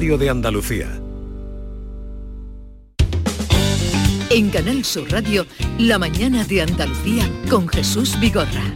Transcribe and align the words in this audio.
de 0.00 0.30
Andalucía. 0.30 0.88
En 4.30 4.48
Canal 4.48 4.82
Sur 4.82 5.12
Radio, 5.12 5.44
La 5.78 5.98
mañana 5.98 6.42
de 6.44 6.62
Andalucía 6.62 7.28
con 7.50 7.68
Jesús 7.68 8.18
Vigorra. 8.18 8.72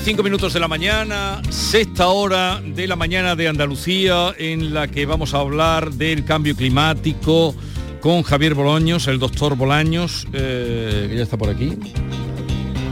cinco 0.00 0.22
minutos 0.22 0.52
de 0.52 0.60
la 0.60 0.68
mañana, 0.68 1.42
sexta 1.50 2.08
hora 2.08 2.60
de 2.64 2.86
la 2.86 2.94
mañana 2.94 3.34
de 3.34 3.48
Andalucía, 3.48 4.34
en 4.38 4.72
la 4.72 4.86
que 4.86 5.04
vamos 5.04 5.34
a 5.34 5.38
hablar 5.38 5.92
del 5.92 6.24
cambio 6.24 6.54
climático 6.54 7.56
con 8.00 8.22
Javier 8.22 8.54
Bolaños, 8.54 9.08
el 9.08 9.18
doctor 9.18 9.56
Bolaños, 9.56 10.28
eh, 10.32 11.06
que 11.10 11.16
ya 11.16 11.22
está 11.24 11.36
por 11.36 11.48
aquí. 11.48 11.76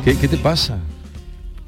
¿Qué, 0.05 0.17
qué 0.17 0.27
te 0.27 0.37
pasa? 0.37 0.79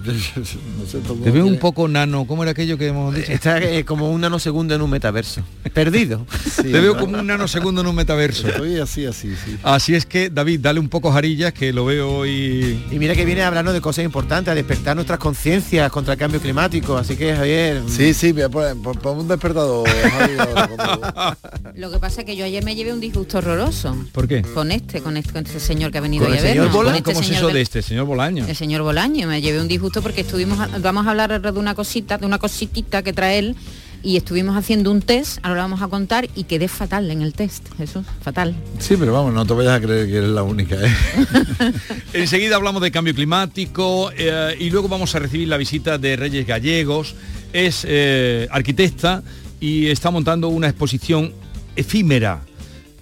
Te 1.24 1.30
veo 1.30 1.46
un 1.46 1.58
poco 1.58 1.88
nano, 1.88 2.26
¿cómo 2.26 2.42
era 2.42 2.52
aquello 2.52 2.76
que 2.76 2.88
hemos 2.88 3.14
dicho? 3.14 3.32
Está 3.32 3.58
eh, 3.58 3.84
como 3.84 4.10
un 4.10 4.20
nanosegundo 4.20 4.74
en 4.74 4.82
un 4.82 4.90
metaverso. 4.90 5.42
Perdido. 5.72 6.26
Te 6.56 6.68
veo 6.80 6.96
como 6.98 7.18
un 7.18 7.26
nanosegundo 7.26 7.80
en 7.80 7.86
un 7.86 7.94
metaverso. 7.94 8.48
Estoy 8.48 8.78
así, 8.78 9.06
así, 9.06 9.34
sí. 9.44 9.56
Así 9.62 9.94
es 9.94 10.04
que, 10.06 10.28
David, 10.30 10.60
dale 10.60 10.80
un 10.80 10.88
poco 10.88 11.10
jarillas, 11.10 11.52
que 11.52 11.72
lo 11.72 11.84
veo 11.86 12.10
hoy... 12.10 12.78
Y 12.90 12.98
mira 12.98 13.14
que 13.14 13.24
viene 13.24 13.42
hablando 13.42 13.72
de 13.72 13.80
cosas 13.80 14.04
importantes, 14.04 14.52
a 14.52 14.54
despertar 14.54 14.94
nuestras 14.94 15.18
conciencias 15.18 15.90
contra 15.90 16.14
el 16.14 16.18
cambio 16.18 16.40
climático. 16.40 16.96
Así 16.96 17.16
que, 17.16 17.34
Javier... 17.34 17.82
Sí, 17.88 18.12
sí, 18.14 18.32
mira, 18.32 18.48
por, 18.48 18.76
por- 18.82 18.98
por 18.98 19.16
un 19.16 19.26
despertador. 19.28 19.88
Javier, 19.88 20.38
Lo 21.76 21.90
que 21.90 21.98
pasa 21.98 22.20
es 22.20 22.26
que 22.26 22.36
yo 22.36 22.44
ayer 22.44 22.62
me 22.64 22.74
llevé 22.74 22.92
un 22.92 23.00
disgusto 23.00 23.38
horroroso. 23.38 23.96
¿Por 24.12 24.28
qué? 24.28 24.42
Con 24.42 24.70
este, 24.70 25.00
con 25.00 25.16
este, 25.16 25.32
con 25.32 25.44
este 25.46 25.58
señor 25.60 25.90
que 25.90 25.98
ha 25.98 26.00
venido 26.00 26.24
¿Con 26.26 26.34
a 26.34 26.38
señor 26.38 26.54
vernos. 26.56 26.72
Bolaño? 26.74 27.02
con 27.02 27.14
¿Cómo 27.14 27.20
es 27.20 27.26
señor 27.26 27.42
eso 27.44 27.54
de 27.54 27.60
este, 27.60 27.82
señor 27.82 28.04
Bolaño? 28.06 28.46
El 28.46 28.54
señor 28.56 28.82
Bolaño, 28.82 29.26
me 29.26 29.40
llevé 29.40 29.60
un 29.60 29.68
disgusto 29.68 29.93
porque 30.02 30.22
estuvimos, 30.22 30.58
vamos 30.80 31.06
a 31.06 31.10
hablar 31.10 31.40
de 31.40 31.58
una 31.58 31.74
cosita, 31.74 32.18
de 32.18 32.26
una 32.26 32.38
cositita 32.38 33.02
que 33.02 33.12
trae 33.12 33.38
él 33.38 33.56
y 34.04 34.18
estuvimos 34.18 34.54
haciendo 34.56 34.90
un 34.90 35.00
test, 35.00 35.38
ahora 35.42 35.56
lo 35.56 35.62
vamos 35.62 35.82
a 35.82 35.88
contar 35.88 36.28
y 36.34 36.44
quedé 36.44 36.68
fatal 36.68 37.10
en 37.10 37.22
el 37.22 37.32
test, 37.32 37.66
Jesús, 37.76 38.04
fatal. 38.20 38.54
Sí, 38.78 38.96
pero 38.98 39.14
vamos, 39.14 39.32
no 39.32 39.46
te 39.46 39.54
vayas 39.54 39.72
a 39.72 39.80
creer 39.80 40.06
que 40.06 40.18
eres 40.18 40.28
la 40.28 40.42
única, 40.42 40.76
¿eh? 40.76 40.92
Enseguida 42.12 42.56
hablamos 42.56 42.82
de 42.82 42.90
cambio 42.90 43.14
climático 43.14 44.10
eh, 44.16 44.56
y 44.60 44.68
luego 44.68 44.88
vamos 44.88 45.14
a 45.14 45.20
recibir 45.20 45.48
la 45.48 45.56
visita 45.56 45.96
de 45.96 46.16
Reyes 46.16 46.46
Gallegos. 46.46 47.14
Es 47.54 47.86
eh, 47.88 48.46
arquitecta 48.50 49.22
y 49.58 49.86
está 49.86 50.10
montando 50.10 50.48
una 50.48 50.68
exposición 50.68 51.32
efímera. 51.74 52.42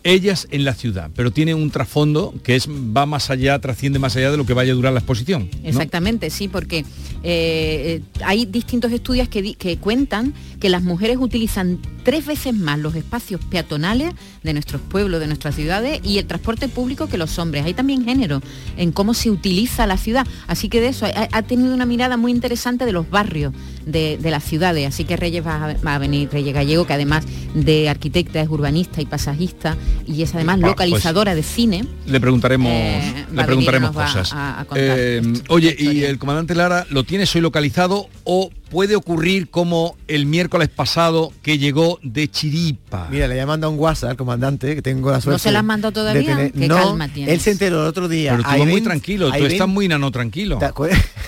Ellas 0.05 0.48
en 0.50 0.64
la 0.64 0.75
ciudad, 0.75 1.11
pero 1.14 1.31
tiene 1.31 1.55
un 1.55 1.70
trasfondo 1.70 2.34
que 2.42 2.56
es 2.56 2.69
va 2.69 3.06
más 3.06 3.31
allá, 3.31 3.58
trasciende 3.61 3.98
más 3.98 4.17
allá 4.17 4.31
de 4.31 4.36
lo 4.36 4.45
que 4.45 4.53
vaya 4.53 4.72
a 4.72 4.75
durar 4.75 4.92
la 4.92 4.98
exposición. 4.98 5.48
Exactamente, 5.62 6.28
sí, 6.31 6.48
porque 6.48 6.78
eh, 6.78 6.84
eh, 7.22 8.03
hay 8.25 8.47
distintos 8.47 8.91
estudios 8.91 9.28
que, 9.28 9.55
que 9.55 9.77
cuentan 9.77 10.34
que 10.58 10.69
las 10.69 10.83
mujeres 10.83 11.19
utilizan 11.20 11.78
tres 12.05 12.27
veces 12.27 12.55
más 12.55 12.78
los 12.78 12.95
espacios 12.95 13.41
peatonales 13.45 14.12
de 14.42 14.53
nuestros 14.53 14.80
pueblos, 14.80 15.20
de 15.20 15.27
nuestras 15.27 15.55
ciudades 15.55 16.00
y 16.05 16.19
el 16.19 16.27
transporte 16.27 16.69
público 16.69 17.08
que 17.08 17.19
los 17.19 17.39
hombres. 17.39 17.64
Hay 17.64 17.75
también 17.75 18.05
género 18.05 18.42
en 18.77 18.92
cómo 18.92 19.14
se 19.14 19.30
utiliza 19.30 19.86
la 19.86 19.97
ciudad. 19.97 20.27
Así 20.47 20.69
que 20.69 20.80
de 20.80 20.89
eso 20.89 21.06
ha, 21.06 21.42
tenido 21.42 21.75
una 21.75 21.86
mirada 21.86 22.17
muy 22.17 22.33
interesante 22.33 22.84
de 22.84 22.92
los 22.92 23.08
barrios 23.08 23.53
de, 23.86 24.19
de 24.19 24.30
las 24.30 24.42
ciudades. 24.42 24.86
Así 24.89 25.05
que 25.05 25.17
Reyes 25.17 25.47
va 25.47 25.75
va 25.84 25.95
a 25.95 25.98
venir, 25.98 26.28
Reyes 26.30 26.55
Gallego, 26.55 26.86
que 26.86 26.92
además 26.92 27.25
de 27.55 27.89
arquitecta 27.89 28.41
es 28.41 28.48
urbanista 28.48 29.00
y 29.00 29.06
pasajista 29.06 29.77
y 30.07 30.23
es 30.23 30.35
además 30.35 30.57
Ah, 30.57 30.61
pues, 30.61 30.71
localizadora 30.73 31.35
de 31.35 31.43
cine. 31.43 31.85
Le 32.07 32.21
preguntaremos, 32.21 32.71
Eh, 32.73 33.27
le 33.33 33.45
preguntaremos 33.45 33.93
cosas. 33.93 34.33
a- 34.33 34.61
a 34.61 34.65
contar 34.65 34.87
Eh, 34.98 35.23
oye, 35.48 35.75
¿y 35.79 36.05
el 36.05 36.19
comandante 36.19 36.55
Lara 36.55 36.87
lo 36.91 37.05
tienes 37.05 37.35
hoy 37.35 37.41
localizado 37.41 38.09
o 38.25 38.51
puede 38.70 38.97
ocurrir 38.97 39.48
como 39.51 39.97
el 40.09 40.25
miércoles 40.27 40.69
pasado 40.69 41.33
que 41.43 41.59
llegó 41.59 41.98
de 42.03 42.29
Chiripa? 42.31 43.08
Mira, 43.11 43.29
le 43.29 43.39
he 43.39 43.47
mandado 43.47 43.73
un 43.73 43.79
WhatsApp 43.79 44.11
al 44.11 44.17
comandante, 44.17 44.75
que 44.75 44.83
tengo 44.83 45.11
la 45.11 45.20
suerte. 45.20 45.42
se 45.42 45.52
la 45.52 45.61
has 45.61 45.64
mandado 45.64 45.91
de 45.91 45.95
todavía? 45.95 46.36
tener- 46.36 46.52
Qué 46.52 46.69
no, 46.69 46.77
calma 46.77 47.08
tienes. 47.08 47.35
él 47.35 47.41
se 47.41 47.51
enteró 47.52 47.83
el 47.83 47.89
otro 47.89 48.08
día. 48.08 48.33
Pero 48.33 48.42
tú 48.45 48.58
vas 48.58 48.69
muy 48.69 48.81
tranquilo, 48.81 49.31
tú 49.33 49.45
estás 49.47 49.69
muy 49.69 49.89
nano 49.89 50.11
tranquilo. 50.11 50.58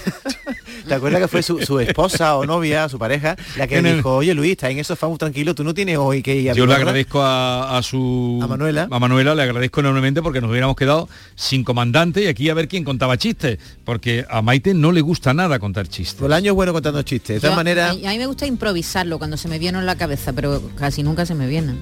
¿Te 0.87 0.95
acuerdas? 0.95 0.95
¿Te 0.95 0.95
acuerdas 0.95 1.21
que 1.22 1.28
fue 1.28 1.43
su, 1.43 1.59
su 1.65 1.81
esposa 1.81 2.37
o 2.37 2.47
novia, 2.47 2.89
su 2.89 2.99
pareja, 2.99 3.37
la 3.56 3.67
que 3.67 3.83
dijo, 3.83 4.17
oye 4.17 4.34
Luis, 4.34 4.53
está 4.53 4.71
en 4.71 4.78
eso 4.78 4.97
muy 5.09 5.19
tranquilo, 5.19 5.55
tú 5.55 5.65
no 5.65 5.75
tienes 5.75 5.99
hoy 5.99 6.22
que 6.22 6.34
ir 6.37 6.50
a 6.50 6.55
Yo 6.55 6.65
le 6.67 6.72
Vigorra"? 6.75 6.77
agradezco 6.77 7.22
a, 7.22 7.77
a 7.78 7.83
su 7.83 8.41
A 8.43 8.47
Manuela. 8.47 8.89
a 8.91 8.99
Manuela, 8.99 9.34
le 9.34 9.43
agradezco 9.43 9.81
enormemente 9.81 10.23
porque 10.23 10.41
nos 10.41 10.50
hubiéramos 10.50 10.77
quedado 10.77 11.09
sin 11.34 11.65
comandante 11.65 12.23
y 12.23 12.27
aquí 12.27 12.49
a 12.49 12.55
ver 12.55 12.69
quién 12.69 12.84
contaba 12.84 13.17
chistes, 13.17 13.59
porque 13.84 14.25
a 14.28 14.43
Maite 14.43 14.75
no 14.75 14.93
le 14.93 15.00
gusta 15.00 15.34
nada 15.34 15.59
contar 15.59 15.89
chistes. 15.89 16.17
Todo 16.17 16.27
el 16.27 16.33
año 16.33 16.53
es 16.53 16.55
bueno 16.55 16.73
contando 16.73 17.03
chistes. 17.03 17.37
De 17.37 17.41
todas 17.41 17.56
maneras, 17.56 17.91
a, 18.05 18.09
a 18.09 18.12
mí 18.12 18.19
me 18.19 18.27
gusta 18.27 18.47
improvisarlo 18.47 19.19
cuando 19.19 19.37
se 19.37 19.49
me 19.49 19.59
viene 19.59 19.78
en 19.78 19.87
la 19.87 19.97
cabeza, 19.97 20.33
pero 20.33 20.62
casi 20.77 21.03
nunca 21.03 21.27
se 21.27 21.34
me 21.34 21.47
viene. 21.47 21.75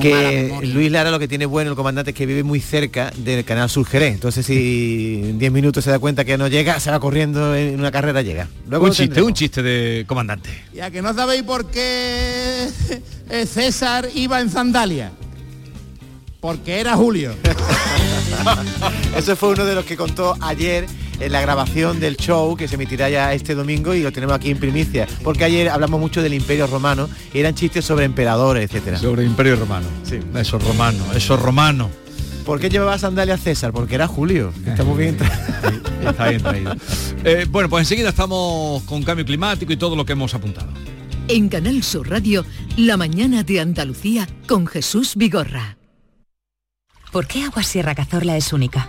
Que. 0.00 0.58
Luis 0.62 0.90
Lara 0.90 1.10
lo 1.10 1.18
que 1.18 1.28
tiene 1.28 1.46
bueno 1.46 1.70
el 1.70 1.76
comandante 1.76 2.10
es 2.10 2.16
que 2.16 2.26
vive 2.26 2.42
muy 2.42 2.60
cerca 2.60 3.12
del 3.16 3.44
canal 3.44 3.70
Sur 3.70 3.86
Jerez. 3.86 4.14
Entonces 4.14 4.44
si 4.44 5.20
en 5.24 5.38
10 5.38 5.52
minutos 5.52 5.84
se 5.84 5.90
da 5.90 5.98
cuenta 5.98 6.24
que 6.24 6.36
no 6.36 6.48
llega, 6.48 6.80
se 6.80 6.90
va 6.90 6.98
corriendo 7.00 7.54
en 7.54 7.78
una 7.78 7.90
carrera, 7.90 8.22
llega. 8.22 8.48
Luego 8.68 8.86
un 8.86 8.92
chiste, 8.92 9.22
un 9.22 9.34
chiste 9.34 9.62
de 9.62 10.04
comandante. 10.06 10.50
Ya 10.74 10.90
que 10.90 11.02
no 11.02 11.14
sabéis 11.14 11.42
por 11.42 11.70
qué 11.70 12.68
eh, 13.30 13.46
César 13.46 14.08
iba 14.14 14.40
en 14.40 14.50
sandalia. 14.50 15.12
Porque 16.40 16.80
era 16.80 16.94
Julio. 16.96 17.34
Eso 19.16 19.34
fue 19.36 19.50
uno 19.50 19.64
de 19.64 19.74
los 19.74 19.84
que 19.84 19.96
contó 19.96 20.36
ayer 20.40 20.86
en 21.20 21.32
la 21.32 21.40
grabación 21.40 22.00
del 22.00 22.16
show 22.16 22.56
que 22.56 22.68
se 22.68 22.76
emitirá 22.76 23.08
ya 23.10 23.32
este 23.34 23.54
domingo 23.54 23.94
y 23.94 24.02
lo 24.02 24.12
tenemos 24.12 24.34
aquí 24.36 24.50
en 24.50 24.58
primicia. 24.58 25.06
Porque 25.24 25.44
ayer 25.44 25.68
hablamos 25.68 25.98
mucho 26.00 26.22
del 26.22 26.34
Imperio 26.34 26.66
Romano 26.66 27.08
y 27.34 27.38
eran 27.40 27.54
chistes 27.54 27.84
sobre 27.84 28.04
emperadores, 28.04 28.64
etcétera. 28.70 28.98
Sobre 28.98 29.22
el 29.22 29.28
Imperio 29.28 29.56
Romano. 29.56 29.86
Sí. 30.04 30.18
Eso 30.36 30.56
es 30.58 30.64
romano, 30.64 31.04
eso 31.14 31.34
es 31.34 31.40
romano. 31.40 31.90
¿Por 32.46 32.60
qué 32.60 32.70
llevaba 32.70 32.98
sandalias 32.98 33.40
César? 33.42 33.72
Porque 33.72 33.94
era 33.96 34.06
Julio. 34.06 34.52
Está 34.66 34.82
muy 34.84 34.96
bien. 34.98 35.18
tra- 35.18 36.08
Está 36.08 36.28
bien 36.28 36.42
traído. 36.42 36.74
Eh, 37.24 37.46
bueno, 37.50 37.68
pues 37.68 37.82
enseguida 37.82 38.10
estamos 38.10 38.84
con 38.84 39.02
cambio 39.02 39.26
climático 39.26 39.72
y 39.72 39.76
todo 39.76 39.96
lo 39.96 40.06
que 40.06 40.12
hemos 40.12 40.32
apuntado. 40.34 40.68
En 41.26 41.48
Canal 41.48 41.82
Sur 41.82 42.08
Radio, 42.08 42.44
La 42.76 42.96
mañana 42.96 43.42
de 43.42 43.58
Andalucía 43.60 44.26
con 44.46 44.68
Jesús 44.68 45.14
Vigorra. 45.16 45.76
¿Por 47.10 47.26
qué 47.26 47.42
Agua 47.42 47.64
Sierra 47.64 47.96
Cazorla 47.96 48.36
es 48.36 48.52
única? 48.52 48.88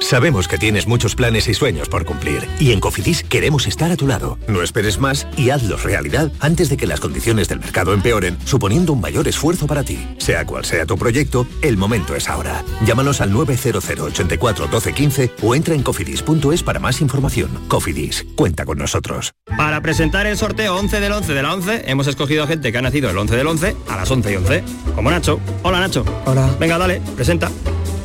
Sabemos 0.00 0.48
que 0.48 0.58
tienes 0.58 0.86
muchos 0.86 1.14
planes 1.14 1.48
y 1.48 1.54
sueños 1.54 1.88
por 1.88 2.04
cumplir 2.04 2.48
y 2.58 2.72
en 2.72 2.80
Cofidis 2.80 3.22
queremos 3.22 3.66
estar 3.66 3.90
a 3.90 3.96
tu 3.96 4.06
lado. 4.06 4.38
No 4.48 4.62
esperes 4.62 4.98
más 4.98 5.26
y 5.36 5.50
hazlos 5.50 5.82
realidad 5.82 6.32
antes 6.40 6.70
de 6.70 6.76
que 6.76 6.86
las 6.86 7.00
condiciones 7.00 7.48
del 7.48 7.60
mercado 7.60 7.92
empeoren, 7.92 8.38
suponiendo 8.44 8.92
un 8.92 9.00
mayor 9.00 9.28
esfuerzo 9.28 9.66
para 9.66 9.84
ti. 9.84 9.98
Sea 10.18 10.46
cual 10.46 10.64
sea 10.64 10.86
tu 10.86 10.96
proyecto, 10.96 11.46
el 11.62 11.76
momento 11.76 12.14
es 12.14 12.28
ahora. 12.28 12.64
Llámanos 12.86 13.20
al 13.20 13.32
900 13.32 13.84
84 13.88 14.68
12 14.68 14.92
15 14.92 15.32
o 15.42 15.54
entra 15.54 15.74
en 15.74 15.82
cofidis.es 15.82 16.62
para 16.62 16.80
más 16.80 17.00
información. 17.00 17.50
Cofidis, 17.68 18.24
cuenta 18.34 18.64
con 18.64 18.78
nosotros. 18.78 19.32
Para 19.56 19.82
presentar 19.82 20.26
el 20.26 20.38
sorteo 20.38 20.76
11 20.76 21.00
del 21.00 21.12
11 21.12 21.34
de 21.34 21.42
la 21.42 21.54
11, 21.54 21.84
hemos 21.86 22.06
escogido 22.06 22.44
a 22.44 22.46
gente 22.46 22.72
que 22.72 22.78
ha 22.78 22.82
nacido 22.82 23.10
el 23.10 23.18
11 23.18 23.36
del 23.36 23.46
11 23.46 23.76
a 23.88 23.96
las 23.96 24.10
11 24.10 24.32
y 24.32 24.36
11. 24.36 24.64
Como 24.94 25.10
Nacho. 25.10 25.40
Hola, 25.62 25.80
Nacho. 25.80 26.04
Hola. 26.24 26.48
Venga, 26.58 26.78
dale, 26.78 27.02
presenta. 27.14 27.50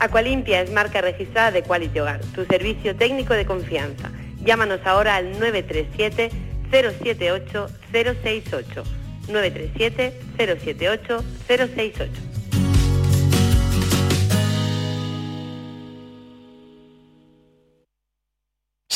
Aqualimpia 0.00 0.62
es 0.62 0.70
marca 0.70 1.00
registrada 1.00 1.50
de 1.50 1.62
Quality 1.62 1.98
Hogar, 1.98 2.20
tu 2.34 2.44
servicio 2.44 2.94
técnico 2.94 3.34
de 3.34 3.44
confianza. 3.44 4.12
Llámanos 4.44 4.80
ahora 4.84 5.16
al 5.16 5.32
937 5.40 6.30
078 6.70 7.68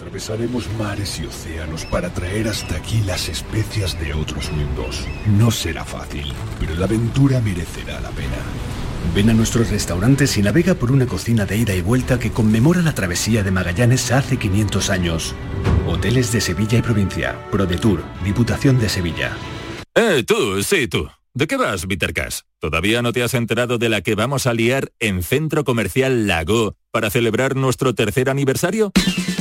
Atravesaremos 0.00 0.66
mares 0.78 1.20
y 1.20 1.26
océanos 1.26 1.84
para 1.84 2.08
traer 2.08 2.48
hasta 2.48 2.74
aquí 2.74 3.02
las 3.04 3.28
especias 3.28 4.00
de 4.00 4.14
otros 4.14 4.50
mundos. 4.50 5.06
No 5.26 5.50
será 5.50 5.84
fácil, 5.84 6.32
pero 6.58 6.74
la 6.74 6.86
aventura 6.86 7.38
merecerá 7.42 8.00
la 8.00 8.08
pena. 8.08 8.38
Ven 9.14 9.28
a 9.28 9.34
nuestros 9.34 9.68
restaurantes 9.68 10.38
y 10.38 10.42
navega 10.42 10.74
por 10.74 10.90
una 10.90 11.04
cocina 11.04 11.44
de 11.44 11.58
ida 11.58 11.74
y 11.74 11.82
vuelta 11.82 12.18
que 12.18 12.30
conmemora 12.30 12.80
la 12.80 12.94
travesía 12.94 13.42
de 13.42 13.50
Magallanes 13.50 14.10
hace 14.10 14.38
500 14.38 14.88
años. 14.88 15.34
Hoteles 15.86 16.32
de 16.32 16.40
Sevilla 16.40 16.78
y 16.78 16.82
provincia. 16.82 17.38
ProDetour, 17.50 18.02
Diputación 18.24 18.78
de 18.78 18.88
Sevilla. 18.88 19.36
Eh, 19.94 20.24
tú, 20.26 20.62
sí, 20.62 20.88
tú. 20.88 21.10
¿De 21.34 21.46
qué 21.46 21.58
vas, 21.58 21.86
Vitercas? 21.86 22.46
¿Todavía 22.58 23.02
no 23.02 23.12
te 23.12 23.22
has 23.22 23.34
enterado 23.34 23.76
de 23.76 23.90
la 23.90 24.00
que 24.00 24.14
vamos 24.14 24.46
a 24.46 24.54
liar 24.54 24.92
en 24.98 25.22
Centro 25.22 25.62
Comercial 25.62 26.26
Lago 26.26 26.74
para 26.90 27.10
celebrar 27.10 27.56
nuestro 27.56 27.94
tercer 27.94 28.30
aniversario? 28.30 28.92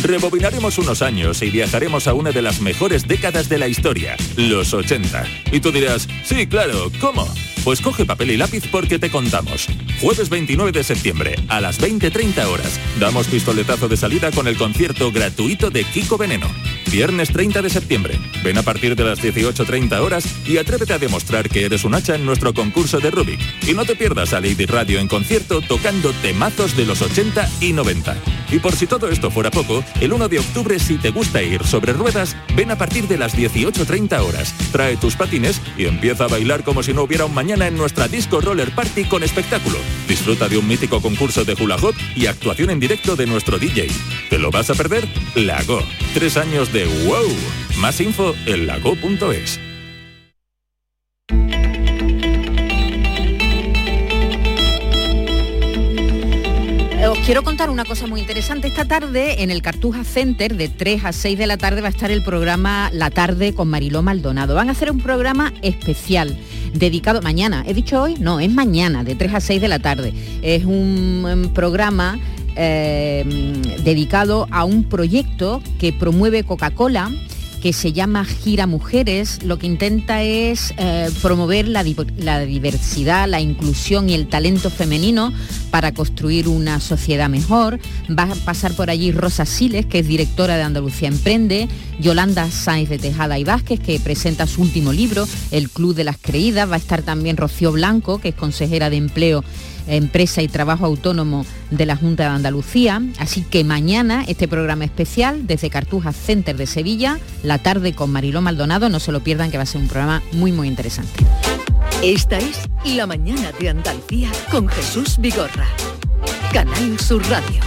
Rebobinaremos 0.03 0.77
unos 0.77 1.01
años 1.01 1.41
y 1.41 1.49
viajaremos 1.49 2.07
a 2.07 2.13
una 2.13 2.31
de 2.31 2.41
las 2.41 2.61
mejores 2.61 3.07
décadas 3.07 3.49
de 3.49 3.57
la 3.57 3.67
historia, 3.67 4.15
los 4.37 4.73
80. 4.73 5.25
Y 5.51 5.59
tú 5.59 5.71
dirás, 5.71 6.07
sí, 6.23 6.47
claro, 6.47 6.91
¿cómo? 7.01 7.27
Pues 7.63 7.81
coge 7.81 8.05
papel 8.05 8.31
y 8.31 8.37
lápiz 8.37 8.63
porque 8.71 8.99
te 8.99 9.09
contamos. 9.09 9.67
Jueves 9.99 10.29
29 10.29 10.71
de 10.71 10.83
septiembre, 10.83 11.35
a 11.49 11.59
las 11.59 11.81
20.30 11.81 12.45
horas, 12.45 12.79
damos 12.99 13.27
pistoletazo 13.27 13.87
de 13.87 13.97
salida 13.97 14.31
con 14.31 14.47
el 14.47 14.57
concierto 14.57 15.11
gratuito 15.11 15.69
de 15.69 15.83
Kiko 15.83 16.17
Veneno. 16.17 16.47
Viernes 16.91 17.31
30 17.31 17.61
de 17.61 17.69
septiembre, 17.69 18.19
ven 18.43 18.57
a 18.57 18.63
partir 18.63 18.95
de 18.95 19.03
las 19.03 19.21
18.30 19.21 19.99
horas 19.99 20.25
y 20.47 20.57
atrévete 20.57 20.93
a 20.93 20.97
demostrar 20.97 21.47
que 21.47 21.65
eres 21.65 21.83
un 21.83 21.93
hacha 21.93 22.15
en 22.15 22.25
nuestro 22.25 22.51
concurso 22.55 22.99
de 22.99 23.11
Rubik. 23.11 23.39
Y 23.67 23.75
no 23.75 23.85
te 23.85 23.95
pierdas 23.95 24.33
a 24.33 24.41
Lady 24.41 24.65
Radio 24.65 24.99
en 24.99 25.07
concierto 25.07 25.61
tocando 25.61 26.11
temazos 26.13 26.75
de 26.75 26.85
los 26.85 27.03
80 27.03 27.47
y 27.61 27.73
90. 27.73 28.17
Y 28.51 28.57
por 28.57 28.75
si 28.75 28.87
todo 28.87 29.07
esto 29.09 29.29
fuera 29.29 29.51
poco, 29.51 29.83
el 30.01 30.13
1 30.13 30.29
de 30.29 30.39
octubre 30.39 30.79
si 30.79 30.97
te 30.97 31.11
gusta 31.11 31.43
ir 31.43 31.63
sobre 31.63 31.93
ruedas, 31.93 32.35
ven 32.55 32.71
a 32.71 32.77
partir 32.77 33.07
de 33.07 33.19
las 33.19 33.37
18.30 33.37 34.19
horas. 34.21 34.55
Trae 34.71 34.97
tus 34.97 35.15
patines 35.15 35.61
y 35.77 35.85
empieza 35.85 36.23
a 36.23 36.27
bailar 36.27 36.63
como 36.63 36.81
si 36.81 36.91
no 36.91 37.03
hubiera 37.03 37.25
un 37.25 37.35
mañana 37.35 37.67
en 37.67 37.77
nuestra 37.77 38.07
disco 38.07 38.41
roller 38.41 38.71
party 38.71 39.03
con 39.05 39.21
espectáculo. 39.21 39.77
Disfruta 40.07 40.49
de 40.49 40.57
un 40.57 40.67
mítico 40.67 40.99
concurso 41.01 41.45
de 41.45 41.53
hula 41.53 41.75
hoop 41.75 41.95
y 42.15 42.25
actuación 42.25 42.71
en 42.71 42.79
directo 42.79 43.15
de 43.15 43.27
nuestro 43.27 43.59
DJ. 43.59 43.89
¿Te 44.31 44.39
lo 44.39 44.49
vas 44.49 44.71
a 44.71 44.75
perder? 44.75 45.07
Lago. 45.35 45.83
Tres 46.15 46.35
años 46.37 46.73
de 46.73 46.78
wow. 46.85 47.27
Más 47.79 47.99
info 48.01 48.35
en 48.45 48.67
lago.es. 48.67 49.59
quiero 57.29 57.43
contar 57.43 57.69
una 57.69 57.85
cosa 57.85 58.07
muy 58.07 58.21
interesante. 58.21 58.67
Esta 58.67 58.85
tarde 58.85 59.43
en 59.43 59.51
el 59.51 59.61
Cartuja 59.61 60.03
Center 60.03 60.55
de 60.55 60.67
3 60.67 61.05
a 61.05 61.13
6 61.13 61.37
de 61.37 61.45
la 61.45 61.57
tarde 61.57 61.79
va 61.79 61.85
a 61.85 61.91
estar 61.91 62.09
el 62.09 62.23
programa 62.23 62.89
La 62.91 63.11
Tarde 63.11 63.53
con 63.53 63.67
Mariló 63.67 64.01
Maldonado. 64.01 64.55
Van 64.55 64.67
a 64.67 64.71
hacer 64.71 64.89
un 64.89 64.99
programa 64.99 65.53
especial 65.61 66.35
dedicado 66.73 67.21
mañana. 67.21 67.63
¿He 67.67 67.75
dicho 67.75 68.01
hoy? 68.01 68.15
No, 68.15 68.39
es 68.39 68.51
mañana, 68.51 69.03
de 69.03 69.13
3 69.13 69.35
a 69.35 69.41
6 69.41 69.61
de 69.61 69.67
la 69.67 69.77
tarde. 69.77 70.11
Es 70.41 70.65
un, 70.65 71.51
programa 71.53 72.17
eh, 72.55 73.23
dedicado 73.83 74.47
a 74.49 74.63
un 74.63 74.85
proyecto 74.85 75.61
que 75.77 75.93
promueve 75.93 76.43
Coca-Cola 76.43 77.11
que 77.61 77.73
se 77.73 77.93
llama 77.93 78.25
Gira 78.25 78.67
Mujeres, 78.67 79.43
lo 79.43 79.59
que 79.59 79.67
intenta 79.67 80.23
es 80.23 80.73
eh, 80.77 81.09
promover 81.21 81.67
la, 81.67 81.83
la, 82.17 82.39
diversidad, 82.45 83.27
la 83.27 83.41
inclusión 83.41 84.09
y 84.09 84.13
el 84.13 84.27
talento 84.27 84.69
femenino 84.69 85.33
para 85.71 85.93
construir 85.93 86.47
una 86.47 86.79
sociedad 86.79 87.29
mejor. 87.29 87.79
Va 88.09 88.23
a 88.23 88.35
pasar 88.45 88.73
por 88.73 88.89
allí 88.89 89.11
Rosa 89.11 89.45
Siles, 89.45 89.85
que 89.85 89.99
es 89.99 90.07
directora 90.07 90.55
de 90.55 90.63
Andalucía 90.63 91.09
Emprende, 91.09 91.67
Yolanda 91.99 92.49
Sáenz 92.49 92.89
de 92.89 92.97
Tejada 92.97 93.37
y 93.37 93.43
Vázquez, 93.43 93.79
que 93.79 93.99
presenta 93.99 94.47
su 94.47 94.61
último 94.61 94.93
libro, 94.93 95.27
El 95.51 95.69
Club 95.69 95.95
de 95.95 96.05
las 96.05 96.17
Creídas. 96.17 96.69
Va 96.69 96.75
a 96.75 96.79
estar 96.79 97.01
también 97.01 97.37
Rocío 97.37 97.71
Blanco, 97.71 98.19
que 98.19 98.29
es 98.29 98.35
consejera 98.35 98.89
de 98.89 98.97
Empleo 98.97 99.43
Empresa 99.95 100.41
y 100.41 100.47
Trabajo 100.47 100.85
Autónomo 100.85 101.45
de 101.71 101.85
la 101.85 101.95
Junta 101.95 102.23
de 102.23 102.29
Andalucía. 102.29 103.01
Así 103.17 103.41
que 103.41 103.63
mañana 103.63 104.23
este 104.27 104.47
programa 104.47 104.85
especial 104.85 105.47
desde 105.47 105.69
Cartuja 105.69 106.13
Center 106.13 106.57
de 106.57 106.67
Sevilla, 106.67 107.19
la 107.43 107.57
tarde 107.57 107.93
con 107.93 108.11
Mariló 108.11 108.41
Maldonado, 108.41 108.89
no 108.89 108.99
se 108.99 109.11
lo 109.11 109.21
pierdan 109.21 109.51
que 109.51 109.57
va 109.57 109.63
a 109.63 109.67
ser 109.67 109.81
un 109.81 109.87
programa 109.87 110.21
muy 110.31 110.51
muy 110.51 110.67
interesante. 110.67 111.25
Esta 112.01 112.37
es 112.37 112.69
La 112.85 113.05
Mañana 113.05 113.51
de 113.59 113.69
Andalucía 113.69 114.31
con 114.51 114.67
Jesús 114.67 115.17
Vigorra. 115.19 115.67
Canal 116.53 116.99
Sur 116.99 117.21
Radio. 117.29 117.61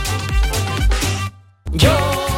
Yo 1.73 2.32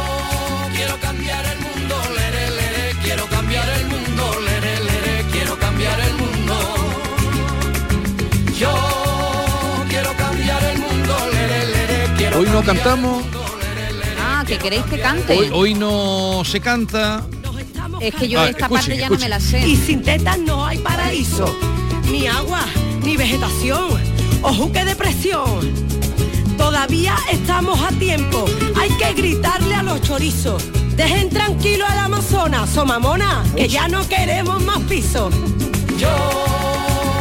cantamos. 12.65 13.23
Ah, 14.19 14.43
que 14.45 14.57
queréis 14.57 14.83
que 14.85 14.99
cante. 14.99 15.37
Hoy, 15.37 15.49
hoy 15.53 15.73
no 15.75 16.43
se 16.43 16.59
canta. 16.59 17.25
Es 18.01 18.13
que 18.15 18.27
yo 18.27 18.41
ah, 18.41 18.49
esta 18.49 18.65
escuchen, 18.65 18.69
parte 18.69 18.97
ya 18.97 19.03
escuchen. 19.03 19.19
no 19.19 19.25
me 19.25 19.29
la 19.29 19.39
sé. 19.39 19.67
Y 19.67 19.75
sin 19.77 20.01
tetas 20.01 20.37
no 20.39 20.65
hay 20.65 20.79
paraíso, 20.79 21.55
ni 22.11 22.27
agua, 22.27 22.65
ni 23.03 23.15
vegetación, 23.15 24.01
ojo 24.41 24.71
que 24.71 24.83
depresión. 24.83 25.85
Todavía 26.57 27.15
estamos 27.31 27.79
a 27.81 27.89
tiempo, 27.89 28.45
hay 28.79 28.89
que 28.97 29.13
gritarle 29.13 29.75
a 29.75 29.83
los 29.83 30.01
chorizos. 30.01 30.63
Dejen 30.95 31.29
tranquilo 31.29 31.85
al 31.85 31.99
Amazonas, 31.99 32.69
somamona, 32.69 33.43
que 33.55 33.67
ya 33.67 33.87
no 33.87 34.07
queremos 34.07 34.61
más 34.63 34.79
pisos. 34.83 35.33
Yo 35.97 36.09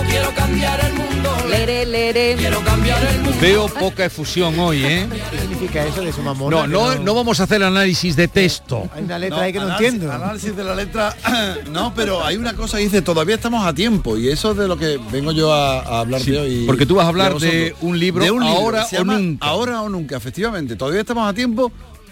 quiero 0.09 0.33
cambiar 0.35 0.85
el 0.85 0.95
mundo, 0.95 1.14
Lere, 1.49 1.87
lere. 1.87 2.35
Quiero 2.39 2.61
cambiar 2.63 3.03
el 3.05 3.21
mundo. 3.21 3.39
Veo 3.41 3.67
poca 3.69 4.05
efusión 4.07 4.59
hoy, 4.59 4.85
¿eh? 4.85 5.07
¿Qué 5.31 5.39
significa 5.39 5.85
eso 5.85 6.01
de 6.03 6.13
su 6.13 6.23
mamona? 6.23 6.67
No, 6.67 6.95
no, 6.95 6.99
no 6.99 7.15
vamos 7.15 7.39
a 7.41 7.45
hacer 7.45 7.63
análisis 7.63 8.17
de 8.17 8.29
texto. 8.29 8.89
Hay 8.95 9.05
una 9.05 9.19
letra 9.19 9.43
ahí 9.43 9.53
que 9.53 9.59
no 9.61 9.67
análisis- 9.67 9.85
entiendo. 9.87 10.13
Análisis 10.13 10.57
de 10.57 10.65
la 10.65 10.75
letra, 10.75 11.15
no, 11.71 11.93
pero 11.95 12.25
hay 12.25 12.37
una 12.37 12.55
cosa 12.55 12.79
que 12.79 12.85
dice, 12.85 13.03
todavía 13.03 13.35
estamos 13.37 13.65
a 13.67 13.73
tiempo, 13.73 14.17
y 14.17 14.29
eso 14.31 14.53
es 14.53 14.57
de 14.57 14.67
lo 14.69 14.77
que 14.77 14.99
vengo 15.13 15.33
yo 15.33 15.53
a, 15.53 15.81
a 15.81 16.01
hablar 16.01 16.21
Sí, 16.23 16.31
de 16.33 16.39
hoy. 16.41 16.65
porque 16.67 16.87
tú 16.87 16.97
vas 16.97 17.07
a 17.07 17.09
hablar 17.09 17.39
de 17.39 17.75
un 17.83 17.99
libro, 17.99 18.25
De 18.25 18.31
un 18.31 18.43
libro, 18.43 18.59
Ahora 18.59 18.87
o 18.99 19.05
Nunca. 19.05 19.47
Ahora 19.47 19.83
o 19.83 19.89
nunca, 19.89 20.17
efectivamente. 20.17 20.77
Todavía 20.77 21.01
estamos 21.01 21.29
a 21.29 21.35
tiempo, 21.35 21.71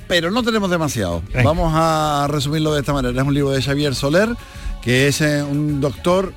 pero 0.09 0.31
no 0.31 0.43
tenemos 0.43 0.71
demasiado. 0.71 1.23
Vamos 1.43 1.73
a 1.75 2.27
resumirlo 2.29 2.73
de 2.75 2.81
esta 2.81 2.93
manera. 2.93 3.21
Es 3.21 3.27
un 3.27 3.35
libro 3.35 3.51
de 3.51 3.63
Xavier 3.63 3.95
Soler, 3.95 4.29
que 4.83 5.09
es 5.09 5.21
eh, 5.21 5.43
un 5.43 5.81
doctor 5.81 6.33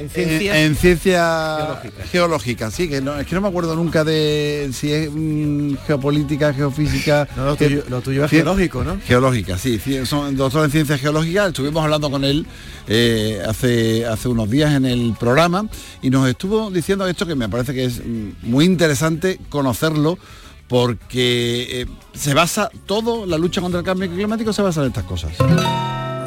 En 0.00 0.06
en, 0.06 0.10
ciencias 0.10 0.56
en 0.56 0.76
ciencia 0.76 1.56
geológicas. 1.58 2.10
geológica, 2.10 2.70
sí, 2.70 2.88
que 2.88 3.00
no, 3.00 3.18
es 3.18 3.26
que 3.26 3.34
no 3.34 3.40
me 3.40 3.48
acuerdo 3.48 3.76
nunca 3.76 4.02
de 4.04 4.70
si 4.72 4.92
es 4.92 5.10
mm, 5.12 5.74
geopolítica, 5.86 6.52
geofísica. 6.54 7.28
No, 7.36 7.44
lo 7.44 7.56
tuyo- 7.56 7.84
lo 7.88 8.00
tuyo 8.00 8.24
es 8.24 8.30
ge- 8.30 8.36
geológico, 8.38 8.82
¿no? 8.84 8.98
Geológica, 9.06 9.58
sí, 9.58 9.78
son 10.06 10.36
doctor 10.36 10.64
en 10.64 10.70
ciencias 10.70 11.00
geológicas, 11.00 11.48
estuvimos 11.48 11.84
hablando 11.84 12.10
con 12.10 12.24
él 12.24 12.46
eh, 12.88 13.42
hace, 13.46 14.06
hace 14.06 14.28
unos 14.28 14.48
días 14.50 14.72
en 14.74 14.86
el 14.86 15.14
programa 15.20 15.66
y 16.02 16.10
nos 16.10 16.28
estuvo 16.28 16.70
diciendo 16.70 17.06
esto 17.06 17.26
que 17.26 17.34
me 17.34 17.48
parece 17.48 17.74
que 17.74 17.84
es 17.84 18.00
mm, 18.04 18.30
muy 18.42 18.64
interesante 18.64 19.38
conocerlo 19.48 20.18
porque 20.68 21.82
eh, 21.82 21.86
se 22.14 22.32
basa 22.32 22.70
todo, 22.86 23.26
la 23.26 23.36
lucha 23.38 23.60
contra 23.60 23.80
el 23.80 23.84
cambio 23.86 24.08
climático 24.10 24.52
se 24.52 24.62
basa 24.62 24.80
en 24.82 24.86
estas 24.88 25.04
cosas. 25.04 25.32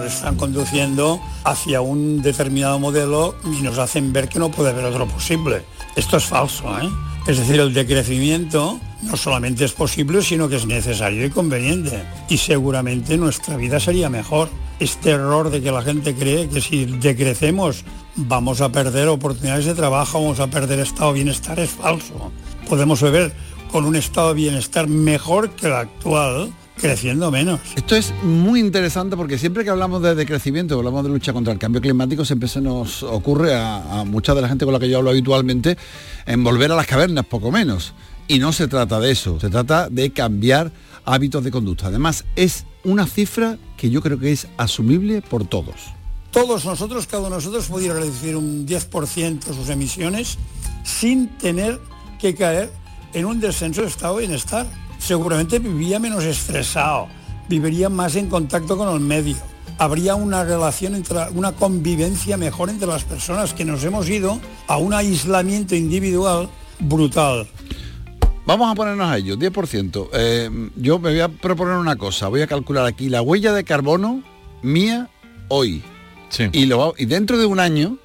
Están 0.05 0.35
conduciendo 0.35 1.19
hacia 1.43 1.81
un 1.81 2.21
determinado 2.21 2.79
modelo 2.79 3.35
y 3.45 3.61
nos 3.61 3.77
hacen 3.77 4.13
ver 4.13 4.29
que 4.29 4.39
no 4.39 4.49
puede 4.49 4.69
haber 4.69 4.85
otro 4.85 5.07
posible. 5.07 5.63
Esto 5.95 6.17
es 6.17 6.25
falso, 6.25 6.65
¿eh? 6.79 6.89
Es 7.25 7.37
decir, 7.37 7.59
el 7.59 7.73
decrecimiento 7.73 8.79
no 9.03 9.15
solamente 9.15 9.63
es 9.63 9.71
posible, 9.71 10.21
sino 10.21 10.49
que 10.49 10.57
es 10.57 10.65
necesario 10.65 11.25
y 11.25 11.29
conveniente. 11.29 12.03
Y 12.29 12.37
seguramente 12.37 13.17
nuestra 13.17 13.55
vida 13.55 13.79
sería 13.79 14.09
mejor. 14.09 14.49
Este 14.79 15.11
error 15.11 15.49
de 15.49 15.61
que 15.61 15.71
la 15.71 15.81
gente 15.81 16.15
cree 16.15 16.49
que 16.49 16.59
si 16.59 16.85
decrecemos 16.85 17.85
vamos 18.15 18.61
a 18.61 18.69
perder 18.69 19.07
oportunidades 19.07 19.65
de 19.65 19.73
trabajo, 19.73 20.21
vamos 20.21 20.39
a 20.39 20.47
perder 20.47 20.79
estado 20.79 21.13
de 21.13 21.19
bienestar 21.19 21.59
es 21.59 21.69
falso. 21.69 22.31
Podemos 22.67 23.01
beber 23.01 23.33
con 23.71 23.85
un 23.85 23.95
estado 23.95 24.29
de 24.29 24.35
bienestar 24.35 24.87
mejor 24.87 25.51
que 25.51 25.67
el 25.67 25.73
actual, 25.73 26.53
creciendo 26.77 27.31
menos. 27.31 27.59
Esto 27.75 27.95
es 27.95 28.13
muy 28.23 28.59
interesante 28.59 29.15
porque 29.15 29.37
siempre 29.37 29.63
que 29.63 29.69
hablamos 29.69 30.01
de 30.01 30.15
decrecimiento, 30.15 30.77
hablamos 30.77 31.03
de 31.03 31.09
lucha 31.09 31.33
contra 31.33 31.53
el 31.53 31.59
cambio 31.59 31.81
climático, 31.81 32.25
siempre 32.25 32.49
se 32.49 32.61
nos 32.61 33.03
ocurre 33.03 33.55
a, 33.55 34.01
a 34.01 34.03
mucha 34.03 34.33
de 34.33 34.41
la 34.41 34.47
gente 34.49 34.65
con 34.65 34.73
la 34.73 34.79
que 34.79 34.89
yo 34.89 34.97
hablo 34.97 35.11
habitualmente 35.11 35.77
en 36.25 36.43
volver 36.43 36.71
a 36.71 36.75
las 36.75 36.87
cavernas, 36.87 37.25
poco 37.25 37.51
menos. 37.51 37.93
Y 38.27 38.39
no 38.39 38.53
se 38.53 38.67
trata 38.67 38.99
de 38.99 39.11
eso, 39.11 39.39
se 39.39 39.49
trata 39.49 39.89
de 39.89 40.11
cambiar 40.11 40.71
hábitos 41.05 41.43
de 41.43 41.51
conducta. 41.51 41.87
Además, 41.87 42.23
es 42.35 42.65
una 42.83 43.05
cifra 43.05 43.57
que 43.77 43.89
yo 43.89 44.01
creo 44.01 44.19
que 44.19 44.31
es 44.31 44.47
asumible 44.57 45.21
por 45.21 45.45
todos. 45.45 45.75
todos 46.31 46.65
nosotros, 46.65 47.05
cada 47.05 47.19
uno 47.21 47.31
de 47.31 47.35
nosotros 47.35 47.67
pudiera 47.67 47.93
reducir 47.95 48.35
un 48.35 48.65
10% 48.65 49.43
sus 49.53 49.69
emisiones 49.69 50.37
sin 50.83 51.27
tener 51.37 51.79
que 52.19 52.33
caer 52.33 52.71
en 53.13 53.25
un 53.25 53.39
descenso 53.39 53.81
de 53.81 53.87
estado 53.87 54.15
de 54.15 54.25
bienestar. 54.25 54.65
Seguramente 55.03 55.59
viviría 55.59 55.99
menos 55.99 56.23
estresado, 56.23 57.09
viviría 57.49 57.89
más 57.89 58.15
en 58.15 58.29
contacto 58.29 58.77
con 58.77 58.87
el 58.93 59.01
medio. 59.01 59.35
Habría 59.77 60.15
una 60.15 60.45
relación 60.45 60.95
entre 60.95 61.29
una 61.31 61.51
convivencia 61.51 62.37
mejor 62.37 62.69
entre 62.69 62.87
las 62.87 63.03
personas 63.03 63.53
que 63.53 63.65
nos 63.65 63.83
hemos 63.83 64.07
ido 64.09 64.39
a 64.65 64.77
un 64.77 64.93
aislamiento 64.93 65.75
individual 65.75 66.47
brutal. 66.79 67.45
Vamos 68.45 68.71
a 68.71 68.75
ponernos 68.75 69.09
a 69.09 69.17
ello, 69.17 69.35
10%. 69.35 70.07
Eh, 70.13 70.69
yo 70.77 70.99
me 70.99 71.09
voy 71.09 71.19
a 71.19 71.27
proponer 71.27 71.75
una 71.75 71.97
cosa, 71.97 72.29
voy 72.29 72.41
a 72.41 72.47
calcular 72.47 72.85
aquí 72.85 73.09
la 73.09 73.21
huella 73.21 73.51
de 73.51 73.65
carbono 73.65 74.23
mía 74.61 75.09
hoy. 75.49 75.83
Y, 76.53 76.65
lo, 76.65 76.93
y 76.97 77.05
dentro 77.07 77.37
de 77.37 77.45
un 77.45 77.59
año, 77.59 77.97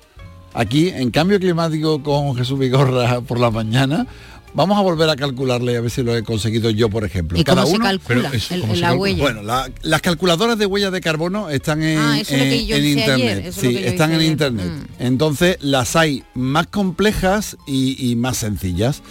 aquí 0.53 0.89
en 0.89 1.13
Cambio 1.13 1.39
Climático 1.39 2.03
con 2.03 2.35
Jesús 2.35 2.59
Vigorra 2.59 3.21
por 3.21 3.39
la 3.39 3.53
mañana, 3.53 4.09
vamos 4.55 4.77
a 4.79 4.81
volver 4.83 5.09
a 5.11 5.17
calcularle 5.17 5.77
a 5.77 5.81
ver 5.81 5.91
si 5.91 6.03
lo 6.03 6.17
he 6.17 6.23
conseguido 6.23 6.71
yo, 6.71 6.89
por 6.91 7.05
ejemplo. 7.05 7.39
¿Y 7.39 7.45
cómo 7.45 7.57
Cada 7.57 7.67
se 7.67 7.75
uno- 7.77 7.85
calcula 7.85 8.31
el- 8.33 8.61
¿cómo 8.61 8.75
se 8.75 8.81
la 8.81 8.89
calcula? 8.89 8.95
huella? 8.95 9.23
Bueno, 9.23 9.43
la- 9.43 9.71
las 9.83 10.01
calculadoras 10.03 10.59
de 10.59 10.67
huella 10.67 10.91
de 10.91 11.01
carbono 11.01 11.49
están 11.51 11.83
en, 11.83 11.99
Ah, 11.99 12.21
eso 12.21 12.35
es 12.35 12.39
lo 12.41 12.45
que 12.45 12.61
en- 12.61 12.67
yo 12.67 12.77
en 12.77 12.85
hice 12.85 12.91
internet. 13.01 13.15
ayer, 13.27 13.39
eso 13.39 13.49
es 13.49 13.57
lo 13.57 13.63
sí, 13.71 13.77
que 13.77 13.83
yo 13.83 13.89
están 13.89 14.11
hice 14.11 14.15
en 14.15 14.21
ayer. 14.21 14.33
internet. 14.33 14.67
Mm. 14.67 15.03
Entonces 15.03 15.57
las 15.61 15.97
hay 15.97 16.25
más 16.35 16.67
complejas 16.67 17.57
y, 17.67 18.11
y 18.11 18.17
más 18.17 18.37
sencillas. 18.39 19.03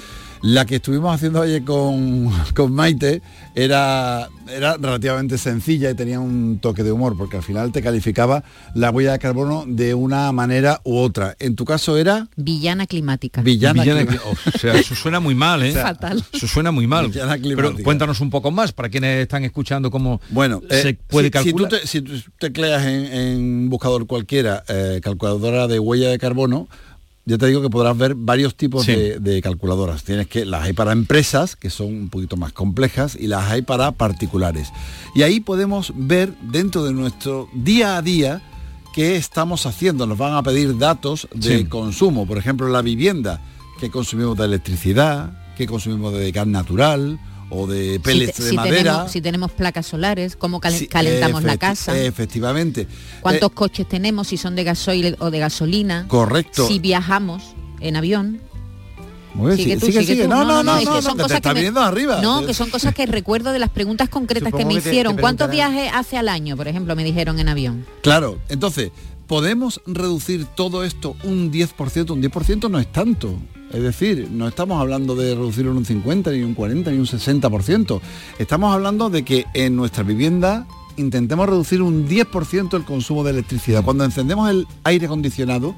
La 0.44 0.66
que 0.66 0.76
estuvimos 0.76 1.16
haciendo 1.16 1.42
ayer 1.42 1.64
con, 1.64 2.30
con 2.56 2.72
Maite 2.74 3.22
era, 3.58 4.30
era 4.50 4.78
relativamente 4.78 5.38
sencilla 5.38 5.90
y 5.90 5.96
tenía 5.96 6.20
un 6.20 6.60
toque 6.62 6.84
de 6.84 6.92
humor, 6.92 7.16
porque 7.18 7.38
al 7.38 7.44
final 7.44 7.72
te 7.72 7.82
calificaba 7.82 8.44
la 8.76 8.92
huella 8.92 9.14
de 9.14 9.20
carbono 9.20 9.66
de 9.68 9.94
una 9.96 10.32
manera 10.32 10.80
u 10.84 10.98
otra. 10.98 11.36
En 11.40 11.56
tu 11.56 11.66
caso 11.66 11.98
era 11.98 12.28
Villana 12.36 12.86
climática. 12.86 13.42
villana. 13.42 13.84
Cli- 13.84 14.20
o 14.24 14.58
sea, 14.60 14.76
eso 14.76 14.94
suena 14.96 15.20
muy 15.20 15.34
mal, 15.36 15.64
¿eh? 15.64 15.70
O 15.70 15.74
sea, 15.74 15.84
Fatal. 15.88 16.24
Eso 16.32 16.48
suena 16.48 16.72
muy 16.72 16.86
mal. 16.88 17.08
Villana 17.08 17.38
Pero 17.42 17.74
cuéntanos 17.84 18.22
un 18.22 18.30
poco 18.30 18.52
más 18.52 18.72
para 18.74 18.90
quienes 18.90 19.24
están 19.24 19.44
escuchando 19.44 19.90
cómo 19.90 20.22
Bueno, 20.30 20.62
se 20.70 20.90
eh, 20.90 21.00
puede 21.08 21.28
si, 21.34 21.44
si 21.44 21.52
tú 21.52 21.58
calcular. 21.64 21.82
te, 21.82 21.88
si 21.88 22.02
tú 22.02 22.14
tecleas 22.38 22.86
en, 22.86 23.06
en 23.06 23.38
un 23.38 23.70
buscador 23.70 24.06
cualquiera 24.06 24.64
eh, 24.68 25.00
calculadora 25.02 25.68
de 25.68 25.80
huella 25.80 26.10
de 26.10 26.20
carbono, 26.20 26.68
ya 27.28 27.38
te 27.38 27.46
digo 27.48 27.62
que 27.62 27.70
podrás 27.70 27.98
ver 27.98 28.16
varios 28.16 28.56
tipos 28.56 28.86
Sí. 28.86 28.94
de, 28.94 29.20
de 29.20 29.42
calculadoras. 29.42 30.04
Tienes 30.04 30.28
que 30.28 30.46
las 30.46 30.64
hay 30.64 30.74
para 30.74 30.94
empresas, 30.94 31.56
que 31.58 31.70
son 31.70 31.88
un 31.88 32.10
poquito 32.10 32.38
más 32.38 32.54
complejas, 32.54 33.16
y 33.20 33.28
las 33.28 33.50
hay 33.52 33.62
para 33.62 33.92
particulares. 33.92 34.70
Y 35.14 35.24
ahí 35.24 35.40
podemos 35.42 35.92
ver 35.96 36.34
dentro 36.42 36.86
de 36.86 36.94
nuestro 36.94 37.50
día 37.54 37.98
a 37.98 38.02
día 38.02 38.42
qué 38.96 39.18
estamos 39.18 39.66
haciendo. 39.66 40.08
Nos 40.08 40.18
van 40.18 40.34
a 40.34 40.42
pedir 40.42 40.78
datos 40.78 41.28
de 41.36 41.60
Sí. 41.60 41.66
consumo, 41.66 42.26
por 42.26 42.38
ejemplo, 42.38 42.68
la 42.70 42.82
vivienda, 42.82 43.42
que 43.80 43.92
consumimos 43.92 44.38
de 44.38 44.46
electricidad, 44.46 45.54
que 45.58 45.68
consumimos 45.68 46.14
de 46.14 46.32
gas 46.32 46.48
natural 46.48 47.20
o 47.50 47.66
de 47.68 47.94
Si, 47.94 48.00
pellets 48.00 48.38
te- 48.38 48.44
de 48.44 48.50
si 48.50 48.56
madera. 48.56 48.78
tenemos, 48.92 49.12
si 49.12 49.22
tenemos 49.22 49.52
placas 49.52 49.86
solares, 49.86 50.36
cómo 50.36 50.60
calen- 50.60 50.88
calentamos 50.90 51.44
la 51.44 51.58
casa, 51.58 51.98
Efectivamente. 51.98 52.88
cuántos 53.22 53.52
Eh, 53.52 53.54
coches 53.56 53.88
tenemos, 53.88 54.28
si 54.28 54.38
son 54.38 54.56
de 54.56 54.64
gasoil 54.66 55.16
o 55.20 55.32
de 55.32 55.40
gasolina, 55.40 56.06
Correcto. 56.08 56.68
si 56.68 56.80
viajamos 56.80 57.44
en 57.80 57.96
avión. 57.96 58.42
muy 59.34 59.52
Sigue 59.52 59.64
sigue, 59.64 59.78
tú, 59.78 59.86
sigue, 59.86 60.00
sigue 60.00 60.14
sigue. 60.14 60.24
tú. 60.24 60.30
No, 60.32 60.44
no, 60.44 60.64
no, 60.64 60.78
es 60.80 60.86
no, 60.86 60.96
que 60.96 61.02
son 61.04 61.18
cosas 61.18 61.42
que 61.42 61.48
me- 61.50 61.54
viniendo 61.54 61.80
arriba. 61.80 62.22
No, 62.22 62.44
que 62.46 62.56
son 62.56 62.72
cosas 62.72 62.96
que 62.96 63.06
recuerdo 63.06 63.52
de 63.52 63.60
las 63.60 63.70
preguntas 63.70 64.10
concretas 64.10 64.52
que 64.52 64.66
me 64.66 64.74
que 64.76 64.82
te- 64.82 64.90
hicieron. 64.90 65.16
te 65.16 65.22
¿Cuántos 65.22 65.52
viajes 65.52 65.92
hace 65.94 66.18
al 66.18 66.28
año, 66.28 66.58
por 66.58 66.68
ejemplo, 66.68 66.96
me 66.96 67.04
dijeron 67.04 67.40
en 67.40 67.48
avión? 67.50 67.86
Claro, 68.02 68.40
entonces, 68.50 68.90
¿podemos 69.28 69.80
reducir 69.86 70.46
todo 70.56 70.84
esto 70.84 71.16
un 71.24 71.52
10%? 71.52 72.14
Un 72.14 72.22
10% 72.22 72.68
no 72.68 72.80
es 72.80 72.92
tanto. 72.92 73.36
Es 73.72 73.84
decir, 73.84 74.30
no 74.32 74.48
estamos 74.48 74.80
hablando 74.80 75.16
de 75.16 75.36
reducirlo 75.36 75.72
en 75.72 75.78
un 75.78 75.86
50, 75.86 76.32
ni 76.32 76.42
un 76.42 76.54
40, 76.54 76.92
ni 76.92 76.98
un 76.98 77.06
60%. 77.06 78.00
Estamos 78.40 78.74
hablando 78.74 79.10
de 79.10 79.24
que 79.24 79.46
en 79.54 79.76
nuestra 79.76 80.04
vivienda 80.04 80.66
intentemos 80.96 81.48
reducir 81.48 81.82
un 81.82 82.08
10% 82.08 82.76
el 82.76 82.86
consumo 82.86 83.24
de 83.24 83.32
electricidad. 83.32 83.84
Cuando 83.84 84.06
encendemos 84.06 84.50
el 84.50 84.68
aire 84.84 85.08
acondicionado, 85.08 85.76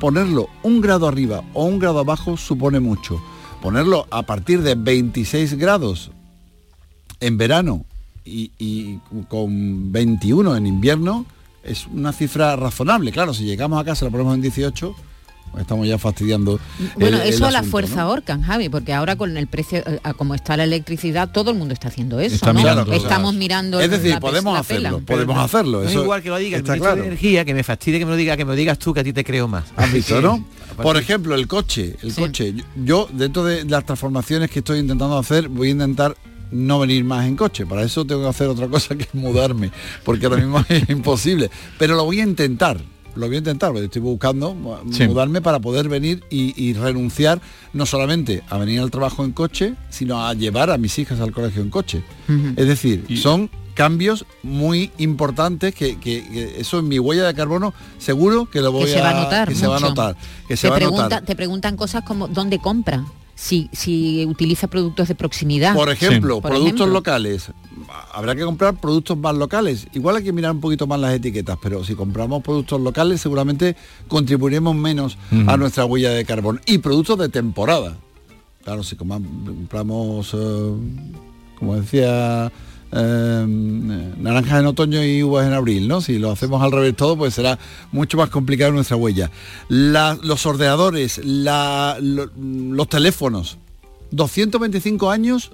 ponerlo 0.00 0.48
un 0.62 0.80
grado 0.80 1.06
arriba 1.06 1.42
o 1.52 1.64
un 1.64 1.78
grado 1.78 2.00
abajo 2.00 2.36
supone 2.36 2.80
mucho. 2.80 3.20
Ponerlo 3.60 4.06
a 4.10 4.22
partir 4.22 4.62
de 4.62 4.74
26 4.74 5.54
grados 5.54 6.10
en 7.20 7.36
verano 7.36 7.84
y, 8.24 8.50
y 8.58 8.98
con 9.28 9.92
21 9.92 10.56
en 10.56 10.66
invierno 10.66 11.26
es 11.62 11.86
una 11.86 12.12
cifra 12.12 12.56
razonable. 12.56 13.12
Claro, 13.12 13.34
si 13.34 13.44
llegamos 13.44 13.80
a 13.80 13.84
casa 13.84 14.04
lo 14.04 14.10
ponemos 14.10 14.34
en 14.34 14.42
18, 14.42 14.94
pues 14.94 15.06
estamos 15.58 15.86
ya 15.86 15.96
fastidiando. 15.98 16.58
Bueno, 16.96 17.16
el- 17.18 17.22
el 17.28 17.34
eso 17.34 17.46
a 17.46 17.50
la 17.50 17.62
fuerza 17.62 17.96
¿no? 17.96 18.02
ahorcan, 18.02 18.42
Javi, 18.42 18.68
porque 18.68 18.92
ahora 18.92 19.16
con 19.16 19.36
el 19.36 19.46
precio, 19.46 19.78
eh, 19.86 20.00
a 20.02 20.12
como 20.14 20.34
está 20.34 20.56
la 20.56 20.64
electricidad, 20.64 21.30
todo 21.30 21.50
el 21.52 21.56
mundo 21.58 21.72
está 21.74 21.88
haciendo 21.88 22.20
eso, 22.20 22.34
Está 22.34 22.52
¿no? 22.52 22.60
mirando, 22.60 22.92
Estamos 22.92 23.30
claro. 23.32 23.38
mirando 23.38 23.80
Es 23.80 23.90
decir, 23.90 24.10
la 24.10 24.20
podemos 24.20 24.54
la 24.54 24.60
hacerlo, 24.60 24.98
pela. 25.00 25.06
podemos 25.06 25.38
hacerlo. 25.38 25.82
No 25.82 25.88
es 25.88 25.94
igual 25.94 26.22
que 26.22 26.28
lo 26.28 26.36
diga 26.38 26.56
el 26.56 26.62
está 26.62 26.72
ministro 26.72 26.90
claro. 26.92 27.00
de 27.02 27.06
Energía, 27.08 27.44
que 27.44 27.54
me 27.54 27.62
fastidie 27.64 27.98
que 27.98 28.04
me 28.04 28.10
lo 28.12 28.16
diga, 28.16 28.36
que 28.36 28.44
me 28.44 28.52
lo 28.52 28.56
digas 28.56 28.78
tú, 28.78 28.92
que 28.92 29.00
a 29.00 29.04
ti 29.04 29.12
te 29.12 29.24
creo 29.24 29.48
más. 29.48 29.64
¿Has 29.76 29.92
visto, 29.92 30.20
no? 30.20 30.44
Aparte- 30.64 30.82
Por 30.82 30.96
ejemplo, 30.96 31.34
el 31.34 31.46
coche, 31.46 31.96
el 32.02 32.14
coche. 32.14 32.52
Yo- 32.52 32.64
Yo, 32.84 33.08
dentro 33.12 33.44
de 33.44 33.64
las 33.64 33.84
transformaciones 33.86 34.50
que 34.50 34.58
estoy 34.58 34.78
intentando 34.80 35.16
hacer, 35.18 35.48
voy 35.48 35.68
a 35.68 35.70
intentar 35.72 36.16
no 36.50 36.78
venir 36.78 37.02
más 37.02 37.26
en 37.26 37.34
coche. 37.36 37.66
Para 37.66 37.82
eso 37.82 38.04
tengo 38.04 38.22
que 38.22 38.28
hacer 38.28 38.46
otra 38.48 38.68
cosa 38.68 38.94
que 38.94 39.04
es 39.04 39.14
mudarme, 39.14 39.70
porque 40.04 40.26
ahora 40.26 40.38
mismo 40.38 40.62
es 40.68 40.88
imposible. 40.90 41.50
Pero 41.78 41.96
lo 41.96 42.04
voy 42.04 42.20
a 42.20 42.24
intentar. 42.24 42.78
Lo 43.16 43.26
voy 43.26 43.36
a 43.36 43.38
intentar, 43.38 43.70
porque 43.72 43.86
estoy 43.86 44.02
buscando 44.02 44.54
Sí. 44.90 45.06
mudarme 45.08 45.40
para 45.40 45.58
poder 45.58 45.88
venir 45.88 46.22
y, 46.30 46.54
y 46.62 46.74
renunciar 46.74 47.40
no 47.72 47.86
solamente 47.86 48.42
a 48.48 48.58
venir 48.58 48.80
al 48.80 48.90
trabajo 48.90 49.24
en 49.24 49.32
coche, 49.32 49.74
sino 49.90 50.26
a 50.26 50.34
llevar 50.34 50.70
a 50.70 50.78
mis 50.78 50.98
hijas 50.98 51.20
al 51.20 51.32
colegio 51.32 51.62
en 51.62 51.70
coche. 51.70 52.02
Es 52.56 52.66
decir, 52.68 53.04
son 53.18 53.50
cambios 53.74 54.24
muy 54.42 54.90
importantes 54.98 55.74
que, 55.74 55.98
que- 55.98 56.26
que 56.26 56.60
eso 56.60 56.78
en 56.78 56.88
mi 56.88 56.98
huella 56.98 57.26
de 57.26 57.34
carbono 57.34 57.74
seguro 57.98 58.48
que 58.50 58.62
lo 58.62 58.72
voy 58.72 58.84
que 58.86 58.92
se 58.92 59.00
va 59.02 59.10
a 59.10 59.22
notar 59.22 59.48
que 59.48 59.54
se 59.54 59.66
va 59.66 59.76
a 59.76 59.80
notar 59.80 60.16
que 60.48 60.56
se 60.56 60.62
te, 60.62 60.70
va 60.70 60.76
a 60.76 60.78
pregunta- 60.78 61.02
notar 61.04 61.22
te 61.26 61.36
preguntan 61.36 61.76
cosas 61.76 62.02
como 62.04 62.26
dónde 62.26 62.58
compra 62.58 63.04
si, 63.36 63.68
si 63.72 64.24
utiliza 64.24 64.66
productos 64.66 65.08
de 65.08 65.14
proximidad. 65.14 65.74
Por 65.74 65.90
ejemplo 65.90 66.40
Por 66.40 66.50
productos 66.50 66.80
ejemplo. 66.80 66.94
locales. 66.94 67.52
Habrá 68.12 68.34
que 68.34 68.42
comprar 68.42 68.80
productos 68.80 69.16
más 69.18 69.36
locales. 69.36 69.86
Igual 69.92 70.16
hay 70.16 70.24
que 70.24 70.32
mirar 70.32 70.52
un 70.52 70.60
poquito 70.60 70.86
más 70.86 70.98
las 70.98 71.14
etiquetas 71.14 71.58
pero 71.62 71.84
si 71.84 71.94
compramos 71.94 72.42
productos 72.42 72.80
locales 72.80 73.20
seguramente 73.20 73.76
contribuiremos 74.08 74.74
menos 74.74 75.18
a 75.46 75.56
nuestra 75.56 75.84
huella 75.84 76.10
de 76.10 76.24
carbono 76.24 76.58
y 76.66 76.78
productos 76.78 77.18
de 77.18 77.28
temporada. 77.28 77.96
Claro 78.64 78.82
si 78.82 78.96
compramos 78.96 80.34
eh, 80.34 80.72
como 81.58 81.76
decía 81.76 82.50
eh, 82.92 83.44
naranjas 84.18 84.60
en 84.60 84.66
otoño 84.66 85.04
y 85.04 85.22
uvas 85.22 85.46
en 85.46 85.52
abril, 85.52 85.88
¿no? 85.88 86.00
Si 86.00 86.18
lo 86.18 86.30
hacemos 86.30 86.62
al 86.62 86.72
revés 86.72 86.96
todo, 86.96 87.16
pues 87.16 87.34
será 87.34 87.58
mucho 87.92 88.16
más 88.16 88.30
complicado 88.30 88.72
nuestra 88.72 88.96
huella. 88.96 89.30
La- 89.68 90.18
los 90.22 90.46
ordenadores, 90.46 91.20
los 91.24 92.88
teléfonos, 92.88 93.58
225 94.10 95.10
años 95.10 95.50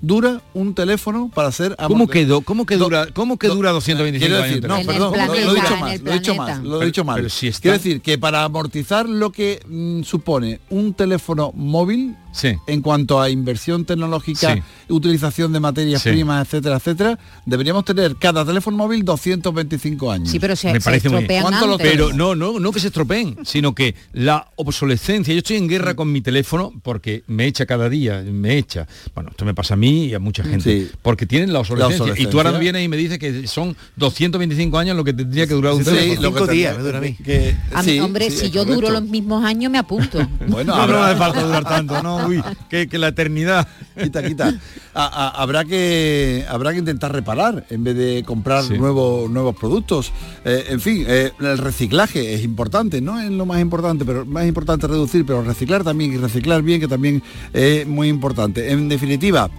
dura 0.00 0.40
un 0.54 0.74
teléfono 0.74 1.30
para 1.34 1.50
ser 1.52 1.74
¿Cómo 1.86 2.06
que, 2.06 2.26
do- 2.26 2.42
cómo 2.42 2.66
que 2.66 2.76
dura, 2.76 3.06
cómo 3.12 3.38
que 3.38 3.48
dura 3.48 3.72
225 3.72 4.26
Quiero 4.26 4.42
años? 4.42 4.48
decir, 4.62 4.68
no, 4.68 4.76
perdón, 4.92 5.12
lo- 5.18 5.26
lo, 5.26 5.34
he 5.34 5.38
dicho 5.38 5.74
el 5.74 6.04
lo 6.04 6.10
he 6.12 6.14
dicho 6.18 6.34
más, 6.34 6.62
lo 6.62 6.82
he 6.82 6.86
dicho 6.86 7.04
mal. 7.04 7.16
pero 7.16 7.28
si 7.28 7.48
está- 7.48 7.62
Quiero 7.62 7.76
decir 7.78 8.00
que 8.00 8.18
para 8.18 8.44
amortizar 8.44 9.08
lo 9.08 9.32
que 9.32 9.60
mm, 9.66 10.02
supone 10.02 10.60
un 10.70 10.94
teléfono 10.94 11.52
móvil 11.54 12.14
Sí. 12.32 12.54
en 12.66 12.82
cuanto 12.82 13.18
a 13.18 13.30
inversión 13.30 13.86
tecnológica, 13.86 14.54
Sí. 14.56 14.62
utilización 14.90 15.54
de 15.54 15.60
materias 15.60 16.02
Sí. 16.02 16.10
primas, 16.10 16.46
etcétera, 16.46 16.76
etcétera, 16.76 17.18
deberíamos 17.46 17.84
tener 17.86 18.14
cada 18.16 18.44
teléfono 18.44 18.76
móvil 18.76 19.02
225 19.06 20.12
años. 20.12 20.28
sí 20.30 20.38
pero 20.38 20.54
se, 20.54 20.70
me 20.72 20.80
se 20.80 20.84
parece 20.84 21.08
muy 21.08 21.20
bien. 21.20 21.30
estropean 21.30 21.42
¿Cuánto 21.44 21.66
lo 21.66 21.72
antes. 21.74 21.90
Pero 21.90 22.12
no, 22.12 22.34
no, 22.34 22.60
no 22.60 22.72
que 22.72 22.80
se 22.80 22.88
estropeen, 22.88 23.38
sino 23.44 23.74
que 23.74 23.94
la 24.12 24.48
obsolescencia, 24.56 25.32
yo 25.32 25.38
estoy 25.38 25.56
en 25.56 25.66
guerra 25.68 25.94
con 25.94 26.12
mi 26.12 26.20
teléfono 26.20 26.72
porque 26.82 27.24
me 27.26 27.46
echa 27.46 27.64
cada 27.64 27.88
día, 27.88 28.22
me 28.22 28.58
echa. 28.58 28.86
Bueno, 29.14 29.30
esto 29.30 29.46
me 29.46 29.54
pasa 29.54 29.72
a 29.74 29.76
mí 29.78 29.85
y 29.90 30.14
a 30.14 30.18
mucha 30.18 30.42
gente, 30.44 30.86
Sí. 30.86 30.90
porque 31.02 31.26
tienen 31.26 31.52
la 31.52 31.60
obsolescencia. 31.60 32.14
Y 32.16 32.26
tú 32.26 32.38
ahora 32.38 32.52
vienes 32.58 32.84
y 32.84 32.88
me 32.88 32.96
dices 32.96 33.18
que 33.18 33.46
son 33.46 33.76
225 33.96 34.78
años 34.78 34.96
lo 34.96 35.04
que 35.04 35.12
tendría 35.12 35.46
que 35.46 35.54
durar 35.54 35.72
un 35.74 35.84
Sí, 35.84 35.90
teléfono. 35.90 36.14
lo 36.14 36.20
que 36.20 36.26
Cinco 36.26 36.38
tendría- 36.46 36.54
días 36.70 36.76
me 36.78 36.82
dura 36.84 36.98
a 36.98 37.00
mí. 37.00 37.14
que- 37.24 37.56
A 37.72 37.82
mí, 37.82 37.90
sí, 37.92 38.00
hombre, 38.00 38.30
sí, 38.30 38.36
si 38.38 38.50
yo 38.50 38.64
duro 38.64 38.90
los 38.90 39.02
mismos 39.02 39.44
años 39.44 39.70
me 39.70 39.78
apunto 39.78 40.18
Bueno, 40.48 40.72
No, 40.74 40.76
no 40.78 40.82
habrá- 40.82 40.98
me 41.00 41.04
hace 41.06 41.16
falta 41.16 41.42
durar 41.42 41.64
tanto, 41.64 42.02
no, 42.02 42.26
uy, 42.26 42.42
que, 42.70 42.88
que 42.88 42.98
la 42.98 43.08
eternidad. 43.08 43.66
quita, 44.02 44.22
quita. 44.22 44.54
A- 44.94 45.06
a- 45.06 45.42
habrá 45.42 45.64
que 45.64 46.44
habrá 46.48 46.72
que 46.72 46.78
intentar 46.78 47.12
reparar 47.12 47.66
en 47.70 47.84
vez 47.84 47.96
de 47.96 48.22
comprar 48.26 48.64
Sí. 48.64 48.74
nuevos 48.78 49.30
nuevos 49.30 49.54
productos. 49.56 50.12
Eh, 50.44 50.64
en 50.70 50.80
fin, 50.80 51.04
eh, 51.06 51.32
el 51.40 51.58
reciclaje 51.58 52.34
es 52.34 52.42
importante, 52.44 53.00
no 53.00 53.20
es 53.20 53.30
lo 53.30 53.46
más 53.46 53.60
importante, 53.60 54.04
pero 54.04 54.24
más 54.24 54.46
importante 54.46 54.86
reducir, 54.86 55.24
pero 55.26 55.42
reciclar 55.42 55.84
también 55.84 56.12
y 56.12 56.16
reciclar 56.16 56.62
bien, 56.62 56.80
que 56.80 56.88
también 56.88 57.22
es 57.52 57.86
muy 57.86 58.08
importante. 58.08 58.70
En 58.70 58.88
definitiva, 58.88 59.50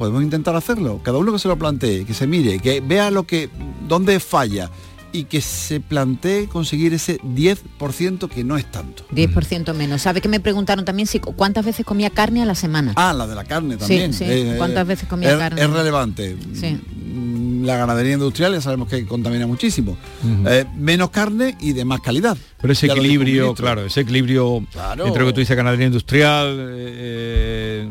podemos 0.00 0.22
intentar 0.22 0.56
hacerlo. 0.56 0.98
Cada 1.02 1.18
uno 1.18 1.30
que 1.30 1.38
se 1.38 1.46
lo 1.46 1.58
plantee, 1.58 2.06
que 2.06 2.14
se 2.14 2.26
mire, 2.26 2.58
que 2.58 2.80
vea 2.80 3.10
lo 3.10 3.24
que 3.24 3.50
dónde 3.86 4.18
falla 4.18 4.70
y 5.12 5.24
que 5.24 5.42
se 5.42 5.78
plantee 5.80 6.46
conseguir 6.46 6.94
ese 6.94 7.20
10% 7.20 8.26
que 8.30 8.42
no 8.42 8.56
es 8.56 8.64
tanto. 8.70 9.04
10% 9.12 9.74
menos 9.74 10.00
sabe 10.00 10.22
que 10.22 10.28
me 10.30 10.40
preguntaron 10.40 10.86
también 10.86 11.06
si 11.06 11.18
cuántas 11.18 11.66
veces 11.66 11.84
comía 11.84 12.08
carne 12.08 12.40
a 12.42 12.46
la 12.46 12.54
semana 12.54 12.94
Ah, 12.96 13.12
la 13.12 13.26
de 13.26 13.34
la 13.34 13.44
carne 13.44 13.76
también. 13.76 14.14
sí. 14.14 14.24
¿Cuántas 14.56 14.86
veces 14.86 15.06
comía 15.06 15.32
es, 15.32 15.36
carne? 15.38 15.60
Es 15.60 15.68
relevante. 15.70 16.34
Sí. 16.54 16.78
Mm, 16.96 17.64
La 17.66 17.76
ganadería 17.76 18.14
industrial 18.14 18.54
ya 18.54 18.62
sabemos 18.62 18.88
que 18.88 19.04
contamina 19.04 19.46
muchísimo. 19.46 19.98
Eh, 20.46 20.64
menos 20.78 21.10
carne 21.10 21.58
y 21.60 21.74
de 21.74 21.84
más 21.84 22.00
calidad. 22.00 22.38
Pero 22.58 22.72
ese 22.72 22.86
equilibrio, 22.86 23.52
claro, 23.54 23.84
ese 23.84 24.00
equilibrio 24.00 24.64
Claro. 24.72 25.04
entre 25.06 25.20
lo 25.20 25.26
que 25.26 25.32
tú 25.34 25.40
dices 25.40 25.54
ganadería 25.58 25.88
industrial, 25.88 26.56
eh, 26.70 27.86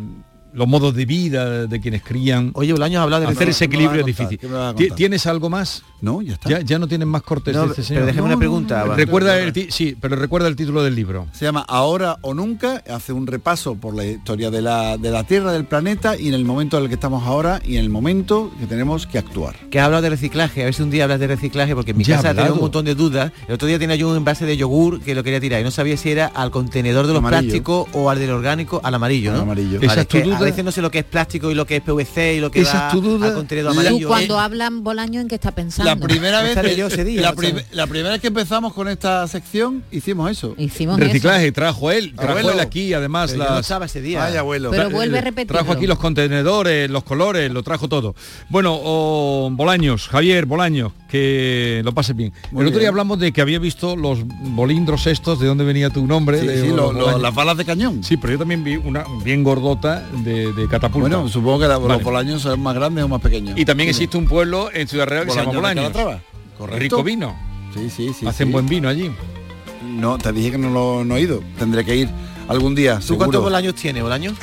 los 0.54 0.68
modos 0.68 0.96
de 0.96 1.06
vida 1.06 1.68
de 1.68 1.80
quienes 1.80 2.02
crían. 2.04 2.52
Oye, 2.54 2.72
Bolaños 2.74 3.02
habla 3.02 3.20
de 3.20 3.28
Hacer 3.28 3.50
ese 3.50 3.68
¿qué 3.70 3.78
me 3.78 3.86
vas 3.86 3.96
a 3.96 4.00
equilibrio 4.00 4.02
es 4.02 4.40
difícil. 4.78 4.96
¿Tienes 4.96 5.26
algo 5.28 5.50
más? 5.50 5.84
No, 6.02 6.22
ya 6.22 6.34
está. 6.34 6.50
Ya, 6.50 6.62
ya 6.62 6.80
no 6.80 6.88
tienen 6.88 7.08
más 7.08 7.22
cortes 7.22 7.54
No, 7.56 7.64
de 7.64 7.68
este 7.70 7.84
señor. 7.84 8.02
pero 8.02 8.06
déjame 8.08 8.28
una 8.28 8.38
pregunta. 8.38 8.84
Recuerda 8.96 9.38
el 9.40 9.54
sí, 9.72 9.96
pero 10.00 10.16
recuerda 10.16 10.48
el 10.48 10.56
título 10.56 10.82
del 10.84 10.96
libro. 10.96 11.28
Se 11.34 11.46
llama 11.46 11.66
Ahora 11.68 12.18
o 12.22 12.34
Nunca, 12.34 12.84
hace 12.90 13.14
un 13.14 13.28
repaso 13.28 13.76
por 13.76 13.94
la 13.96 14.06
historia 14.06 14.50
de 14.50 14.62
la, 14.62 14.98
de 14.98 15.12
la 15.12 15.24
Tierra, 15.26 15.52
del 15.52 15.66
planeta 15.66 16.18
y 16.18 16.30
en 16.30 16.34
el 16.34 16.46
momento 16.46 16.78
en 16.78 16.84
el 16.84 16.90
que 16.90 16.96
estamos 16.96 17.24
ahora 17.28 17.62
y 17.66 17.76
en 17.76 17.82
el 17.84 17.90
momento 17.90 18.52
que 18.60 18.66
tenemos 18.66 19.06
que 19.08 19.18
actuar. 19.18 19.56
que 19.70 19.80
ha 19.80 19.86
hablado 19.86 20.04
de 20.04 20.10
reciclaje, 20.12 20.62
a 20.62 20.66
ver 20.66 20.74
si 20.74 20.82
un 20.84 20.90
día 20.90 21.04
hablas 21.04 21.20
de 21.20 21.28
reciclaje, 21.28 21.76
porque 21.76 21.92
en 21.92 21.98
mi 21.98 22.04
Ya 22.06 22.16
ha 22.20 22.22
casa 22.22 22.34
tenía 22.34 22.54
un 22.54 22.60
montón 22.62 22.86
de 22.86 22.96
dudas. 22.96 23.32
El 23.48 23.56
otro 23.56 23.68
día 23.68 23.78
tenía 23.78 23.96
yo 23.98 24.10
un 24.10 24.16
envase 24.18 24.46
de 24.46 24.56
yogur 24.58 25.02
que 25.02 25.14
lo 25.16 25.24
quería 25.24 25.40
tirar 25.40 25.60
y 25.62 25.64
no 25.64 25.72
sabía 25.72 25.98
si 25.98 26.10
era 26.12 26.28
al 26.28 26.50
contenedor 26.52 27.06
de 27.08 27.14
los 27.14 27.20
Amarillo. 27.20 27.42
plásticos 27.44 27.88
o 27.94 28.10
al 28.10 28.20
del 28.20 28.32
orgánico, 28.32 28.80
al 28.84 28.96
amarillo, 28.96 29.32
¿no? 29.32 29.38
Al 29.38 29.44
amarillo. 29.44 29.80
Vale, 29.80 29.86
¿Esa 29.86 29.94
es 29.96 30.00
es 30.02 30.08
que 30.08 30.22
tu 30.22 30.30
duda? 30.30 30.39
A 30.40 30.46
veces 30.46 30.64
no 30.66 30.72
sé 30.72 30.82
lo 30.82 30.90
que 30.92 31.00
es 31.00 31.06
plástico 31.06 31.52
y 31.52 31.56
lo 31.56 31.66
que 31.66 31.78
es 31.78 31.82
PVC 31.82 32.36
y 32.36 32.40
lo 32.40 32.52
que 32.52 32.62
¿Esa 32.62 32.80
va 32.80 32.88
es 32.88 32.94
tu 32.94 33.02
duda? 33.02 33.28
al 33.28 33.34
Tú 33.90 34.08
cuando 34.08 34.36
Eh, 34.36 34.42
hablan 34.42 34.84
Bolaño 34.84 35.22
en 35.22 35.28
qué 35.28 35.36
está 35.36 35.52
pensando 35.52 35.90
La 35.90 35.96
primera 35.96 36.42
vez 36.42 36.58
que- 36.58 36.76
yo 36.76 36.88
ese 36.88 37.04
día, 37.04 37.22
la, 37.22 37.34
prim- 37.34 37.58
primera 37.88 38.12
vez 38.12 38.22
que 38.22 38.28
empezamos 38.28 38.74
con 38.74 38.88
esta 38.88 39.28
sección 39.28 39.84
hicimos 39.92 40.30
eso. 40.32 40.56
hicimos 40.58 41.00
Reciclaje, 41.00 41.52
trajo 41.52 41.92
él, 41.92 42.14
trajo 42.16 42.32
Abuelo. 42.32 42.52
él 42.52 42.60
aquí 42.60 42.94
además 42.94 43.32
pero 43.32 43.44
yo 43.44 43.50
no 43.50 43.56
las... 43.58 43.66
estaba 43.66 43.86
ese 43.86 44.02
día. 44.02 44.24
Ay, 44.26 44.36
abuelo. 44.38 44.72
Pero 44.72 44.90
vuelve 44.90 45.18
a 45.18 45.22
eh, 45.22 45.24
repetirlo. 45.26 45.58
Trajo 45.60 45.74
aquí 45.74 45.88
los 45.88 46.00
contenedores, 46.00 46.90
los 46.90 47.04
colores, 47.04 47.52
lo 47.52 47.64
trajo 47.64 47.88
todo. 47.90 48.16
Bueno, 48.50 48.78
oh, 48.82 49.50
Bolaños, 49.52 50.08
Javier 50.08 50.46
Bolaños, 50.46 50.92
que 51.10 51.82
lo 51.84 51.94
pases 51.94 52.16
bien. 52.16 52.32
Muy 52.52 52.62
el 52.62 52.68
otro 52.68 52.78
bien. 52.78 52.80
día 52.82 52.90
hablamos 52.90 53.20
de 53.20 53.32
que 53.32 53.42
había 53.42 53.58
visto 53.60 53.96
los 53.96 54.20
bolindros 54.26 55.08
estos, 55.08 55.40
de 55.40 55.48
dónde 55.48 55.64
venía 55.64 55.90
tu 55.90 56.06
nombre. 56.06 56.40
Sí, 56.40 56.48
de 56.48 56.62
sí, 56.62 56.68
los 56.68 56.76
lo- 56.78 56.92
lo- 56.94 57.00
Bolaños. 57.00 57.22
las 57.22 57.34
balas 57.36 57.58
de 57.58 57.66
cañón. 57.66 58.04
Sí, 58.04 58.18
pero 58.18 58.34
yo 58.34 58.40
también 58.40 58.64
vi 58.64 58.76
una 58.78 59.04
bien 59.24 59.44
gordota 59.44 60.04
de, 60.24 60.54
de 60.54 60.68
catapulta. 60.68 61.10
Bueno, 61.18 61.28
supongo 61.28 61.60
que 61.60 61.68
la- 61.68 61.78
Vale. 61.78 61.96
los 61.96 62.04
bolaños 62.04 62.42
son 62.44 62.62
más 62.62 62.76
grandes 62.76 63.04
o 63.04 63.08
más 63.08 63.22
pequeños. 63.22 63.58
y 63.58 63.66
también 63.66 63.90
existe 63.90 64.18
un 64.18 64.28
pueblo 64.28 64.70
en 64.74 64.88
Ciudad 64.88 65.08
Real 65.08 65.26
que 65.26 65.32
se 65.32 65.40
llama 65.40 65.52
Bolaños. 65.54 65.92
Correcto. 66.58 66.80
Rico 66.80 67.04
vino. 67.04 67.36
Sí, 67.74 67.90
sí, 67.90 68.12
sí. 68.20 68.28
Hacen 68.28 68.48
sí. 68.48 68.54
buen 68.54 68.68
vino 68.68 68.88
allí. 68.90 69.12
No, 69.84 70.18
te 70.18 70.32
dije 70.32 70.52
que 70.52 70.58
no 70.58 70.70
lo 70.70 71.04
no 71.06 71.16
he 71.18 71.22
ido. 71.22 71.42
Tendré 71.58 71.84
que 71.86 71.96
ir 71.96 72.10
algún 72.48 72.76
día. 72.76 72.96
¿Tú 72.98 73.02
seguro. 73.02 73.18
cuántos 73.26 73.44
bolaños 73.44 73.76
tienes, 73.76 74.04
Bolaños? 74.04 74.34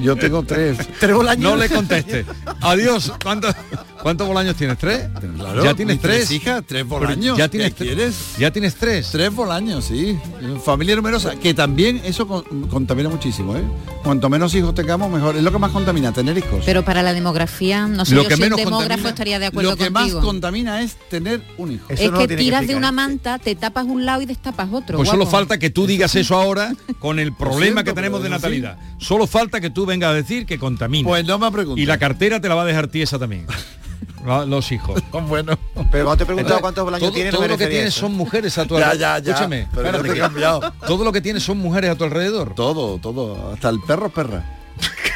Yo 0.00 0.14
tengo 0.16 0.42
tres. 0.42 0.78
¿Tres 1.00 1.14
bolaños? 1.14 1.42
No 1.42 1.56
le 1.56 1.68
conteste. 1.68 2.24
Adiós. 2.60 3.12
¿Cuántos 3.22 3.54
cuántos 4.02 4.26
bolaños 4.26 4.56
tienes? 4.56 4.78
¿Tres? 4.78 5.08
Claro, 5.36 5.64
ya 5.64 5.74
tienes 5.74 5.96
mis 5.96 6.02
tres. 6.02 6.30
hijas, 6.30 6.62
tres 6.66 6.86
bolaños. 6.86 7.36
Ya 7.36 7.44
¿Qué 7.44 7.48
tienes 7.50 7.74
tres. 7.74 7.88
quieres? 7.94 8.14
Ya 8.38 8.50
tienes 8.50 8.74
tres. 8.76 9.08
Tres 9.10 9.34
bolaños, 9.34 9.84
sí. 9.84 10.18
Familia 10.64 10.96
numerosa, 10.96 11.36
que 11.36 11.54
también 11.54 12.00
eso 12.04 12.26
con- 12.26 12.68
contamina 12.68 13.08
muchísimo, 13.08 13.56
¿eh? 13.56 13.62
Cuanto 14.02 14.28
menos 14.28 14.54
hijos 14.54 14.74
tengamos, 14.74 15.10
mejor. 15.10 15.36
Es 15.36 15.42
lo 15.42 15.50
que 15.52 15.58
más 15.58 15.72
contamina, 15.72 16.12
tener 16.12 16.36
hijos. 16.38 16.62
pero 16.64 16.84
para 16.84 17.02
la 17.02 17.12
demografía 17.12 17.86
no 17.86 18.04
sé 18.04 18.14
Lo 18.14 18.22
yo 18.22 18.28
que 18.28 18.36
si 18.36 18.42
un 18.42 18.46
menos 18.46 18.58
demógrafo 18.58 18.88
contamina- 19.02 19.08
estaría 19.10 19.38
de 19.38 19.46
acuerdo 19.46 19.70
lo 19.70 19.76
que 19.76 19.90
contigo 19.90 20.16
más 20.16 20.24
contamina 20.24 20.82
es 20.82 20.96
tener 21.10 21.42
un 21.58 21.72
hijo. 21.72 21.86
Eso 21.88 22.02
es 22.04 22.10
no 22.12 22.18
que 22.18 22.36
tiras 22.36 22.66
de 22.66 22.76
una 22.76 22.92
manta 22.92 23.38
te 23.38 23.54
tapas 23.54 23.84
un 23.86 24.04
lado 24.06 24.22
y 24.22 24.26
destapas 24.26 24.68
otro 24.72 24.96
Pues 24.98 25.08
solo 25.08 25.26
falta 25.26 25.58
que 25.58 25.70
tú 25.70 25.86
digas 25.86 26.14
eso 26.14 26.36
ahora 26.36 26.74
con 26.98 27.18
el 27.18 27.32
problema 27.34 27.60
siento, 27.82 27.84
que 27.84 27.92
tenemos 27.92 28.22
de 28.22 28.28
natalidad. 28.30 28.78
Solo 28.98 29.26
falta 29.26 29.60
que 29.60 29.70
tú 29.70 29.84
vengas 29.86 30.10
a 30.10 30.14
decir 30.14 30.46
que 30.46 30.58
contamina. 30.58 31.06
Pues 31.08 31.24
no 31.26 31.38
me 31.38 31.50
preguntes. 31.50 31.82
y 31.82 31.86
la 31.86 31.98
cartera 31.98 32.40
te 32.40 32.48
la 32.48 32.54
va 32.54 32.62
a 32.62 32.66
dejar 32.66 32.88
tiesa 32.88 33.18
también. 33.18 33.46
La- 34.24 34.44
Los 34.44 34.70
hijos. 34.72 35.02
bueno. 35.28 35.58
Pero 35.90 36.16
te 36.16 36.22
he 36.24 36.26
preguntado 36.26 36.60
cuántos 36.60 36.84
todo, 36.98 37.12
tienes, 37.12 37.32
todo 37.32 37.42
no 37.42 37.48
lo 37.48 37.58
que 37.58 37.66
tienes 37.66 37.88
eso. 37.88 38.00
son 38.00 38.14
mujeres 38.14 38.56
a 38.58 38.64
tu 38.66 38.78
Ya, 38.78 38.90
alrededor. 38.90 39.00
ya, 39.00 39.18
ya. 39.24 39.30
Escúchame, 39.32 39.68
Pero 39.72 39.86
espérate 39.86 40.08
no 40.08 40.12
te 40.12 40.18
he 40.18 40.22
cambiado. 40.22 40.72
todo 40.86 41.04
lo 41.04 41.12
que 41.12 41.20
tienes 41.20 41.42
son 41.42 41.58
mujeres 41.58 41.90
a 41.90 41.94
tu 41.94 42.04
alrededor. 42.04 42.54
Todo, 42.54 42.98
todo. 42.98 43.52
Hasta 43.52 43.68
el 43.70 43.80
perro 43.80 44.06
es 44.08 44.12
perra. 44.12 44.44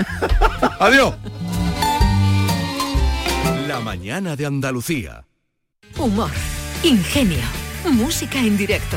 Adiós. 0.80 1.14
La 3.68 3.80
mañana 3.80 4.36
de 4.36 4.46
Andalucía. 4.46 5.24
Humor, 5.98 6.30
ingenio, 6.82 7.38
música 7.90 8.38
en 8.38 8.56
directo, 8.56 8.96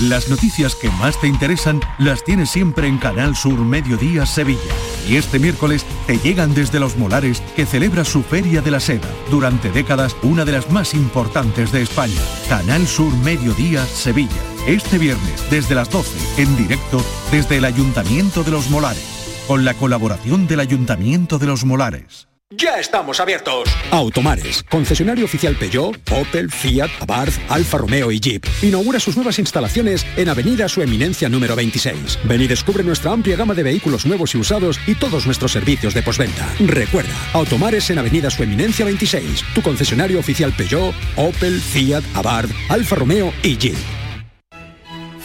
Las 0.00 0.28
noticias 0.28 0.74
que 0.74 0.90
más 0.90 1.18
te 1.18 1.26
interesan 1.26 1.80
las 1.98 2.22
tienes 2.22 2.50
siempre 2.50 2.86
en 2.86 2.98
Canal 2.98 3.34
Sur 3.34 3.58
Mediodía 3.60 4.26
Sevilla. 4.26 4.60
Y 5.08 5.16
este 5.16 5.38
miércoles 5.38 5.86
te 6.06 6.18
llegan 6.18 6.52
desde 6.52 6.78
Los 6.78 6.98
Molares, 6.98 7.40
que 7.56 7.64
celebra 7.64 8.04
su 8.04 8.22
Feria 8.22 8.60
de 8.60 8.70
la 8.70 8.78
Seda, 8.78 9.08
durante 9.30 9.70
décadas 9.70 10.14
una 10.22 10.44
de 10.44 10.52
las 10.52 10.70
más 10.70 10.92
importantes 10.92 11.72
de 11.72 11.80
España. 11.80 12.20
Canal 12.46 12.86
Sur 12.86 13.10
Mediodía 13.24 13.86
Sevilla. 13.86 14.42
Este 14.66 14.98
viernes 14.98 15.50
desde 15.50 15.74
las 15.74 15.88
12, 15.88 16.42
en 16.42 16.54
directo 16.58 17.02
desde 17.30 17.56
el 17.56 17.64
Ayuntamiento 17.64 18.44
de 18.44 18.50
Los 18.50 18.68
Molares, 18.68 19.46
con 19.48 19.64
la 19.64 19.72
colaboración 19.72 20.46
del 20.46 20.60
Ayuntamiento 20.60 21.38
de 21.38 21.46
Los 21.46 21.64
Molares. 21.64 22.28
Ya 22.54 22.78
estamos 22.78 23.18
abiertos. 23.18 23.68
Automares, 23.90 24.62
concesionario 24.70 25.24
oficial 25.24 25.56
Peugeot, 25.56 25.98
Opel, 26.12 26.48
Fiat, 26.48 26.88
Abarth, 27.00 27.34
Alfa 27.48 27.78
Romeo 27.78 28.12
y 28.12 28.20
Jeep. 28.20 28.46
Inaugura 28.62 29.00
sus 29.00 29.16
nuevas 29.16 29.40
instalaciones 29.40 30.06
en 30.16 30.28
Avenida 30.28 30.68
Su 30.68 30.80
Eminencia 30.80 31.28
número 31.28 31.56
26. 31.56 32.20
Ven 32.22 32.42
y 32.42 32.46
descubre 32.46 32.84
nuestra 32.84 33.10
amplia 33.10 33.34
gama 33.34 33.52
de 33.52 33.64
vehículos 33.64 34.06
nuevos 34.06 34.32
y 34.36 34.38
usados 34.38 34.78
y 34.86 34.94
todos 34.94 35.26
nuestros 35.26 35.50
servicios 35.50 35.92
de 35.92 36.04
postventa. 36.04 36.48
Recuerda, 36.60 37.10
Automares 37.32 37.90
en 37.90 37.98
Avenida 37.98 38.30
Su 38.30 38.44
Eminencia 38.44 38.84
26. 38.84 39.42
Tu 39.52 39.60
concesionario 39.60 40.20
oficial 40.20 40.52
Peugeot, 40.52 40.94
Opel, 41.16 41.60
Fiat, 41.60 42.04
Abarth, 42.14 42.52
Alfa 42.68 42.94
Romeo 42.94 43.32
y 43.42 43.56
Jeep. 43.56 43.76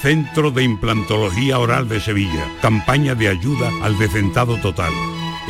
Centro 0.01 0.49
de 0.49 0.63
Implantología 0.63 1.59
Oral 1.59 1.87
de 1.87 1.99
Sevilla. 1.99 2.51
Campaña 2.63 3.13
de 3.13 3.27
ayuda 3.27 3.69
al 3.83 3.99
decentado 3.99 4.57
total. 4.57 4.91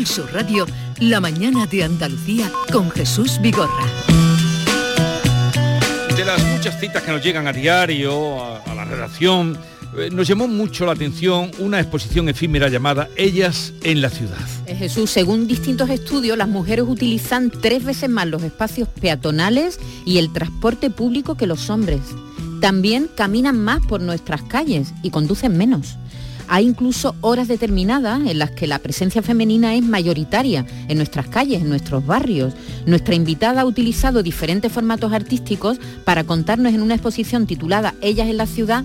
Canal 0.00 0.06
Sur 0.06 0.32
Radio, 0.32 0.66
La 1.00 1.20
mañana 1.20 1.66
de 1.66 1.84
Andalucía 1.84 2.50
con 2.72 2.90
Jesús 2.90 3.38
Vigorra. 3.42 3.84
De 6.16 6.24
las 6.24 6.42
muchas 6.54 6.80
citas 6.80 7.02
que 7.02 7.10
nos 7.10 7.22
llegan 7.22 7.46
a 7.46 7.52
diario, 7.52 8.42
a, 8.42 8.62
a 8.62 8.74
la 8.74 8.86
redacción, 8.86 9.58
eh, 9.98 10.08
nos 10.10 10.26
llamó 10.26 10.48
mucho 10.48 10.86
la 10.86 10.92
atención 10.92 11.50
una 11.58 11.80
exposición 11.80 12.30
efímera 12.30 12.68
llamada 12.68 13.10
Ellas 13.16 13.74
en 13.82 14.00
la 14.00 14.08
ciudad. 14.08 14.38
Eh, 14.64 14.74
Jesús, 14.74 15.10
según 15.10 15.46
distintos 15.46 15.90
estudios, 15.90 16.38
las 16.38 16.48
mujeres 16.48 16.86
utilizan 16.88 17.50
tres 17.50 17.84
veces 17.84 18.08
más 18.08 18.26
los 18.26 18.42
espacios 18.42 18.88
peatonales 18.88 19.78
y 20.06 20.16
el 20.16 20.32
transporte 20.32 20.88
público 20.88 21.36
que 21.36 21.46
los 21.46 21.68
hombres. 21.68 22.00
También 22.62 23.10
caminan 23.14 23.58
más 23.58 23.84
por 23.84 24.00
nuestras 24.00 24.42
calles 24.44 24.94
y 25.02 25.10
conducen 25.10 25.58
menos. 25.58 25.98
Hay 26.52 26.66
incluso 26.66 27.14
horas 27.20 27.46
determinadas 27.46 28.26
en 28.26 28.40
las 28.40 28.50
que 28.50 28.66
la 28.66 28.80
presencia 28.80 29.22
femenina 29.22 29.76
es 29.76 29.84
mayoritaria 29.84 30.66
en 30.88 30.96
nuestras 30.96 31.28
calles, 31.28 31.62
en 31.62 31.68
nuestros 31.68 32.04
barrios. 32.04 32.54
Nuestra 32.86 33.14
invitada 33.14 33.60
ha 33.60 33.64
utilizado 33.64 34.24
diferentes 34.24 34.72
formatos 34.72 35.12
artísticos 35.12 35.78
para 36.04 36.24
contarnos 36.24 36.74
en 36.74 36.82
una 36.82 36.94
exposición 36.94 37.46
titulada 37.46 37.94
Ellas 38.00 38.28
en 38.28 38.36
la 38.36 38.46
ciudad 38.46 38.82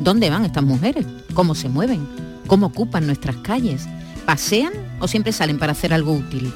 dónde 0.00 0.30
van 0.30 0.46
estas 0.46 0.64
mujeres, 0.64 1.04
cómo 1.34 1.54
se 1.54 1.68
mueven, 1.68 2.08
cómo 2.46 2.68
ocupan 2.68 3.04
nuestras 3.04 3.36
calles, 3.36 3.86
pasean 4.24 4.72
o 4.98 5.06
siempre 5.06 5.32
salen 5.32 5.58
para 5.58 5.72
hacer 5.72 5.92
algo 5.92 6.14
útil. 6.14 6.50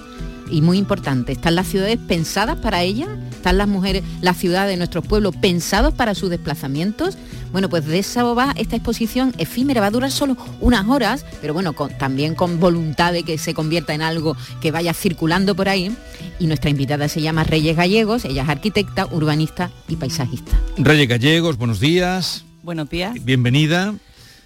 Y 0.51 0.63
muy 0.63 0.79
importante, 0.79 1.33
¿están 1.33 1.55
las 1.55 1.67
ciudades 1.67 1.99
pensadas 1.99 2.57
para 2.57 2.83
ellas? 2.83 3.11
¿Están 3.31 3.59
las 3.59 3.69
mujeres, 3.69 4.05
las 4.23 4.39
ciudades 4.39 4.71
de 4.71 4.77
nuestros 4.79 5.07
pueblos 5.07 5.37
pensados 5.37 5.93
para 5.93 6.15
sus 6.15 6.31
desplazamientos? 6.31 7.19
Bueno, 7.57 7.71
pues 7.71 7.87
de 7.87 7.99
eso 8.01 8.35
va 8.35 8.53
esta 8.59 8.77
exposición 8.77 9.33
efímera, 9.39 9.81
va 9.81 9.87
a 9.87 9.91
durar 9.91 10.11
solo 10.11 10.37
unas 10.61 10.87
horas, 10.89 11.25
pero 11.41 11.55
bueno, 11.55 11.73
con- 11.73 11.89
también 11.97 12.35
con 12.35 12.61
voluntad 12.61 13.15
de 13.15 13.23
que 13.23 13.39
se 13.39 13.55
convierta 13.55 13.95
en 13.95 14.03
algo 14.03 14.37
que 14.61 14.71
vaya 14.71 14.93
circulando 14.93 15.55
por 15.55 15.71
ahí. 15.71 15.91
Y 16.39 16.49
nuestra 16.49 16.69
invitada 16.69 17.09
se 17.09 17.23
llama 17.23 17.45
Reyes 17.45 17.75
Gallegos, 17.75 18.27
ella 18.27 18.43
es 18.43 18.49
arquitecta, 18.51 19.07
urbanista 19.07 19.71
y 19.89 19.97
paisajista. 19.97 20.53
Reyes 20.77 21.09
Gallegos, 21.09 21.57
buenos 21.57 21.81
días, 21.81 22.45
Buenos 22.63 22.91
días, 22.91 23.15
bienvenida. 23.25 23.95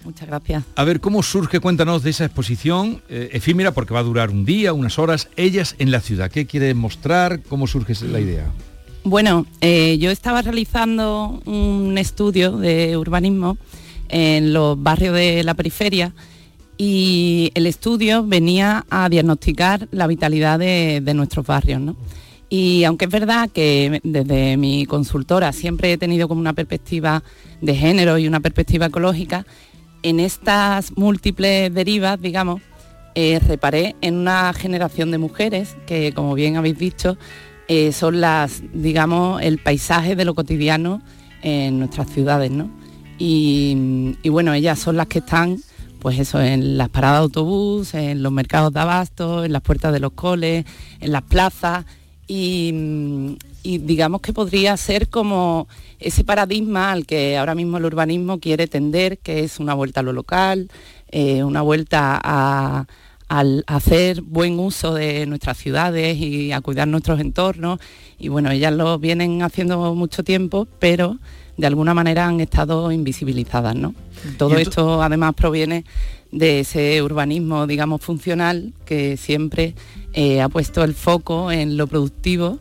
muchas 0.05 0.29
gracias. 0.29 0.63
A 0.77 0.83
ver, 0.85 1.01
¿cómo 1.01 1.21
surge? 1.21 1.59
Cuéntanos 1.59 2.03
de 2.03 2.11
esa 2.11 2.23
exposición 2.23 3.01
eh, 3.09 3.27
efímera, 3.33 3.73
porque 3.73 3.93
va 3.93 3.99
a 3.99 4.03
durar 4.03 4.29
un 4.29 4.45
día, 4.45 4.71
unas 4.71 4.97
horas, 4.97 5.27
Ellas 5.35 5.75
en 5.79 5.91
la 5.91 5.99
ciudad. 5.99 6.31
¿Qué 6.31 6.45
quiere 6.45 6.73
mostrar? 6.75 7.41
¿Cómo 7.49 7.67
surge 7.67 7.93
la 8.07 8.21
idea? 8.21 8.45
Bueno, 9.03 9.47
eh, 9.61 9.97
yo 9.97 10.11
estaba 10.11 10.43
realizando 10.43 11.41
un 11.45 11.97
estudio 11.97 12.51
de 12.57 12.95
urbanismo 12.97 13.57
en 14.09 14.53
los 14.53 14.81
barrios 14.81 15.15
de 15.15 15.43
la 15.43 15.55
periferia 15.55 16.13
y 16.77 17.51
el 17.55 17.65
estudio 17.65 18.23
venía 18.23 18.85
a 18.91 19.09
diagnosticar 19.09 19.87
la 19.89 20.05
vitalidad 20.05 20.59
de, 20.59 21.01
nuestros 21.15 21.47
barrios. 21.47 21.81
¿no? 21.81 21.95
Y 22.47 22.83
aunque 22.83 23.05
es 23.05 23.11
verdad 23.11 23.49
que 23.49 24.01
desde 24.03 24.55
mi 24.57 24.85
consultora 24.85 25.51
siempre 25.51 25.93
he 25.93 25.97
tenido 25.97 26.27
como 26.27 26.39
una 26.39 26.53
perspectiva 26.53 27.23
de 27.59 27.75
género 27.75 28.19
y 28.19 28.27
una 28.27 28.39
perspectiva 28.39 28.85
ecológica, 28.85 29.47
en 30.03 30.19
estas 30.19 30.95
múltiples 30.95 31.73
derivas, 31.73 32.21
digamos, 32.21 32.61
eh, 33.15 33.39
reparé 33.39 33.95
en 34.01 34.15
una 34.15 34.53
generación 34.53 35.09
de 35.11 35.17
mujeres 35.17 35.75
que, 35.87 36.13
como 36.13 36.33
bien 36.33 36.55
habéis 36.55 36.77
dicho, 36.77 37.17
eh, 37.67 37.91
son 37.91 38.21
las, 38.21 38.63
digamos, 38.73 39.41
el 39.41 39.57
paisaje 39.57 40.15
de 40.15 40.25
lo 40.25 40.35
cotidiano 40.35 41.01
en 41.41 41.79
nuestras 41.79 42.09
ciudades, 42.09 42.51
¿no? 42.51 42.69
Y, 43.17 44.15
y 44.23 44.29
bueno, 44.29 44.53
ellas 44.53 44.79
son 44.79 44.97
las 44.97 45.07
que 45.07 45.19
están, 45.19 45.57
pues 45.99 46.17
eso, 46.19 46.41
en 46.41 46.77
las 46.77 46.89
paradas 46.89 47.19
de 47.19 47.23
autobús, 47.23 47.93
en 47.93 48.23
los 48.23 48.31
mercados 48.31 48.73
de 48.73 48.79
abasto, 48.79 49.45
en 49.45 49.53
las 49.53 49.61
puertas 49.61 49.93
de 49.93 49.99
los 49.99 50.13
coles, 50.13 50.65
en 50.99 51.11
las 51.11 51.21
plazas, 51.21 51.85
y, 52.27 53.37
y 53.63 53.77
digamos 53.79 54.21
que 54.21 54.33
podría 54.33 54.75
ser 54.77 55.09
como 55.09 55.67
ese 55.99 56.23
paradigma 56.23 56.91
al 56.91 57.05
que 57.05 57.37
ahora 57.37 57.55
mismo 57.55 57.77
el 57.77 57.85
urbanismo 57.85 58.39
quiere 58.39 58.67
tender, 58.67 59.19
que 59.19 59.43
es 59.43 59.59
una 59.59 59.73
vuelta 59.73 59.99
a 59.99 60.03
lo 60.03 60.13
local, 60.13 60.69
eh, 61.09 61.43
una 61.43 61.61
vuelta 61.61 62.19
a, 62.23 62.87
al 63.31 63.63
hacer 63.65 64.23
buen 64.23 64.59
uso 64.59 64.93
de 64.93 65.25
nuestras 65.25 65.57
ciudades 65.57 66.17
y 66.17 66.51
a 66.51 66.59
cuidar 66.59 66.89
nuestros 66.89 67.21
entornos. 67.21 67.79
Y 68.19 68.27
bueno, 68.27 68.51
ellas 68.51 68.73
lo 68.73 68.99
vienen 68.99 69.41
haciendo 69.41 69.95
mucho 69.95 70.21
tiempo, 70.21 70.67
pero 70.79 71.17
de 71.55 71.65
alguna 71.65 71.93
manera 71.93 72.27
han 72.27 72.41
estado 72.41 72.91
invisibilizadas, 72.91 73.73
¿no? 73.73 73.95
Todo 74.37 74.57
esto 74.57 75.01
además 75.01 75.33
proviene 75.33 75.85
de 76.33 76.59
ese 76.59 77.01
urbanismo, 77.01 77.67
digamos, 77.67 78.01
funcional 78.01 78.73
que 78.83 79.15
siempre 79.15 79.75
eh, 80.11 80.41
ha 80.41 80.49
puesto 80.49 80.83
el 80.83 80.93
foco 80.93 81.53
en 81.53 81.77
lo 81.77 81.87
productivo 81.87 82.59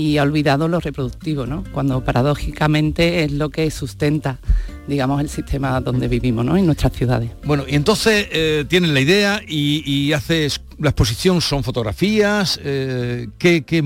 y 0.00 0.16
ha 0.18 0.22
olvidado 0.22 0.66
lo 0.66 0.80
reproductivo, 0.80 1.44
¿no? 1.44 1.62
Cuando 1.72 2.02
paradójicamente 2.02 3.22
es 3.22 3.32
lo 3.32 3.50
que 3.50 3.70
sustenta, 3.70 4.38
digamos, 4.88 5.20
el 5.20 5.28
sistema 5.28 5.78
donde 5.80 6.08
vivimos, 6.08 6.42
¿no? 6.44 6.56
En 6.56 6.64
nuestras 6.64 6.92
ciudades. 6.94 7.30
Bueno, 7.44 7.64
y 7.68 7.74
entonces 7.74 8.26
eh, 8.32 8.64
tienen 8.66 8.94
la 8.94 9.00
idea 9.00 9.42
y, 9.46 9.82
y 9.84 10.12
haces 10.14 10.62
la 10.78 10.90
exposición 10.90 11.42
son 11.42 11.62
fotografías. 11.62 12.58
eh, 12.64 13.28
¿qué, 13.36 13.62
qué, 13.62 13.82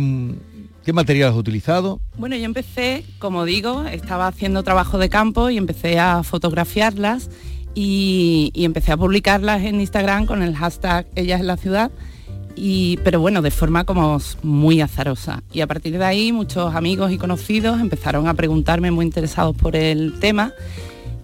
qué 0.84 0.92
material 0.92 1.30
has 1.30 1.36
utilizado? 1.36 2.00
Bueno, 2.16 2.36
yo 2.36 2.44
empecé, 2.44 3.04
como 3.18 3.44
digo, 3.44 3.84
estaba 3.84 4.28
haciendo 4.28 4.62
trabajo 4.62 4.98
de 4.98 5.08
campo 5.08 5.50
y 5.50 5.56
empecé 5.56 5.98
a 5.98 6.22
fotografiarlas 6.22 7.28
y, 7.74 8.52
y 8.54 8.64
empecé 8.64 8.92
a 8.92 8.96
publicarlas 8.96 9.62
en 9.64 9.80
Instagram 9.80 10.26
con 10.26 10.42
el 10.42 10.54
hashtag 10.54 11.06
Ellas 11.16 11.40
en 11.40 11.48
la 11.48 11.56
ciudad. 11.56 11.90
Pero 12.56 13.20
bueno, 13.20 13.42
de 13.42 13.50
forma 13.50 13.84
como 13.84 14.18
muy 14.42 14.80
azarosa. 14.80 15.42
Y 15.52 15.60
a 15.60 15.66
partir 15.66 15.98
de 15.98 16.04
ahí 16.04 16.32
muchos 16.32 16.74
amigos 16.74 17.10
y 17.12 17.18
conocidos 17.18 17.80
empezaron 17.80 18.28
a 18.28 18.34
preguntarme 18.34 18.90
muy 18.90 19.04
interesados 19.04 19.56
por 19.56 19.76
el 19.76 20.14
tema 20.20 20.52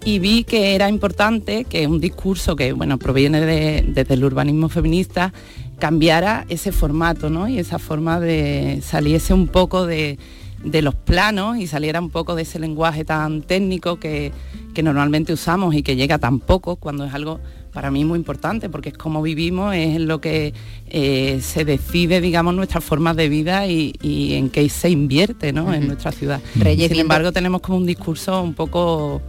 y 0.04 0.18
vi 0.18 0.44
que 0.44 0.74
era 0.74 0.88
importante 0.88 1.64
que 1.64 1.86
un 1.86 2.00
discurso 2.00 2.56
que 2.56 2.72
bueno 2.72 2.98
proviene 2.98 3.40
de- 3.42 3.84
desde 3.86 4.14
el 4.14 4.24
urbanismo 4.24 4.68
feminista 4.70 5.32
cambiara 5.78 6.46
ese 6.48 6.72
formato 6.72 7.48
y 7.48 7.58
esa 7.58 7.78
forma 7.78 8.18
de 8.18 8.80
saliese 8.82 9.34
un 9.34 9.46
poco 9.46 9.86
de, 9.86 10.18
de 10.64 10.82
los 10.82 10.94
planos 10.94 11.58
y 11.58 11.66
saliera 11.66 12.00
un 12.00 12.08
poco 12.10 12.34
de 12.34 12.42
ese 12.42 12.58
lenguaje 12.58 13.04
tan 13.04 13.42
técnico 13.42 13.98
que, 14.00 14.32
que 14.74 14.82
normalmente 14.82 15.32
usamos 15.32 15.74
y 15.74 15.82
que 15.82 15.96
llega 15.96 16.18
tan 16.18 16.38
poco 16.40 16.76
cuando 16.76 17.04
es 17.04 17.12
algo 17.14 17.40
para 17.72 17.90
mí 17.90 18.04
muy 18.04 18.18
importante 18.18 18.68
porque 18.68 18.88
es 18.90 18.96
como 18.98 19.22
vivimos, 19.22 19.74
es 19.74 19.96
en 19.96 20.08
lo 20.08 20.20
que 20.20 20.52
eh, 20.88 21.38
se 21.40 21.64
decide, 21.64 22.20
digamos, 22.20 22.54
nuestras 22.54 22.82
formas 22.82 23.16
de 23.16 23.28
vida 23.28 23.66
y, 23.68 23.92
y 24.02 24.34
en 24.34 24.50
qué 24.50 24.68
se 24.68 24.90
invierte 24.90 25.52
¿no? 25.52 25.72
en 25.72 25.86
nuestra 25.86 26.10
ciudad. 26.12 26.40
Reyes, 26.56 26.90
Sin 26.90 27.00
embargo, 27.00 27.30
tenemos 27.32 27.60
como 27.60 27.78
un 27.78 27.86
discurso 27.86 28.42
un 28.42 28.54
poco 28.54 29.22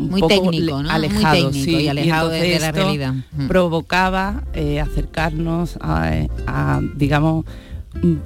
un 0.00 0.10
Muy 0.10 0.20
poco 0.20 0.34
técnico, 0.50 0.80
¿no? 0.82 0.90
alejado, 0.90 1.34
Muy 1.50 1.52
técnico 1.52 1.78
sí, 1.78 1.84
y 1.84 1.88
alejado 1.88 2.28
de- 2.30 2.58
la 2.60 2.70
realidad. 2.72 3.14
Provocaba 3.48 4.44
eh, 4.54 4.78
acercarnos 4.80 5.76
a, 5.80 6.12
a, 6.46 6.80
digamos, 6.94 7.44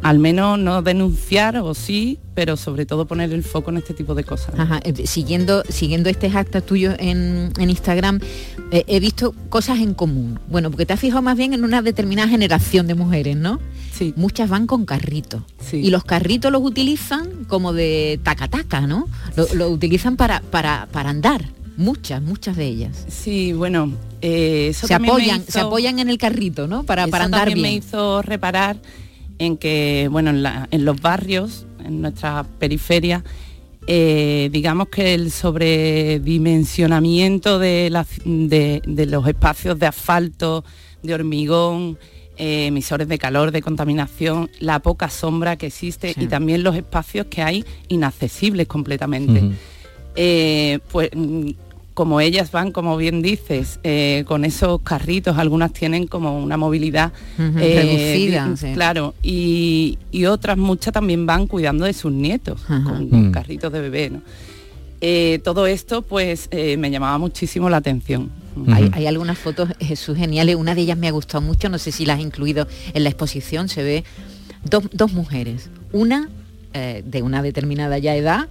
al 0.03 0.18
menos 0.18 0.59
no 0.59 0.83
denunciar 0.83 1.57
o 1.57 1.72
sí, 1.75 2.18
pero 2.35 2.57
sobre 2.57 2.85
todo 2.85 3.07
poner 3.07 3.33
el 3.33 3.42
foco 3.42 3.70
en 3.70 3.79
este 3.79 3.94
tipo 3.94 4.14
de 4.14 4.25
cosas. 4.25 4.55
Ajá, 4.59 4.81
eh, 4.85 5.07
siguiendo, 5.07 5.62
siguiendo 5.68 6.11
este 6.11 6.31
hashtag 6.31 6.62
tuyo 6.64 6.92
en, 6.98 7.53
en 7.59 7.70
Instagram, 7.70 8.20
eh, 8.70 8.85
he 8.87 9.01
visto 9.01 9.35
cosas 9.48 9.79
en 9.79 9.94
común. 9.94 10.38
Bueno, 10.48 10.70
porque 10.70 10.85
te 10.87 10.92
has 10.92 11.01
fijado 11.01 11.22
más 11.22 11.37
bien 11.37 11.55
en 11.55 11.64
una 11.64 11.81
determinada 11.81 12.29
generación 12.29 12.87
de 12.87 12.94
mujeres, 12.94 13.37
¿no? 13.37 13.61
Sí. 13.92 14.12
Muchas 14.16 14.48
van 14.51 14.66
con 14.66 14.85
carritos. 14.85 15.42
Y 15.72 15.90
los 15.90 16.05
carritos 16.05 16.51
los 16.53 16.62
utilizan 16.62 17.44
como 17.46 17.72
de 17.72 18.18
taca-taca, 18.22 18.87
¿no? 18.87 19.09
Lo, 19.37 19.46
lo 19.55 19.68
utilizan 19.70 20.16
para, 20.16 20.40
para, 20.40 20.88
para 20.92 21.11
andar. 21.11 21.44
Muchas, 21.77 22.20
muchas 22.20 22.57
de 22.57 22.66
ellas. 22.66 23.07
Sí, 23.09 23.53
bueno, 23.55 23.92
eh, 24.20 24.68
eso 24.70 24.87
se 24.87 24.92
apoyan, 24.94 25.40
hizo- 25.40 25.53
se 25.53 25.61
apoyan 25.61 25.98
en 26.01 26.11
el 26.11 26.18
carrito, 26.18 26.66
¿no? 26.68 26.85
Para, 26.85 27.07
para 27.07 27.25
andar 27.25 27.46
también 27.46 27.62
bien. 27.62 27.75
me 27.81 27.87
hizo 27.87 28.20
reparar 28.20 28.77
en 29.38 29.57
que, 29.57 30.09
bueno, 30.11 30.31
en, 30.31 30.42
la- 30.42 30.68
en 30.71 30.85
los 30.85 31.01
barrios, 31.01 31.66
en 31.85 32.03
nuestra 32.03 32.45
periferia, 32.59 33.25
eh, 33.87 34.49
digamos 34.53 34.88
que 34.88 35.14
el 35.14 35.31
sobredimensionamiento 35.33 37.59
de, 37.59 37.90
los 39.09 39.27
espacios 39.29 39.79
de 39.79 39.87
asfalto, 39.87 40.64
de 41.03 41.14
hormigón, 41.14 41.99
eh, 42.37 42.66
emisores 42.66 43.09
de 43.09 43.18
calor, 43.18 43.51
de 43.51 43.61
contaminación, 43.62 44.49
la 44.61 44.79
poca 44.79 45.11
sombra 45.11 45.57
que 45.57 45.66
existe 45.66 46.14
y 46.16 46.27
también 46.29 46.62
los 46.62 46.77
espacios 46.77 47.27
que 47.27 47.42
hay 47.42 47.64
inaccesibles 47.88 48.66
completamente. 48.68 49.40
Eh, 50.14 50.79
pues 50.90 51.11
como 51.94 52.20
ellas 52.20 52.50
van, 52.50 52.72
como 52.72 52.96
bien 52.96 53.20
dices, 53.22 53.78
eh, 53.85 54.24
con 54.26 54.44
esos 54.44 54.81
carritos, 54.83 55.37
algunas 55.38 55.72
tienen 55.72 56.07
como 56.07 56.38
una 56.42 56.57
movilidad 56.57 57.12
eh, 57.38 57.81
reducida, 57.83 58.57
sí. 58.57 58.72
claro, 58.74 59.14
y, 59.22 59.98
y 60.11 60.24
otras 60.26 60.57
muchas 60.57 60.92
también 60.92 61.26
van 61.26 61.46
cuidando 61.46 61.85
de 61.85 61.92
sus 61.92 62.12
nietos, 62.12 62.61
con 62.62 63.09
Mm. 63.28 63.31
carritos 63.33 63.72
de 63.72 63.81
bebé, 63.81 64.11
¿no? 64.11 64.22
Eh, 65.05 65.40
todo 65.42 65.66
esto 65.66 66.02
pues 66.02 66.46
eh, 66.52 66.76
me 66.76 66.88
llamaba 66.90 67.18
muchísimo 67.18 67.68
la 67.68 67.78
atención. 67.78 68.31
Hay, 68.68 68.88
hay 68.92 69.07
algunas 69.07 69.37
fotos, 69.37 69.70
Jesús, 69.81 70.16
geniales. 70.16 70.55
Una 70.57 70.74
de 70.76 70.83
ellas 70.83 70.96
me 70.96 71.09
ha 71.09 71.11
gustado 71.11 71.40
mucho, 71.40 71.68
no 71.68 71.78
sé 71.78 71.90
si 71.90 72.07
las 72.07 72.18
has 72.18 72.22
incluido 72.24 72.68
en 72.94 73.02
la 73.02 73.09
exposición. 73.11 73.68
Se 73.68 73.83
ve 73.83 74.05
dos, 74.62 74.85
dos 74.92 75.12
mujeres. 75.12 75.70
Una 75.92 76.28
eh, 76.74 77.02
de 77.05 77.22
una 77.22 77.42
determinada 77.42 77.98
ya 77.98 78.14
edad, 78.14 78.48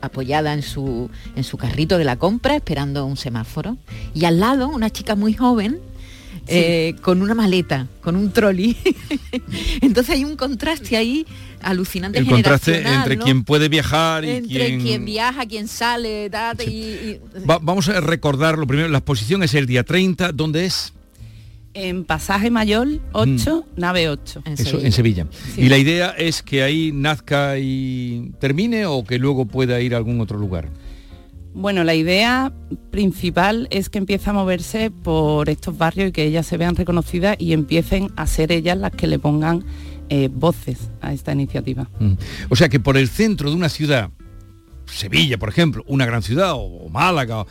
apoyada 0.00 0.52
en 0.54 0.62
su, 0.62 1.10
en 1.34 1.44
su 1.44 1.56
carrito 1.56 1.98
de 1.98 2.04
la 2.04 2.16
compra, 2.16 2.56
esperando 2.56 3.04
un 3.06 3.16
semáforo. 3.16 3.76
Y 4.14 4.24
al 4.24 4.40
lado, 4.40 4.68
una 4.68 4.90
chica 4.90 5.14
muy 5.14 5.34
joven, 5.34 5.78
eh, 6.48 6.94
con 7.02 7.22
una 7.22 7.34
maleta, 7.34 7.88
con 8.02 8.14
un 8.16 8.30
trolley. 8.32 8.76
Entonces 9.80 10.14
hay 10.14 10.24
un 10.24 10.36
contraste 10.36 10.96
ahí 10.96 11.26
alucinante. 11.60 12.18
El 12.18 12.26
contraste 12.26 12.86
entre 12.86 13.16
¿no? 13.16 13.24
quien 13.24 13.42
puede 13.44 13.68
viajar 13.68 14.24
y 14.24 14.30
entre 14.30 14.66
quien... 14.66 14.80
quien 14.82 15.04
viaja, 15.04 15.46
quien 15.46 15.66
sale, 15.68 16.30
ta, 16.30 16.54
ta, 16.54 16.62
y- 16.62 16.68
y- 16.70 17.20
Va- 17.48 17.58
vamos 17.60 17.88
a 17.88 18.00
recordar 18.00 18.58
lo 18.58 18.66
primero, 18.66 18.88
la 18.88 18.98
exposición 18.98 19.42
es 19.42 19.54
el 19.54 19.66
día 19.66 19.82
30, 19.82 20.32
¿dónde 20.32 20.66
es? 20.66 20.92
En 21.78 22.04
Pasaje 22.04 22.50
Mayor 22.50 22.88
8, 23.12 23.66
nave 23.76 24.08
8. 24.08 24.44
Eso, 24.46 24.80
en 24.80 24.92
Sevilla. 24.92 25.26
Y 25.58 25.68
la 25.68 25.76
idea 25.76 26.08
es 26.16 26.42
que 26.42 26.62
ahí 26.62 26.90
nazca 26.90 27.58
y 27.58 28.32
termine 28.40 28.86
o 28.86 29.04
que 29.04 29.18
luego 29.18 29.44
pueda 29.44 29.78
ir 29.82 29.92
a 29.92 29.98
algún 29.98 30.22
otro 30.22 30.38
lugar. 30.38 30.70
Bueno, 31.52 31.84
la 31.84 31.94
idea 31.94 32.50
principal 32.90 33.68
es 33.70 33.90
que 33.90 33.98
empiece 33.98 34.30
a 34.30 34.32
moverse 34.32 34.90
por 34.90 35.50
estos 35.50 35.76
barrios 35.76 36.08
y 36.08 36.12
que 36.12 36.24
ellas 36.24 36.46
se 36.46 36.56
vean 36.56 36.76
reconocidas 36.76 37.36
y 37.38 37.52
empiecen 37.52 38.10
a 38.16 38.26
ser 38.26 38.52
ellas 38.52 38.78
las 38.78 38.92
que 38.92 39.06
le 39.06 39.18
pongan 39.18 39.62
eh, 40.08 40.30
voces 40.32 40.90
a 41.02 41.12
esta 41.12 41.32
iniciativa. 41.32 41.90
Mm. 42.00 42.14
O 42.48 42.56
sea 42.56 42.70
que 42.70 42.80
por 42.80 42.96
el 42.96 43.10
centro 43.10 43.50
de 43.50 43.56
una 43.56 43.68
ciudad, 43.68 44.08
Sevilla, 44.86 45.36
por 45.36 45.50
ejemplo, 45.50 45.84
una 45.88 46.06
gran 46.06 46.22
ciudad, 46.22 46.52
o, 46.54 46.62
o 46.62 46.88
Málaga, 46.88 47.42
mm, 47.42 47.46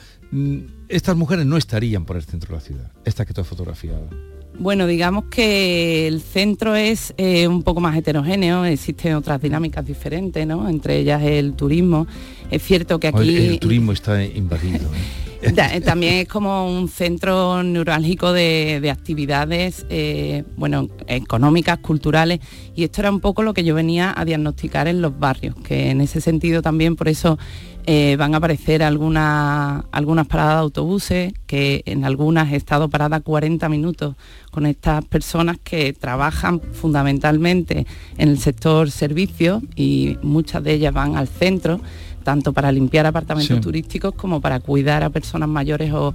estas 0.88 1.16
mujeres 1.16 1.46
no 1.46 1.58
estarían 1.58 2.06
por 2.06 2.16
el 2.16 2.24
centro 2.24 2.50
de 2.50 2.56
la 2.56 2.62
ciudad, 2.62 2.92
estas 3.06 3.26
que 3.26 3.34
tú 3.34 3.42
has 3.42 3.48
fotografiado. 3.48 4.10
Bueno, 4.58 4.88
digamos 4.88 5.26
que 5.26 6.08
el 6.08 6.22
centro 6.22 6.76
es 6.76 7.14
eh, 7.18 7.48
un 7.48 7.64
poco 7.64 7.82
más 7.82 7.98
heterogéneo, 7.98 8.64
existen 8.64 9.16
otras 9.16 9.42
dinámicas 9.42 9.86
diferentes, 9.86 10.48
¿no? 10.48 10.70
Entre 10.70 10.98
ellas 11.00 11.22
el 11.24 11.54
turismo. 11.56 12.08
Es 12.50 12.64
cierto 12.64 13.00
que 13.00 13.10
aquí 13.10 13.36
el 13.36 13.60
turismo 13.60 13.92
está 13.92 14.24
invadido. 14.24 14.86
¿eh? 14.94 15.26
Eh, 15.46 15.82
También 15.82 16.16
es 16.16 16.28
como 16.28 16.68
un 16.68 16.88
centro 16.88 17.62
neurálgico 17.62 18.34
de, 18.34 18.80
de 18.82 18.90
actividades, 18.90 19.86
eh, 19.90 20.44
bueno, 20.58 20.90
económicas, 21.08 21.78
culturales, 21.80 22.40
y 22.74 22.84
esto 22.84 23.02
era 23.02 23.12
un 23.12 23.20
poco 23.20 23.44
lo 23.44 23.54
que 23.54 23.64
yo 23.64 23.76
venía 23.76 24.14
a 24.16 24.26
diagnosticar 24.26 24.88
en 24.88 25.02
los 25.02 25.18
barrios, 25.20 25.56
que 25.64 25.92
en 25.92 26.02
ese 26.02 26.20
sentido 26.20 26.64
también 26.64 26.96
por 26.96 27.10
eso 27.10 27.38
eh, 27.88 28.16
van 28.18 28.34
a 28.34 28.38
aparecer 28.38 28.82
algunas, 28.82 29.84
algunas 29.92 30.26
paradas 30.28 30.56
de 30.56 30.60
autobuses, 30.62 31.34
que 31.46 31.84
en 31.86 32.04
algunas 32.04 32.52
he 32.52 32.56
estado 32.56 32.90
parada 32.90 33.20
40 33.20 33.70
minutos 33.70 34.16
con 34.52 34.66
estas 34.66 35.06
personas 35.06 35.58
que 35.64 35.94
trabajan 35.94 36.62
fundamentalmente 36.74 37.86
en 38.18 38.30
el 38.30 38.40
sector 38.40 38.90
servicios 38.90 39.62
y 39.76 40.18
muchas 40.24 40.64
de 40.64 40.74
ellas 40.74 40.94
van 40.94 41.16
al 41.16 41.28
centro, 41.28 41.80
tanto 42.24 42.54
para 42.54 42.72
limpiar 42.72 43.06
apartamentos 43.06 43.58
Sí. 43.58 43.62
turísticos 43.62 44.14
como 44.16 44.42
para 44.42 44.60
cuidar 44.60 45.04
a 45.04 45.10
personas 45.12 45.48
mayores 45.48 45.94
o, 45.94 46.14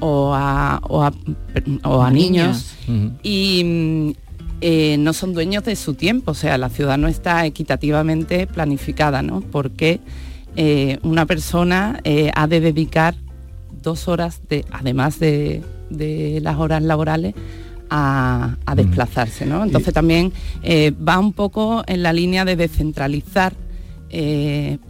o 0.00 0.34
a, 0.34 0.80
o 0.82 1.02
a- 1.04 1.12
o 1.84 2.02
a 2.02 2.10
niños. 2.10 2.74
Y 3.22 3.62
mm, 3.64 4.10
eh, 4.60 4.96
no 4.98 5.12
son 5.12 5.32
dueños 5.34 5.62
de 5.64 5.76
su 5.76 5.94
tiempo, 5.94 6.32
o 6.32 6.34
sea, 6.34 6.58
la 6.58 6.70
ciudad 6.70 6.98
no 6.98 7.06
está 7.06 7.46
equitativamente 7.46 8.46
planificada, 8.48 9.22
¿no? 9.22 9.40
Porque 9.42 10.00
eh, 10.56 10.98
una 11.02 11.26
persona 11.26 12.00
eh, 12.04 12.30
ha 12.34 12.46
de 12.46 12.60
dedicar 12.60 13.14
dos 13.82 14.08
horas, 14.08 14.40
de, 14.48 14.64
además 14.70 15.18
de, 15.18 15.62
de 15.90 16.40
las 16.42 16.56
horas 16.56 16.82
laborales, 16.82 17.34
a, 17.90 18.56
a 18.64 18.74
desplazarse, 18.74 19.46
¿no? 19.46 19.62
Entonces 19.62 19.92
también 19.92 20.32
eh, 20.62 20.92
va 20.92 21.18
un 21.18 21.32
poco 21.32 21.84
en 21.86 22.02
la 22.02 22.12
línea 22.12 22.44
de 22.44 22.56
descentralizar 22.56 23.54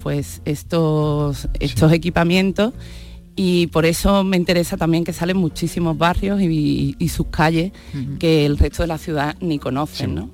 pues 0.03 0.43
estos, 0.45 1.49
estos 1.59 1.93
equipamientos. 1.93 2.75
Y 3.37 3.69
por 3.69 3.87
eso 3.87 4.23
me 4.23 4.37
interesa 4.37 4.77
también 4.77 5.03
que 5.03 5.13
salen 5.13 5.39
muchísimos 5.39 5.97
barrios 5.97 6.41
y, 6.43 6.95
y 6.99 7.09
sus 7.09 7.27
calles 7.29 7.73
que 8.19 8.47
el 8.47 8.59
resto 8.59 8.83
de 8.83 8.87
la 8.87 8.99
ciudad 8.99 9.35
ni 9.41 9.59
conocen, 9.59 10.15
¿no? 10.15 10.31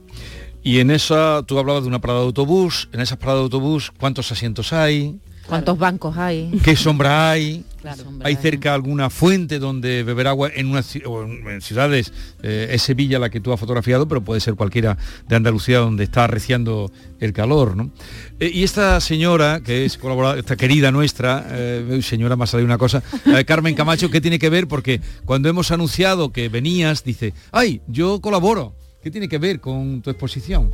Y 0.63 0.81
en 0.81 0.91
esa, 0.91 1.43
tú 1.47 1.59
hablabas 1.59 1.83
de 1.83 1.89
una 1.89 2.01
parada 2.01 2.21
de 2.21 2.27
autobús, 2.27 2.89
en 2.93 3.01
esas 3.01 3.19
paradas 3.19 3.41
de 3.41 3.45
autobús, 3.45 3.91
¿cuántos 3.99 4.31
asientos 4.31 4.73
hay? 4.73 5.19
¿Cuántos 5.47 5.79
bancos 5.79 6.17
hay? 6.17 6.53
¿Qué 6.63 6.77
sombra 6.77 7.31
hay? 7.33 7.65
Claro. 7.81 8.05
¿Hay 8.23 8.37
cerca 8.37 8.73
alguna 8.75 9.09
fuente 9.11 9.59
donde 9.59 10.05
beber 10.05 10.27
agua 10.29 10.51
en, 10.55 10.67
una, 10.69 10.81
ci- 10.81 11.03
o 11.05 11.25
en- 11.25 11.45
en 11.49 11.61
ciudades? 11.63 12.13
eh, 12.43 12.69
es 12.71 12.83
Sevilla 12.83 13.19
la 13.19 13.31
que 13.31 13.41
tú 13.41 13.53
has 13.53 13.59
fotografiado, 13.59 14.07
pero 14.07 14.21
puede 14.23 14.41
ser 14.41 14.55
cualquiera 14.55 14.97
de 15.27 15.35
Andalucía 15.37 15.79
donde 15.79 16.05
está 16.05 16.25
arreciando 16.25 16.93
el 17.21 17.33
calor, 17.33 17.75
¿no? 17.77 17.91
Eh, 18.39 18.51
y 18.53 18.63
esta 18.63 19.01
señora, 19.01 19.61
que 19.65 19.87
es 19.87 19.97
colaboradora, 19.97 20.39
esta 20.39 20.57
querida 20.57 20.93
nuestra, 20.93 21.45
eh, 21.51 22.01
señora, 22.03 22.37
más 22.37 22.53
de 22.53 22.63
una 22.63 22.79
cosa, 22.79 23.03
eh, 23.27 23.45
Carmen 23.47 23.75
Camacho, 23.75 24.11
¿qué 24.11 24.21
tiene 24.21 24.39
que 24.39 24.51
ver? 24.51 24.69
Porque 24.69 25.01
cuando 25.25 25.49
hemos 25.49 25.71
anunciado 25.73 26.33
que 26.33 26.49
venías, 26.51 27.03
dice, 27.03 27.33
ay, 27.51 27.81
yo 27.89 28.21
colaboro. 28.21 28.75
¿Qué 29.03 29.11
tiene 29.11 29.29
que 29.29 29.39
ver 29.39 29.61
con 29.61 30.03
tu 30.03 30.11
exposición? 30.11 30.71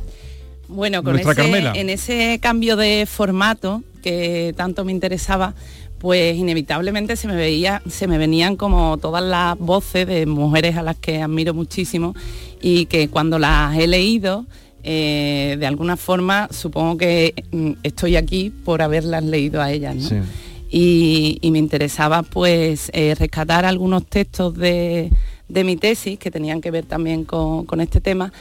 Bueno, 0.67 1.01
con 1.01 1.13
Nuestra 1.13 1.31
ese, 1.31 1.41
Carmela. 1.41 1.73
en 1.75 1.89
ese 1.89 2.39
cambio 2.41 2.75
de 2.75 3.05
formato 3.05 3.83
que 4.03 4.53
tanto 4.57 4.83
me 4.83 4.91
interesaba, 4.91 5.53
pues 5.97 6.35
inevitablemente 6.35 7.15
se 7.15 7.27
me 7.27 7.35
veía, 7.35 7.81
se 7.89 8.07
me 8.07 8.17
venían 8.17 8.57
como 8.57 8.97
todas 8.97 9.23
las 9.23 9.57
voces 9.57 10.05
de 10.07 10.25
mujeres 10.25 10.75
a 10.75 10.83
las 10.83 10.97
que 10.97 11.21
admiro 11.21 11.53
muchísimo 11.53 12.13
y 12.61 12.85
que 12.87 13.07
cuando 13.07 13.39
las 13.39 13.77
he 13.77 13.87
leído, 13.87 14.45
eh, 14.83 15.55
de 15.57 15.65
alguna 15.65 15.95
forma 15.95 16.49
supongo 16.51 16.97
que 16.97 17.33
mm, 17.51 17.71
estoy 17.83 18.17
aquí 18.17 18.51
por 18.65 18.81
haberlas 18.81 19.23
leído 19.23 19.61
a 19.61 19.71
ellas. 19.71 19.95
¿no? 19.95 20.25
y, 20.69 21.39
y 21.41 21.51
me 21.51 21.59
interesaba 21.59 22.23
pues 22.23 22.91
eh, 22.93 23.15
rescatar 23.17 23.63
algunos 23.63 24.05
textos 24.05 24.55
de, 24.55 25.11
de 25.47 25.63
mi 25.63 25.75
tesis 25.75 26.19
que 26.19 26.31
tenían 26.31 26.61
que 26.61 26.71
ver 26.71 26.85
también 26.85 27.25
con, 27.25 27.65
con 27.65 27.81
este 27.81 28.01
tema 28.01 28.31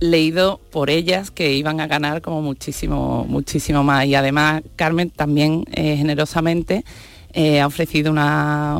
leído 0.00 0.60
por 0.70 0.90
ellas 0.90 1.30
que 1.30 1.52
iban 1.54 1.80
a 1.80 1.86
ganar 1.86 2.22
como 2.22 2.42
muchísimo 2.42 3.24
muchísimo 3.28 3.84
más 3.84 4.04
y 4.06 4.16
además 4.16 4.62
Carmen 4.74 5.10
también 5.10 5.64
eh, 5.72 5.96
generosamente 5.96 6.84
eh, 7.34 7.60
ha 7.60 7.66
ofrecido 7.66 8.10
una 8.10 8.76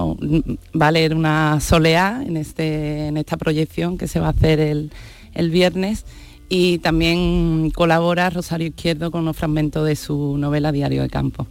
va 0.78 0.88
a 0.88 0.90
leer 0.90 1.14
una 1.14 1.60
soleá 1.60 2.22
en 2.26 2.36
este 2.36 3.06
en 3.06 3.16
esta 3.16 3.36
proyección 3.36 3.98
que 3.98 4.08
se 4.08 4.18
va 4.18 4.26
a 4.26 4.30
hacer 4.30 4.58
el, 4.58 4.90
el 5.34 5.50
viernes 5.50 6.04
y 6.48 6.78
también 6.78 7.70
colabora 7.70 8.28
Rosario 8.28 8.66
Izquierdo 8.66 9.10
con 9.10 9.22
unos 9.22 9.36
fragmentos 9.36 9.86
de 9.86 9.96
su 9.96 10.36
novela 10.36 10.70
Diario 10.70 11.00
de 11.00 11.08
Campo. 11.08 11.46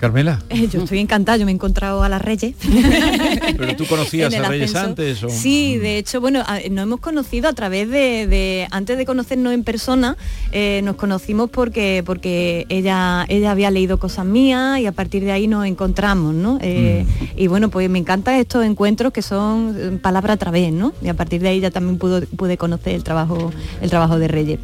Carmela, 0.00 0.38
Eh, 0.48 0.66
Yo 0.72 0.82
estoy 0.82 0.98
encantada, 0.98 1.36
yo 1.36 1.44
me 1.44 1.52
he 1.52 1.54
encontrado 1.54 2.02
a 2.02 2.08
las 2.08 2.22
Reyes. 2.22 2.54
¿pero 3.58 3.76
tú 3.76 3.84
conocías 3.86 4.32
a 4.34 4.42
Reyes 4.48 4.74
antes? 4.74 5.22
O? 5.22 5.28
Sí, 5.28 5.76
de 5.76 5.98
hecho, 5.98 6.20
bueno, 6.22 6.42
a- 6.46 6.58
nos 6.70 6.84
hemos 6.84 7.00
conocido 7.00 7.48
a 7.48 7.52
través 7.52 7.88
de, 7.90 8.26
de- 8.26 8.66
antes 8.70 8.96
de 8.96 9.04
conocernos 9.04 9.52
en 9.52 9.62
persona, 9.62 10.16
eh, 10.52 10.80
nos 10.84 10.96
conocimos 10.96 11.50
porque 11.50 12.02
porque 12.06 12.64
ella 12.70 13.26
ella 13.28 13.50
había 13.50 13.70
leído 13.70 13.98
cosas 13.98 14.24
mías 14.24 14.80
y 14.80 14.86
a 14.86 14.92
partir 14.92 15.22
de 15.22 15.32
ahí 15.32 15.46
nos 15.46 15.66
encontramos, 15.66 16.34
¿no? 16.34 16.58
Eh, 16.62 17.04
Y 17.36 17.46
bueno, 17.48 17.68
pues 17.68 17.90
me 17.90 17.98
encantan 17.98 18.36
estos 18.36 18.64
encuentros 18.64 19.12
que 19.12 19.20
son 19.22 20.00
palabra 20.02 20.34
a 20.34 20.36
través, 20.38 20.72
¿no? 20.72 20.94
Y 21.02 21.08
a 21.08 21.14
partir 21.14 21.42
de 21.42 21.48
ahí 21.50 21.60
ya 21.60 21.70
también 21.70 21.98
pudo, 21.98 22.22
pude 22.36 22.56
conocer 22.56 22.94
el 22.94 23.04
trabajo 23.04 23.52
el 23.82 23.90
trabajo 23.90 24.18
de 24.18 24.28
Reyes. 24.28 24.58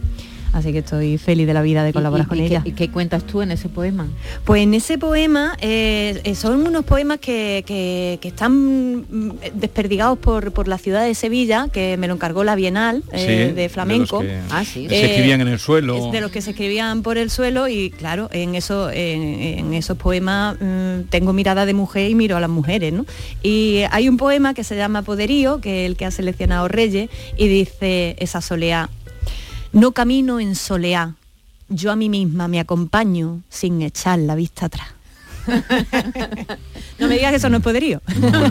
Así 0.57 0.73
que 0.73 0.79
estoy 0.79 1.19
feliz 1.19 1.47
de 1.47 1.55
la 1.55 1.63
vida 1.63 1.85
de 1.85 1.93
colaborar 1.93 2.27
¿Y- 2.27 2.29
con 2.29 2.39
y 2.39 2.41
qué- 2.41 2.47
ella. 2.47 2.63
¿Y 2.65 2.73
qué 2.73 2.91
cuentas 2.91 3.25
tú 3.25 3.43
en 3.43 3.51
ese 3.51 3.69
poema? 3.69 4.09
Pues 4.45 4.63
en 4.63 4.73
ese 4.75 4.97
poema 4.99 5.57
eh, 5.61 6.21
eh, 6.25 6.35
son 6.35 6.67
unos 6.67 6.85
poemas 6.85 7.19
que, 7.19 7.63
que- 7.67 8.19
que 8.21 8.29
están 8.29 8.53
mm, 9.09 9.33
desperdigados 9.55 10.19
por, 10.19 10.53
por 10.53 10.69
la 10.69 10.79
ciudad 10.79 11.05
de 11.05 11.15
Sevilla, 11.15 11.69
que 11.73 11.97
me 11.97 12.09
lo 12.09 12.15
encargó 12.15 12.43
la 12.45 12.55
Bienal 12.55 13.03
eh, 13.13 13.49
Sí, 13.49 13.55
de 13.55 13.69
flamenco. 13.69 14.23
los 14.23 14.31
que 14.33 14.41
Ah, 14.51 14.65
sí. 14.65 14.89
Se 14.89 15.05
escribían 15.05 15.41
en 15.41 15.49
el 15.49 15.59
suelo. 15.59 15.97
Es 16.07 16.13
de 16.13 16.21
los 16.21 16.31
que 16.31 16.41
se 16.41 16.51
escribían 16.51 17.03
por 17.03 17.19
el 17.19 17.31
suelo 17.31 17.69
y 17.69 17.91
claro, 17.91 18.29
en, 18.33 18.55
eso, 18.55 18.91
en, 18.91 19.23
en 19.23 19.75
esos 19.75 19.97
poemas 19.99 20.57
mm, 20.61 21.09
tengo 21.11 21.33
mirada 21.33 21.67
de 21.67 21.75
mujer 21.75 22.11
y 22.11 22.15
miro 22.15 22.37
a 22.37 22.41
las 22.41 22.51
mujeres, 22.51 22.93
¿no? 22.93 23.05
Y 23.43 23.83
hay 23.91 24.09
un 24.09 24.17
poema 24.17 24.55
que 24.55 24.65
se 24.65 24.77
llama 24.77 25.03
Poderío, 25.03 25.61
que 25.61 25.85
es 25.85 25.91
el 25.91 25.97
que 25.97 26.05
ha 26.07 26.11
seleccionado 26.11 26.69
Reyes, 26.69 27.11
y 27.37 27.49
dice 27.49 28.17
esa 28.19 28.41
soleá, 28.41 28.89
no 29.77 29.93
camino 29.93 30.41
en 30.41 30.55
soleá, 30.55 31.17
yo 31.69 31.93
a 31.93 31.97
mí 31.97 32.09
misma 32.09 32.49
me 32.49 32.61
acompaño 32.61 33.43
sin 33.51 33.83
echar 33.83 34.19
la 34.19 34.35
vista 34.35 34.67
atrás. 34.67 34.96
No 36.99 37.09
me 37.09 37.17
digas 37.17 37.31
que 37.31 37.37
eso 37.37 37.51
no 37.51 37.59
es 37.59 37.63
poderío. 37.63 38.01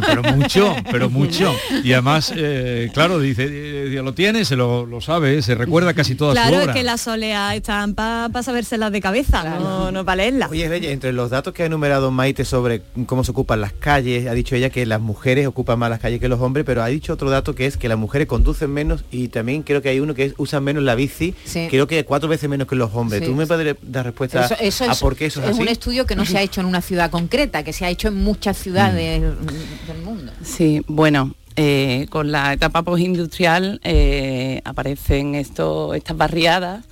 Pero 0.06 0.22
mucho, 0.36 0.76
pero 0.92 1.10
mucho. 1.10 1.52
Y 1.84 1.94
además, 1.94 2.32
eh, 2.36 2.92
claro, 2.94 3.20
dice, 3.20 3.46
eh, 3.50 4.02
lo 4.04 4.14
tiene, 4.14 4.46
se 4.46 4.56
lo, 4.56 4.86
lo 4.86 5.02
sabe, 5.02 5.42
se 5.42 5.56
recuerda 5.56 5.94
casi 5.96 6.14
toda 6.14 6.34
Claro, 6.34 6.50
su 6.50 6.56
es 6.58 6.64
obra. 6.66 6.74
que 6.74 6.84
las 6.84 7.02
soleas 7.02 7.56
están 7.56 7.96
para 7.96 8.30
sabérselas 8.44 8.92
de 8.92 9.02
cabeza, 9.02 9.44
no, 9.60 9.92
no 9.92 10.06
para 10.06 10.18
leerlas. 10.18 10.52
Oye, 10.52 10.70
Reyes, 10.70 10.92
entre 10.92 11.12
los 11.12 11.32
datos 11.32 11.54
que 11.56 11.64
ha 11.64 11.66
enumerado 11.66 12.12
Maite 12.12 12.46
sobre 12.46 12.84
cómo 13.08 13.24
se 13.24 13.32
ocupan 13.32 13.62
las 13.62 13.74
calles, 13.74 14.28
ha 14.28 14.34
dicho 14.34 14.56
ella 14.56 14.70
que 14.70 14.86
las 14.86 15.02
mujeres 15.02 15.48
ocupan 15.48 15.80
más 15.80 15.90
las 15.90 16.00
calles 16.00 16.20
que 16.20 16.28
los 16.30 16.40
hombres, 16.40 16.66
pero 16.68 16.84
ha 16.84 16.88
dicho 16.88 17.14
otro 17.14 17.32
dato 17.32 17.56
que 17.56 17.66
es 17.66 17.78
que 17.78 17.90
las 17.90 17.98
mujeres 17.98 18.28
conducen 18.28 18.72
menos 18.72 19.06
y 19.10 19.30
también 19.30 19.64
creo 19.64 19.82
que 19.82 19.90
hay 19.90 20.00
uno 20.00 20.14
que 20.14 20.26
es 20.26 20.34
usan 20.38 20.64
menos 20.64 20.84
la 20.84 20.94
bici, 20.94 21.34
Sí. 21.46 21.66
creo 21.70 21.88
que 21.88 22.06
cuatro 22.06 22.30
veces 22.30 22.48
menos 22.48 22.68
que 22.68 22.76
los 22.76 22.92
hombres. 22.94 23.22
Sí. 23.22 23.28
¿Tú 23.28 23.34
me 23.34 23.48
podrías 23.48 23.76
dar 23.82 24.06
respuesta 24.06 24.46
Eso, 24.46 24.56
eso 24.60 24.84
a 24.84 24.92
es, 24.94 25.00
por 25.00 25.16
qué 25.16 25.26
eso 25.26 25.40
es, 25.42 25.48
es 25.48 25.52
así? 25.54 25.62
un 25.64 25.68
estudio 25.68 26.06
que 26.06 26.16
no 26.16 26.26
se 26.26 26.38
ha 26.38 26.42
hecho 26.44 26.62
en 26.62 26.68
una 26.68 26.82
ciudad 26.86 27.10
concreta, 27.12 27.64
que 27.64 27.74
se 27.74 27.84
ha 27.86 27.90
hecho 27.90 28.08
en 28.08 28.16
muchas 28.24 28.58
ciudades 28.58 29.22
Mm. 29.22 29.88
del 29.88 30.02
mundo. 30.04 30.32
Sí, 30.44 30.82
bueno, 30.88 31.34
eh, 31.58 32.08
con 32.10 32.32
la 32.32 32.54
etapa 32.54 32.84
postindustrial 32.84 33.80
eh, 33.84 34.62
aparecen 34.66 35.36
esto, 35.36 35.94
estas 35.94 36.16
barriadas 36.18 36.86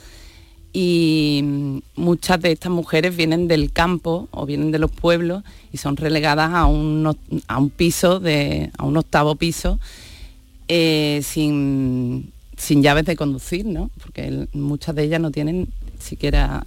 y 0.71 1.43
muchas 1.95 2.39
de 2.41 2.51
estas 2.53 2.71
mujeres 2.71 3.15
vienen 3.15 3.47
del 3.47 3.71
campo 3.71 4.27
o 4.31 4.45
vienen 4.45 4.71
de 4.71 4.79
los 4.79 4.89
pueblos 4.89 5.43
y 5.71 5.77
son 5.77 5.97
relegadas 5.97 6.51
a 6.53 6.65
un, 6.65 7.15
a 7.47 7.57
un 7.59 7.69
piso, 7.69 8.19
de, 8.19 8.71
a 8.77 8.83
un 8.85 8.97
octavo 8.97 9.35
piso, 9.35 9.79
eh, 10.67 11.21
sin, 11.23 12.31
sin 12.57 12.81
llaves 12.81 13.05
de 13.05 13.15
conducir, 13.15 13.65
¿no? 13.65 13.91
Porque 14.01 14.47
muchas 14.53 14.95
de 14.95 15.03
ellas 15.03 15.21
no 15.21 15.29
tienen 15.29 15.67
siquiera 15.99 16.63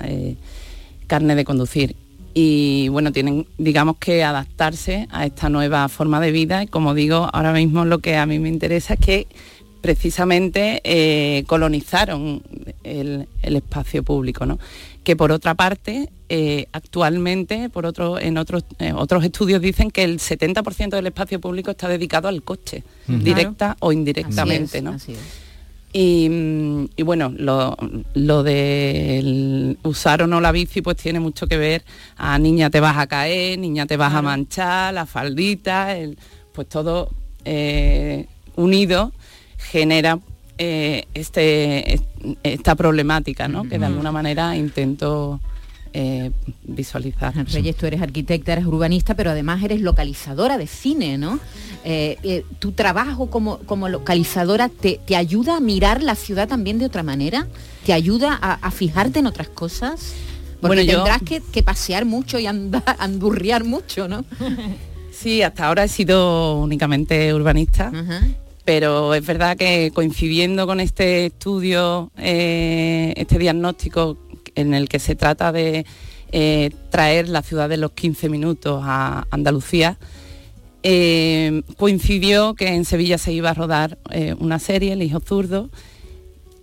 carne 1.09 1.35
de 1.35 1.45
conducir. 1.45 1.97
Y 2.39 2.89
bueno, 2.91 3.13
tienen, 3.13 3.47
digamos 3.57 3.97
que 3.97 4.23
adaptarse 4.23 5.09
a 5.11 5.25
esta 5.25 5.49
nueva 5.49 5.89
forma 5.89 6.21
de 6.21 6.33
vida. 6.33 6.63
Y 6.63 6.67
como 6.67 6.93
digo, 6.93 7.31
ahora 7.33 7.55
mismo 7.55 7.87
lo 7.87 8.01
que 8.01 8.19
a 8.19 8.27
mí 8.27 8.39
me 8.39 8.51
interesa 8.51 8.93
es 8.93 9.01
que 9.01 9.27
precisamente 9.81 10.83
eh, 10.85 11.45
colonizaron 11.47 12.43
el, 12.85 13.27
el 13.41 13.57
espacio 13.57 14.03
público, 14.03 14.45
¿no? 14.45 14.59
Que 15.03 15.17
por 15.17 15.33
otra 15.33 15.55
parte, 15.55 16.11
eh, 16.29 16.67
actualmente, 16.73 17.71
por 17.71 17.87
otro, 17.87 18.21
en 18.21 18.37
otros, 18.37 18.65
eh, 18.81 18.93
otros 18.95 19.25
estudios 19.25 19.63
dicen 19.63 19.91
que 19.91 20.05
el 20.05 20.19
70% 20.19 20.91
del 20.91 21.07
espacio 21.07 21.41
público 21.41 21.71
está 21.71 21.89
dedicado 21.89 22.29
al 22.29 22.43
coche, 22.43 22.83
directa 23.07 23.79
o 23.81 23.93
indirectamente, 23.93 24.83
¿no? 24.83 24.99
Y 25.99 27.03
bueno, 27.05 27.33
lo, 27.37 27.75
lo 28.15 28.43
de 28.43 29.77
usar 29.83 30.23
o 30.23 30.27
no 30.27 30.41
la 30.43 30.53
bici 30.53 30.83
pues 30.83 30.97
tiene 30.99 31.21
mucho 31.21 31.47
que 31.47 31.57
ver. 31.57 31.85
A 32.17 32.39
niña 32.39 32.69
te 32.71 32.81
vas 32.81 32.99
a 32.99 33.07
caer, 33.07 33.59
niña 33.59 33.87
te 33.87 33.97
vas 33.97 34.13
a 34.15 34.21
manchar, 34.23 34.93
la 34.93 35.07
faldita, 35.07 35.97
el- 35.97 36.19
pues 36.53 36.69
todo 36.69 37.09
eh, 37.45 38.27
unido 38.57 39.13
genera 39.57 40.19
eh, 40.59 41.05
este, 41.15 41.95
est- 41.95 42.05
esta 42.43 42.75
problemática, 42.75 43.49
¿no? 43.49 43.63
Que 43.69 43.79
de 43.79 43.87
alguna 43.87 44.13
manera 44.13 44.57
intento 44.57 45.41
eh, 45.99 46.31
visualizar. 46.65 47.33
Reyes, 47.53 47.75
tú 47.77 47.87
eres 47.87 48.03
arquitecta, 48.03 48.53
eres 48.53 48.67
urbanista, 48.67 49.15
pero 49.15 49.31
además 49.31 49.63
eres 49.63 49.81
localizadora 49.81 50.59
de 50.59 50.67
cine, 50.67 51.17
¿no? 51.17 51.39
Eh, 51.85 52.19
eh, 52.23 52.45
¿Tu 52.59 52.73
trabajo 52.73 53.31
como, 53.31 53.59
como 53.61 53.89
localizadora 53.89 54.69
te, 54.69 55.01
te 55.07 55.17
ayuda 55.17 55.57
a 55.57 55.61
mirar 55.61 56.03
la 56.03 56.15
ciudad 56.15 56.49
también 56.49 56.79
de 56.79 56.85
otra 56.85 57.03
manera? 57.03 57.47
¿Te 57.87 57.93
ayuda 57.95 58.39
a, 58.41 58.55
a 58.55 58.71
fijarte 58.71 59.21
en 59.21 59.27
otras 59.27 59.49
cosas? 59.49 60.13
Porque 60.61 60.77
Bueno, 60.77 60.83
yo- 60.83 60.97
tendrás 61.05 61.23
que, 61.23 61.41
que 61.53 61.63
pasear 61.63 62.05
mucho 62.05 62.39
y 62.39 62.47
andar, 62.47 62.83
andurriar 62.99 63.65
mucho, 63.65 64.07
¿no? 64.09 64.25
Sí, 65.13 65.41
hasta 65.41 65.67
ahora 65.69 65.85
he 65.85 65.89
sido 65.89 66.61
únicamente 66.61 67.33
urbanista, 67.33 67.91
pero 68.67 69.15
es 69.15 69.25
verdad 69.25 69.57
que 69.57 69.91
coincidiendo 69.95 70.67
con 70.67 70.79
este 70.79 71.25
estudio, 71.27 72.11
eh, 72.19 73.15
este 73.17 73.39
diagnóstico 73.39 74.19
en 74.57 74.75
el 74.75 74.89
que 74.89 74.99
se 74.99 75.15
trata 75.15 75.53
de 75.53 75.87
eh, 76.33 76.71
traer 76.91 77.29
la 77.29 77.43
ciudad 77.43 77.69
de 77.69 77.77
los 77.77 77.93
15 77.93 78.29
minutos 78.29 78.81
a 78.85 79.27
Andalucía, 79.31 79.99
eh, 80.83 81.63
coincidió 81.77 82.55
que 82.55 82.69
en 82.69 82.85
Sevilla 82.85 83.19
se 83.19 83.33
iba 83.33 83.51
a 83.51 83.55
rodar 83.55 83.99
eh, 84.11 84.35
una 84.39 84.59
serie, 84.59 84.93
El 84.93 85.03
Hijo 85.03 85.21
Zurdo, 85.21 85.71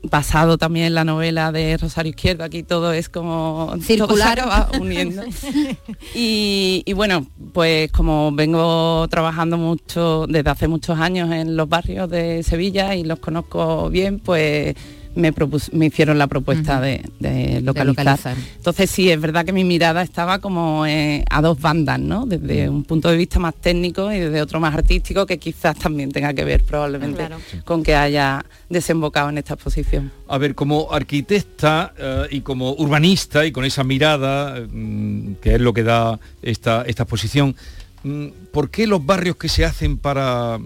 basado 0.03 0.57
también 0.57 0.87
en 0.87 0.95
la 0.95 1.05
novela 1.05 1.51
de 1.53 1.77
Rosario 1.77 2.09
Izquierdo, 2.09 2.43
aquí 2.43 2.61
todo 2.61 2.91
es 2.91 3.07
como 3.07 3.67
todo 3.69 3.81
Circular. 3.81 4.39
acaba 4.39 4.69
uniendo. 4.79 5.23
Y, 6.13 6.83
y 6.85 6.93
bueno, 6.93 7.27
pues 7.53 7.91
como 7.91 8.31
vengo 8.33 9.07
trabajando 9.09 9.57
mucho 9.57 10.25
desde 10.27 10.49
hace 10.49 10.67
muchos 10.67 10.99
años 10.99 11.31
en 11.31 11.55
los 11.55 11.69
barrios 11.69 12.09
de 12.09 12.43
Sevilla 12.43 12.95
y 12.95 13.03
los 13.03 13.19
conozco 13.19 13.89
bien, 13.89 14.19
pues 14.19 14.75
me, 15.15 15.33
propus- 15.33 15.71
me 15.73 15.87
hicieron 15.87 16.17
la 16.17 16.27
propuesta 16.27 16.79
de, 16.81 17.03
de 17.19 17.61
localizar. 17.61 18.05
localizar. 18.17 18.37
Entonces 18.57 18.89
sí, 18.89 19.09
es 19.09 19.19
verdad 19.19 19.45
que 19.45 19.53
mi 19.53 19.63
mirada 19.63 20.01
estaba 20.01 20.39
como 20.39 20.85
eh, 20.85 21.23
a 21.29 21.41
dos 21.41 21.59
bandas, 21.59 21.99
¿no? 21.99 22.25
Desde 22.25 22.69
un 22.69 22.83
punto 22.83 23.09
de 23.09 23.17
vista 23.17 23.39
más 23.39 23.53
técnico 23.55 24.11
y 24.11 24.19
desde 24.19 24.41
otro 24.41 24.59
más 24.59 24.73
artístico 24.73 25.25
que 25.25 25.37
quizás 25.37 25.77
también 25.77 26.11
tenga 26.11 26.33
que 26.33 26.43
ver 26.43 26.63
probablemente 26.63 27.17
Claro. 27.27 27.37
con 27.65 27.83
que 27.83 27.95
haya 27.95 28.45
desembocado 28.69 29.29
en 29.29 29.37
esta 29.37 29.53
exposición. 29.55 30.11
A 30.27 30.37
ver, 30.37 30.55
como 30.55 30.91
arquitecta 30.91 31.93
eh, 31.97 32.27
y 32.31 32.41
como 32.41 32.73
urbanista 32.73 33.45
y 33.45 33.51
con 33.51 33.65
esa 33.65 33.83
mirada, 33.83 34.59
mm, 34.71 35.33
que 35.41 35.55
es 35.55 35.61
lo 35.61 35.73
que 35.73 35.83
da 35.83 36.19
esta, 36.41 36.83
esta 36.87 37.03
exposición, 37.03 37.55
mm, 38.03 38.27
¿por 38.51 38.69
qué 38.69 38.87
los 38.87 39.05
barrios 39.05 39.35
que 39.37 39.49
se 39.49 39.63
hacen 39.65 39.97
para 39.97 40.59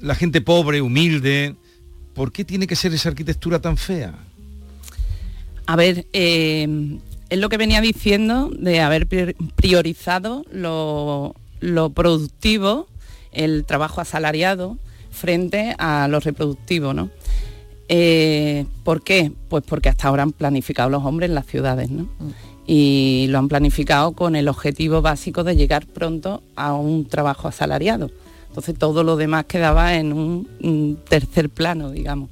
la 0.00 0.14
gente 0.16 0.40
pobre, 0.40 0.80
humilde, 0.82 1.54
por 2.14 2.32
qué 2.32 2.44
tiene 2.44 2.66
que 2.66 2.76
ser 2.76 2.92
esa 2.94 3.08
arquitectura 3.10 3.60
tan 3.60 3.76
fea? 3.76 4.14
A 5.66 5.76
ver, 5.76 6.06
eh, 6.12 6.98
es 7.30 7.38
lo 7.38 7.48
que 7.48 7.56
venía 7.56 7.80
diciendo 7.80 8.50
de 8.56 8.80
haber 8.80 9.06
prior- 9.08 9.34
priorizado 9.54 10.44
lo, 10.52 11.34
lo 11.60 11.90
productivo, 11.90 12.88
el 13.32 13.64
trabajo 13.64 14.00
asalariado, 14.00 14.76
frente 15.10 15.74
a 15.78 16.08
lo 16.08 16.20
reproductivo, 16.20 16.92
¿no? 16.94 17.10
Eh, 17.88 18.64
¿Por 18.84 19.02
qué? 19.02 19.32
Pues 19.48 19.62
porque 19.66 19.88
hasta 19.88 20.08
ahora 20.08 20.22
han 20.22 20.32
planificado 20.32 20.88
los 20.90 21.04
hombres 21.04 21.28
en 21.28 21.34
las 21.34 21.46
ciudades, 21.46 21.90
¿no? 21.90 22.08
Y 22.66 23.26
lo 23.28 23.38
han 23.38 23.48
planificado 23.48 24.12
con 24.12 24.36
el 24.36 24.48
objetivo 24.48 25.02
básico 25.02 25.44
de 25.44 25.56
llegar 25.56 25.86
pronto 25.86 26.42
a 26.56 26.74
un 26.74 27.06
trabajo 27.06 27.48
asalariado. 27.48 28.10
Entonces 28.52 28.76
todo 28.78 29.02
lo 29.02 29.16
demás 29.16 29.46
quedaba 29.46 29.94
en 29.94 30.12
un, 30.12 30.46
un 30.60 30.98
tercer 31.08 31.48
plano, 31.48 31.90
digamos. 31.90 32.28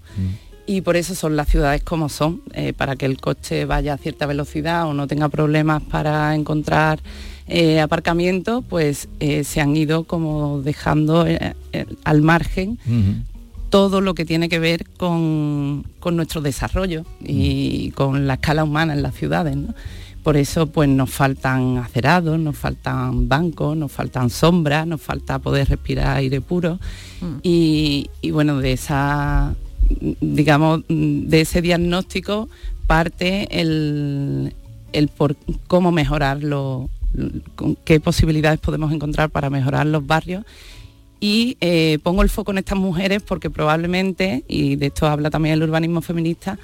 Y 0.66 0.82
por 0.82 0.96
eso 0.96 1.14
son 1.14 1.34
las 1.34 1.48
ciudades 1.48 1.82
como 1.82 2.10
son, 2.10 2.42
eh, 2.52 2.74
para 2.74 2.94
que 2.94 3.06
el 3.06 3.18
coche 3.18 3.64
vaya 3.64 3.94
a 3.94 3.96
cierta 3.96 4.26
velocidad 4.26 4.86
o 4.86 4.92
no 4.92 5.06
tenga 5.06 5.30
problemas 5.30 5.82
para 5.82 6.34
encontrar 6.34 7.00
eh, 7.48 7.80
aparcamiento, 7.80 8.60
pues 8.60 9.08
eh, 9.18 9.44
se 9.44 9.62
han 9.62 9.74
ido 9.74 10.04
como 10.04 10.60
dejando 10.60 11.24
al 12.04 12.20
margen 12.20 12.78
todo 13.70 14.02
lo 14.02 14.14
que 14.14 14.26
tiene 14.26 14.50
que 14.50 14.58
ver 14.58 14.84
con, 14.98 15.86
con 16.00 16.16
nuestro 16.16 16.42
desarrollo 16.42 17.06
y 17.24 17.92
con 17.92 18.26
la 18.26 18.34
escala 18.34 18.62
humana 18.62 18.92
en 18.92 19.02
las 19.02 19.14
ciudades. 19.14 19.56
¿no? 19.56 19.74
Por 20.22 20.36
eso 20.36 20.66
pues 20.66 20.88
nos 20.88 21.10
faltan 21.10 21.78
acerados, 21.78 22.38
nos 22.38 22.56
faltan 22.56 23.28
bancos, 23.28 23.76
nos 23.76 23.90
faltan 23.90 24.28
sombras, 24.30 24.86
nos 24.86 25.00
falta 25.00 25.38
poder 25.38 25.68
respirar 25.68 26.16
aire 26.16 26.40
puro. 26.40 26.78
Y, 27.42 28.10
y 28.20 28.30
bueno, 28.30 28.58
de 28.58 28.72
esa, 28.72 29.54
digamos, 30.20 30.82
de 30.88 31.40
ese 31.40 31.62
diagnóstico 31.62 32.48
parte 32.86 33.60
el, 33.60 34.54
el 34.92 35.08
por 35.08 35.36
cómo 35.66 35.92
mejorarlo, 35.92 36.90
qué 37.84 38.00
posibilidades 38.00 38.60
podemos 38.60 38.92
encontrar 38.92 39.30
para 39.30 39.50
mejorar 39.50 39.86
los 39.86 40.06
barrios 40.06 40.44
y 41.20 41.58
eh, 41.60 41.98
pongo 42.02 42.22
el 42.22 42.30
foco 42.30 42.50
en 42.50 42.58
estas 42.58 42.78
mujeres 42.78 43.22
porque 43.22 43.50
probablemente, 43.50 44.42
y 44.48 44.76
de 44.76 44.86
esto 44.86 45.06
habla 45.06 45.30
también 45.30 45.54
el 45.54 45.62
urbanismo 45.62 46.00
feminista, 46.00 46.58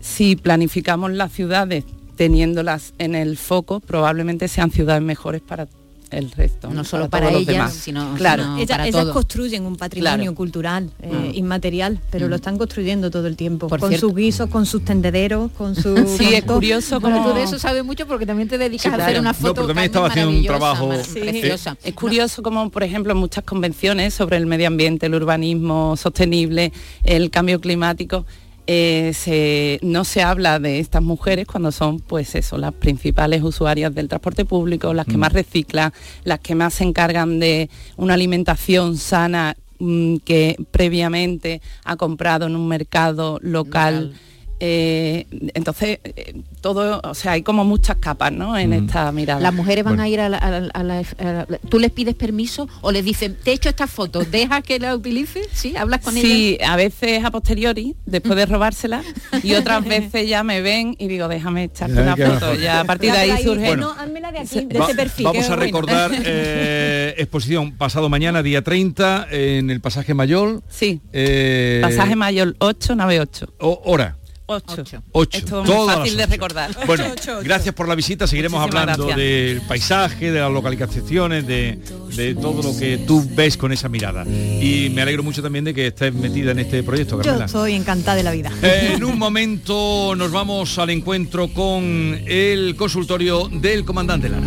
si 0.00 0.34
planificamos 0.34 1.12
las 1.12 1.32
ciudades 1.32 1.84
teniéndolas 2.16 2.94
en 2.98 3.14
el 3.14 3.36
foco, 3.36 3.80
probablemente 3.80 4.48
sean 4.48 4.70
ciudades 4.70 5.02
mejores 5.02 5.42
para 5.42 5.68
el 6.12 6.30
resto. 6.30 6.70
No 6.70 6.84
solo 6.84 7.10
para 7.10 7.32
los 7.32 7.42
ellas, 7.42 7.46
demás. 7.54 7.72
sino- 7.74 8.14
claro. 8.14 8.44
sino 8.54 8.66
para 8.68 8.86
ellas 8.86 9.02
todo. 9.02 9.12
construyen 9.12 9.66
un 9.66 9.74
patrimonio 9.74 10.16
Claro. 10.26 10.34
cultural 10.36 10.90
eh, 11.02 11.08
Mm. 11.12 11.34
inmaterial, 11.34 11.98
pero 12.12 12.28
lo 12.28 12.36
están 12.36 12.58
construyendo 12.58 13.10
todo 13.10 13.26
el 13.26 13.34
tiempo, 13.36 13.66
Por 13.66 13.80
con 13.80 13.88
cierto. 13.88 14.06
sus 14.06 14.16
guisos, 14.16 14.48
con 14.48 14.66
sus 14.66 14.84
tendederos, 14.84 15.50
con 15.58 15.74
sus... 15.74 15.98
Sí, 16.16 16.32
es 16.32 16.44
curioso 16.44 17.00
Pero 17.00 17.16
como- 17.16 17.28
tú 17.28 17.34
de 17.34 17.42
eso 17.42 17.58
sabes 17.58 17.84
mucho 17.84 18.06
porque 18.06 18.24
también 18.24 18.48
te 18.48 18.56
dedicas 18.56 18.82
Sí, 18.84 18.88
a 19.00 19.04
hacer 19.04 19.18
una 19.18 19.30
No, 19.32 19.34
foto 19.34 19.54
pero 19.54 19.66
también 19.66 19.86
estaba 19.86 20.06
haciendo 20.06 20.30
un 20.30 20.36
maravillosa, 20.36 20.58
trabajo, 20.58 20.86
mar- 20.86 21.04
Sí. 21.04 21.18
preciosa. 21.18 21.76
Es 21.82 21.94
curioso 21.94 22.40
como, 22.40 22.70
por 22.70 22.84
ejemplo, 22.84 23.10
en 23.12 23.18
muchas 23.18 23.42
convenciones 23.42 24.14
sobre 24.14 24.36
el 24.36 24.46
medio 24.46 24.68
ambiente, 24.68 25.06
el 25.06 25.14
urbanismo 25.16 25.96
sostenible, 25.96 26.72
el 27.02 27.30
cambio 27.30 27.60
climático, 27.60 28.24
eh, 28.66 29.12
se- 29.14 29.78
no 29.82 30.04
se 30.04 30.22
habla 30.22 30.58
de 30.58 30.80
estas 30.80 31.02
mujeres 31.02 31.46
cuando 31.46 31.70
son 31.72 32.00
pues 32.00 32.34
eso, 32.34 32.58
las 32.58 32.72
principales 32.72 33.42
usuarias 33.42 33.94
del 33.94 34.08
transporte 34.08 34.44
público, 34.44 34.92
las 34.94 35.06
que 35.06 35.16
Mm. 35.16 35.20
más 35.20 35.32
reciclan, 35.32 35.92
las 36.24 36.40
que 36.40 36.54
más 36.54 36.74
se 36.74 36.84
encargan 36.84 37.38
de 37.38 37.70
una 37.96 38.14
alimentación 38.14 38.96
sana 38.96 39.56
mm, 39.78 40.16
que 40.24 40.56
previamente 40.70 41.60
ha 41.84 41.96
comprado 41.96 42.46
en 42.46 42.56
un 42.56 42.66
mercado 42.66 43.38
local. 43.42 44.14
Eh, 44.58 45.26
entonces, 45.54 45.98
eh, 46.04 46.34
todo, 46.60 47.00
o 47.04 47.14
sea, 47.14 47.32
hay 47.32 47.42
como 47.42 47.64
muchas 47.64 47.96
capas, 47.98 48.32
¿no? 48.32 48.56
En 48.56 48.72
esta 48.72 49.12
mirada. 49.12 49.40
Las 49.40 49.52
mujeres 49.52 49.84
van 49.84 50.00
a 50.00 50.08
ir 50.08 50.20
a 50.20 50.28
la, 50.28 50.38
a 50.38 50.50
la- 50.50 50.70
a 50.72 50.82
la- 50.82 50.98
a 51.18 51.24
la- 51.24 51.46
¿Tú 51.68 51.78
les 51.78 51.90
pides 51.90 52.14
permiso 52.14 52.68
o 52.80 52.90
les 52.90 53.04
dicen, 53.04 53.36
te 53.42 53.50
he 53.50 53.54
hecho 53.54 53.68
esta 53.68 53.86
foto, 53.86 54.20
deja 54.24 54.62
que 54.62 54.78
la 54.78 54.94
utilice? 54.94 55.42
¿Sí? 55.52 55.76
¿Hablas 55.76 56.00
con 56.00 56.14
Sí, 56.14 56.56
ellas? 56.58 56.70
a 56.70 56.76
veces 56.76 57.24
a 57.24 57.30
posteriori, 57.30 57.94
después 58.06 58.36
de 58.36 58.46
robársela, 58.46 59.02
y 59.42 59.54
otras 59.54 59.84
veces 59.84 60.28
ya 60.28 60.42
me 60.42 60.60
ven 60.62 60.96
y 60.98 61.06
digo, 61.08 61.28
déjame 61.28 61.64
echarte 61.64 62.00
una 62.00 62.16
foto. 62.16 62.54
Ya 62.54 62.80
a 62.80 62.84
partir 62.84 63.12
de 63.12 63.18
ahí 63.18 63.42
surge. 63.42 63.66
Bueno. 63.66 63.94
házmela 63.98 64.32
de 64.32 64.38
aquí, 64.38 64.64
de 64.64 64.78
Va- 64.78 64.86
ese 64.86 64.94
perfil. 64.94 65.24
vamos 65.24 65.44
a 65.44 65.48
bueno. 65.48 65.62
recordar 65.62 66.10
eh, 66.24 67.14
exposición 67.18 67.72
pasado 67.72 68.08
mañana, 68.08 68.42
día 68.42 68.62
30, 68.62 69.26
en 69.30 69.70
el 69.70 69.80
pasaje 69.80 70.14
Mayol. 70.14 70.62
Sí. 70.68 71.00
Eh, 71.12 71.80
Pasaje 71.82 72.16
mayor 72.16 72.56
8, 72.58 72.94
nave 72.96 73.20
8. 73.20 73.52
o- 73.60 73.82
hora. 73.84 74.16
8. 74.46 75.02
8. 75.12 75.38
Es 75.38 75.44
todo 75.44 75.64
muy 75.64 75.86
fácil 75.94 76.16
de 76.16 76.26
recordar. 76.26 76.70
Bueno, 76.86 77.04
gracias 77.42 77.74
por 77.74 77.88
la 77.88 77.94
visita. 77.94 78.26
Seguiremos 78.26 78.60
Muchísimas 78.60 78.82
hablando 78.82 79.06
gracias. 79.06 79.26
del 79.26 79.60
paisaje, 79.62 80.30
de 80.30 80.40
las 80.40 80.52
localizaciones, 80.52 81.46
de, 81.46 81.78
de 82.14 82.34
todo 82.34 82.62
lo 82.62 82.78
que 82.78 82.98
tú 82.98 83.26
ves 83.34 83.56
con 83.56 83.72
esa 83.72 83.88
mirada. 83.88 84.24
Y 84.26 84.90
me 84.94 85.02
alegro 85.02 85.22
mucho 85.22 85.42
también 85.42 85.64
de 85.64 85.74
que 85.74 85.88
estés 85.88 86.14
metida 86.14 86.52
en 86.52 86.60
este 86.60 86.82
proyecto, 86.82 87.16
Yo 87.16 87.22
Carmela. 87.24 87.46
estoy 87.46 87.74
encantada 87.74 88.16
de 88.16 88.22
la 88.22 88.30
vida. 88.32 88.52
En 88.62 89.02
un 89.04 89.18
momento 89.18 90.14
nos 90.16 90.30
vamos 90.30 90.78
al 90.78 90.90
encuentro 90.90 91.48
con 91.48 92.20
el 92.26 92.74
consultorio 92.76 93.48
del 93.50 93.84
comandante 93.84 94.28
Lara. 94.28 94.46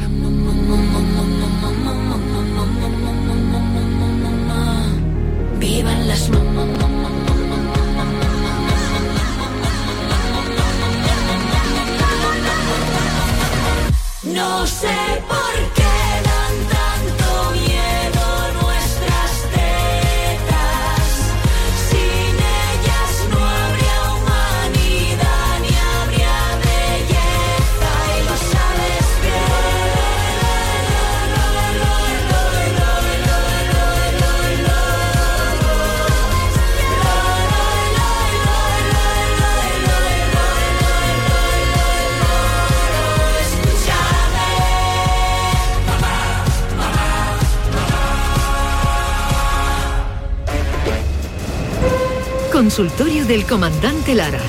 Consultorio 52.59 53.25
del 53.25 53.45
comandante 53.45 54.13
Lara. 54.13 54.41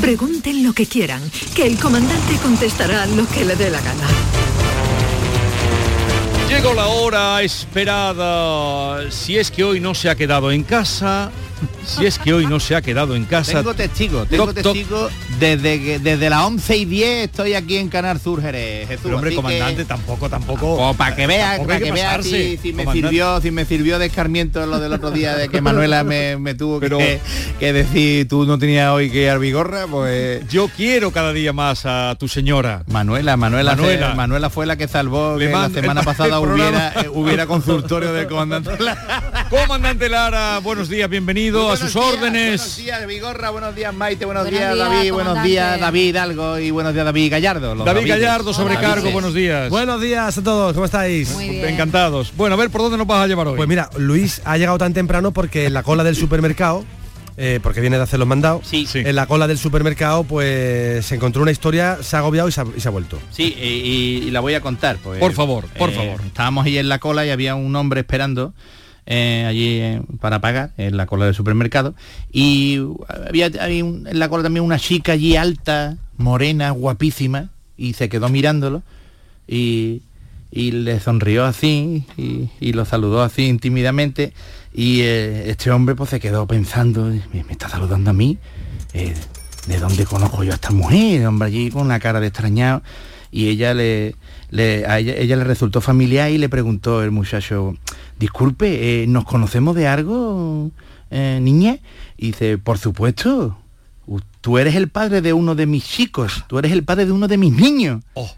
Pregunten 0.00 0.64
lo 0.64 0.72
que 0.72 0.86
quieran, 0.86 1.20
que 1.54 1.66
el 1.66 1.78
comandante 1.78 2.36
contestará 2.42 3.04
lo 3.04 3.28
que 3.28 3.44
le 3.44 3.56
dé 3.56 3.68
la 3.68 3.78
gana. 3.82 4.06
Llegó 6.48 6.72
la 6.72 6.86
hora 6.86 7.42
esperada. 7.42 9.10
Si 9.10 9.36
es 9.36 9.50
que 9.50 9.64
hoy 9.64 9.80
no 9.80 9.94
se 9.94 10.08
ha 10.08 10.14
quedado 10.14 10.50
en 10.50 10.62
casa, 10.62 11.30
si 11.86 12.06
es 12.06 12.18
que 12.18 12.32
hoy 12.32 12.46
no 12.46 12.60
se 12.60 12.74
ha 12.76 12.82
quedado 12.82 13.14
en 13.16 13.24
casa. 13.24 13.58
Tengo 13.58 13.74
testigo, 13.74 14.24
tengo 14.26 14.46
Toc, 14.46 14.54
toc. 14.62 14.62
testigo 14.74 15.08
desde 15.38 15.82
que- 15.82 15.98
desde 15.98 16.30
las 16.30 16.42
11 16.44 16.76
y 16.76 16.84
10 16.84 17.24
estoy 17.26 17.54
aquí 17.54 17.76
en 17.76 17.88
Canal 17.88 18.20
Sur 18.20 18.40
Jerez. 18.42 18.88
Jesús, 18.88 19.02
Pero, 19.04 19.16
hombre, 19.16 19.30
que- 19.30 19.36
comandante, 19.36 19.84
tampoco, 19.84 20.28
tampoco. 20.28 20.94
para 20.96 21.16
que 21.16 21.26
vea, 21.26 21.58
para 21.66 21.78
que 21.78 21.92
vea 21.92 22.04
pasarse, 22.16 22.30
si, 22.30 22.56
si 22.58 22.72
me 22.72 22.90
sirvió, 22.92 23.40
si 23.40 23.50
me 23.50 23.64
sirvió 23.64 23.98
de 23.98 24.06
escarmiento 24.06 24.64
lo 24.66 24.78
del 24.78 24.92
otro 24.92 25.10
día 25.10 25.34
de 25.36 25.48
que 25.48 25.60
Manuela 25.60 26.04
me, 26.04 26.36
me 26.36 26.54
tuvo 26.54 26.80
Pero- 26.80 26.98
que, 26.98 27.20
que 27.58 27.72
decir 27.72 28.28
tú 28.28 28.44
no 28.46 28.58
tenías 28.58 28.90
hoy 28.90 29.10
que 29.10 29.24
ir 29.24 29.38
Vigorra, 29.38 29.86
pues 29.86 30.46
Yo 30.48 30.68
quiero 30.76 31.10
cada 31.12 31.32
día 31.32 31.52
más 31.52 31.86
a 31.86 32.14
tu 32.18 32.28
señora. 32.28 32.82
Manuela, 32.88 33.36
Manuela, 33.36 33.74
Manuela. 33.76 34.10
se- 34.10 34.14
Manuela 34.16 34.50
fue 34.50 34.66
la 34.66 34.76
que 34.76 34.86
salvó 34.88 35.36
Le 35.36 35.46
que 35.46 35.52
la 35.52 35.66
el- 35.66 35.74
semana 35.74 36.02
pasada 36.04 36.38
el 36.38 36.44
hubiera, 36.48 36.92
eh, 37.02 37.08
hubiera 37.12 37.46
consultorio 37.46 38.12
del 38.12 38.26
comandante. 38.26 38.70
Comandante 39.48 40.08
Lara, 40.08 40.58
buenos 40.60 40.88
días, 40.88 41.08
bienvenido 41.08 41.49
a 41.58 41.76
sus 41.76 41.96
órdenes. 41.96 42.60
Buenos 42.60 42.76
días, 42.76 43.06
Vigorra, 43.06 43.50
buenos 43.50 43.74
días, 43.74 43.92
Maite, 43.94 44.24
buenos, 44.24 44.44
Buenos 44.44 44.60
días, 44.60 44.74
días, 44.74 44.88
David, 44.88 45.12
buenos 45.12 45.42
días, 45.42 45.80
David 45.80 46.16
Algo 46.16 46.58
y 46.58 46.70
buenos 46.70 46.92
días, 46.94 47.04
David 47.04 47.30
Gallardo. 47.30 47.74
los 47.74 47.84
David 47.84 48.00
Davides. 48.00 48.20
Gallardo, 48.20 48.54
sobrecargo, 48.54 49.10
buenos 49.10 49.34
días. 49.34 49.68
Buenos 49.70 50.00
días 50.00 50.38
a 50.38 50.42
todos, 50.42 50.72
¿cómo 50.74 50.84
estáis? 50.84 51.30
Muy 51.32 51.48
bien. 51.48 51.68
Encantados. 51.70 52.32
Bueno, 52.36 52.54
a 52.54 52.58
ver, 52.58 52.70
¿por 52.70 52.82
dónde 52.82 52.96
nos 52.98 53.06
vas 53.06 53.24
a 53.24 53.26
llevar 53.26 53.48
hoy? 53.48 53.56
Pues 53.56 53.68
mira, 53.68 53.90
Luis 53.98 54.40
ha 54.44 54.56
llegado 54.56 54.78
tan 54.78 54.94
temprano 54.94 55.32
porque 55.32 55.66
en 55.66 55.74
la 55.74 55.82
cola 55.82 56.04
del 56.04 56.14
supermercado, 56.16 56.84
eh, 57.36 57.58
porque 57.62 57.80
viene 57.80 57.96
de 57.96 58.02
hacer 58.04 58.18
los 58.18 58.28
mandados, 58.28 58.66
Sí. 58.66 58.86
en 58.94 59.16
la 59.16 59.26
cola 59.26 59.46
del 59.46 59.58
supermercado 59.58 60.24
pues 60.24 61.04
se 61.06 61.14
encontró 61.16 61.42
una 61.42 61.50
historia, 61.50 61.98
se 62.02 62.16
ha 62.16 62.20
agobiado 62.20 62.48
y 62.48 62.52
se 62.52 62.60
ha, 62.60 62.64
y 62.76 62.80
se 62.80 62.88
ha 62.88 62.90
vuelto. 62.90 63.18
Sí, 63.30 63.54
y, 63.58 63.66
y- 63.66 64.28
y 64.28 64.30
la 64.30 64.40
voy 64.40 64.54
a 64.54 64.60
contar. 64.60 64.98
Pues, 65.02 65.18
Por 65.18 65.32
favor, 65.32 65.66
por 65.78 65.90
eh, 65.90 65.94
favor. 65.94 66.20
Estábamos 66.26 66.66
ahí 66.66 66.78
en 66.78 66.88
la 66.88 66.98
cola 66.98 67.24
y 67.26 67.30
había 67.30 67.54
un 67.56 67.74
hombre 67.76 68.00
esperando 68.00 68.52
eh, 69.12 69.44
allí 69.44 69.80
eh, 69.80 70.02
para 70.20 70.40
pagar 70.40 70.70
en 70.78 70.96
la 70.96 71.04
cola 71.06 71.24
del 71.24 71.34
supermercado 71.34 71.94
y 72.32 72.78
había, 73.26 73.48
un- 73.84 74.06
en 74.06 74.18
la 74.20 74.28
cola 74.28 74.44
también 74.44 74.64
una 74.64 74.78
chica 74.78 75.12
allí 75.12 75.34
alta, 75.34 75.96
morena, 76.16 76.70
guapísima 76.70 77.50
y 77.76 77.94
se 77.94 78.08
quedó 78.08 78.28
mirándolo 78.28 78.82
y, 79.48 80.02
y 80.52 80.70
le 80.70 81.00
sonrió 81.00 81.44
así 81.44 82.04
y, 82.16 82.72
lo 82.72 82.84
saludó 82.84 83.22
así 83.24 83.52
tímidamente 83.58 84.32
y 84.72 85.00
eh, 85.00 85.50
este 85.50 85.72
hombre 85.72 85.96
pues 85.96 86.10
se 86.10 86.20
quedó 86.20 86.46
pensando, 86.46 87.06
me, 87.32 87.44
está 87.50 87.68
saludando 87.68 88.10
a 88.10 88.12
mí, 88.12 88.38
¿de 88.94 89.78
dónde 89.78 90.04
conozco 90.04 90.44
yo 90.44 90.52
a 90.52 90.54
esta 90.54 90.70
mujer? 90.70 91.26
Hombre 91.26 91.48
allí 91.48 91.70
con 91.70 91.88
la 91.88 91.98
cara 91.98 92.20
de 92.20 92.28
extrañado 92.28 92.82
y 93.32 93.48
ella 93.48 93.74
le, 93.74 94.14
le- 94.50 94.86
a 94.86 94.98
ella, 95.00 95.14
ella 95.16 95.36
le 95.36 95.44
resultó 95.44 95.80
familiar 95.80 96.30
y 96.30 96.38
le 96.38 96.48
preguntó 96.48 97.02
el 97.02 97.10
muchacho, 97.10 97.76
disculpe, 98.20 99.02
eh, 99.02 99.06
¿nos 99.06 99.24
conocemos 99.24 99.74
de 99.74 99.88
algo, 99.88 100.70
eh, 101.10 101.40
niña? 101.40 101.78
Y 102.18 102.28
dice, 102.28 102.58
por 102.58 102.76
supuesto, 102.76 103.58
tú 104.42 104.58
eres 104.58 104.74
el 104.76 104.88
padre 104.88 105.22
de 105.22 105.32
uno 105.32 105.54
de 105.54 105.66
mis 105.66 105.84
chicos, 105.84 106.44
tú 106.46 106.58
eres 106.58 106.70
el 106.70 106.84
padre 106.84 107.06
de 107.06 107.12
uno 107.12 107.28
de 107.28 107.38
mis 107.38 107.52
niños. 107.52 108.04
Oh. 108.14 108.30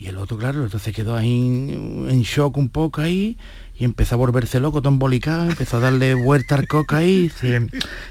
Y 0.00 0.06
el 0.06 0.16
otro, 0.16 0.38
claro, 0.38 0.62
entonces 0.62 0.94
quedó 0.94 1.16
ahí 1.16 1.32
en 1.34 2.22
shock 2.22 2.56
un 2.56 2.68
poco 2.68 3.00
ahí 3.00 3.36
y 3.78 3.84
empezó 3.84 4.16
a 4.16 4.18
volverse 4.18 4.58
loco, 4.58 4.82
todo 4.82 4.92
embolicado, 4.92 5.48
empezó 5.48 5.76
a 5.76 5.80
darle 5.80 6.14
vuelta 6.14 6.56
al 6.56 6.66
coca 6.66 6.96
ahí. 6.96 7.30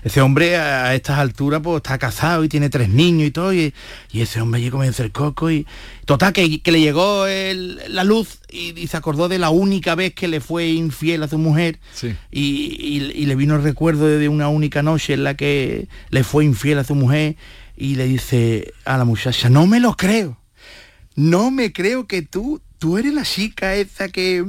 Ese, 0.03 0.21
hombre 0.21 0.55
a, 0.55 0.95
estas 0.95 1.19
alturas 1.19 1.59
pues 1.61 1.77
está 1.77 1.97
casado 1.97 2.43
y 2.45 2.49
tiene 2.49 2.69
tres 2.69 2.87
niños 2.89 3.27
y 3.27 3.31
todo, 3.31 3.53
y, 3.53 3.73
y 4.11 4.21
ese 4.21 4.39
hombre 4.39 4.61
allí 4.61 4.69
comenzó 4.69 5.03
el 5.03 5.11
coco 5.11 5.51
y... 5.51 5.67
Total, 6.05 6.31
que, 6.31 6.61
que 6.61 6.71
le 6.71 6.79
llegó 6.79 7.27
el- 7.27 7.81
la 7.89 8.05
luz 8.05 8.39
y, 8.49 8.79
y 8.79 8.87
se 8.87 8.95
acordó 8.95 9.27
de 9.27 9.39
la 9.39 9.49
única 9.49 9.93
vez 9.95 10.13
que 10.13 10.29
le 10.29 10.39
fue 10.39 10.67
infiel 10.69 11.21
a 11.23 11.27
su 11.27 11.37
mujer 11.37 11.79
Sí. 11.93 12.15
y- 12.31 13.11
y 13.13 13.25
le 13.25 13.35
vino 13.35 13.55
el 13.57 13.63
recuerdo 13.63 14.07
de 14.07 14.29
una 14.29 14.47
única 14.47 14.81
noche 14.83 15.13
en 15.15 15.25
la 15.25 15.35
que 15.35 15.89
le 16.09 16.23
fue 16.23 16.45
infiel 16.45 16.79
a 16.79 16.85
su 16.85 16.95
mujer 16.95 17.35
y 17.75 17.95
le 17.95 18.05
dice 18.05 18.73
a 18.85 18.97
la 18.97 19.03
muchacha, 19.03 19.49
no 19.49 19.67
me 19.67 19.81
lo 19.81 19.95
creo 19.97 20.37
no 21.15 21.49
me 21.51 21.73
creo 21.73 22.05
que 22.07 22.21
tú, 22.21 22.61
tú 22.77 22.97
eres 22.99 23.11
la 23.13 23.23
chica 23.23 23.73
esa 23.75 24.07
que, 24.07 24.45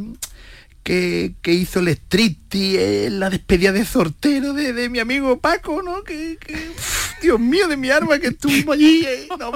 que, 0.89 1.53
hizo 1.53 1.80
el 1.80 1.89
striptease 1.89 3.07
en 3.07 3.20
la 3.20 3.28
despedida 3.28 3.72
de 3.72 3.84
sortero 3.84 4.55
de, 4.55 4.72
de 4.72 4.89
mi 4.89 5.01
amigo 5.01 5.39
Paco, 5.39 5.82
¿no? 5.82 6.03
Que, 6.03 6.39
Dios 7.20 7.39
mío, 7.39 7.68
de 7.68 7.76
mi 7.76 7.91
arma, 7.91 8.18
que 8.18 8.28
estuvo 8.28 8.72
allí, 8.72 9.05
eh, 9.05 9.28
no. 9.39 9.53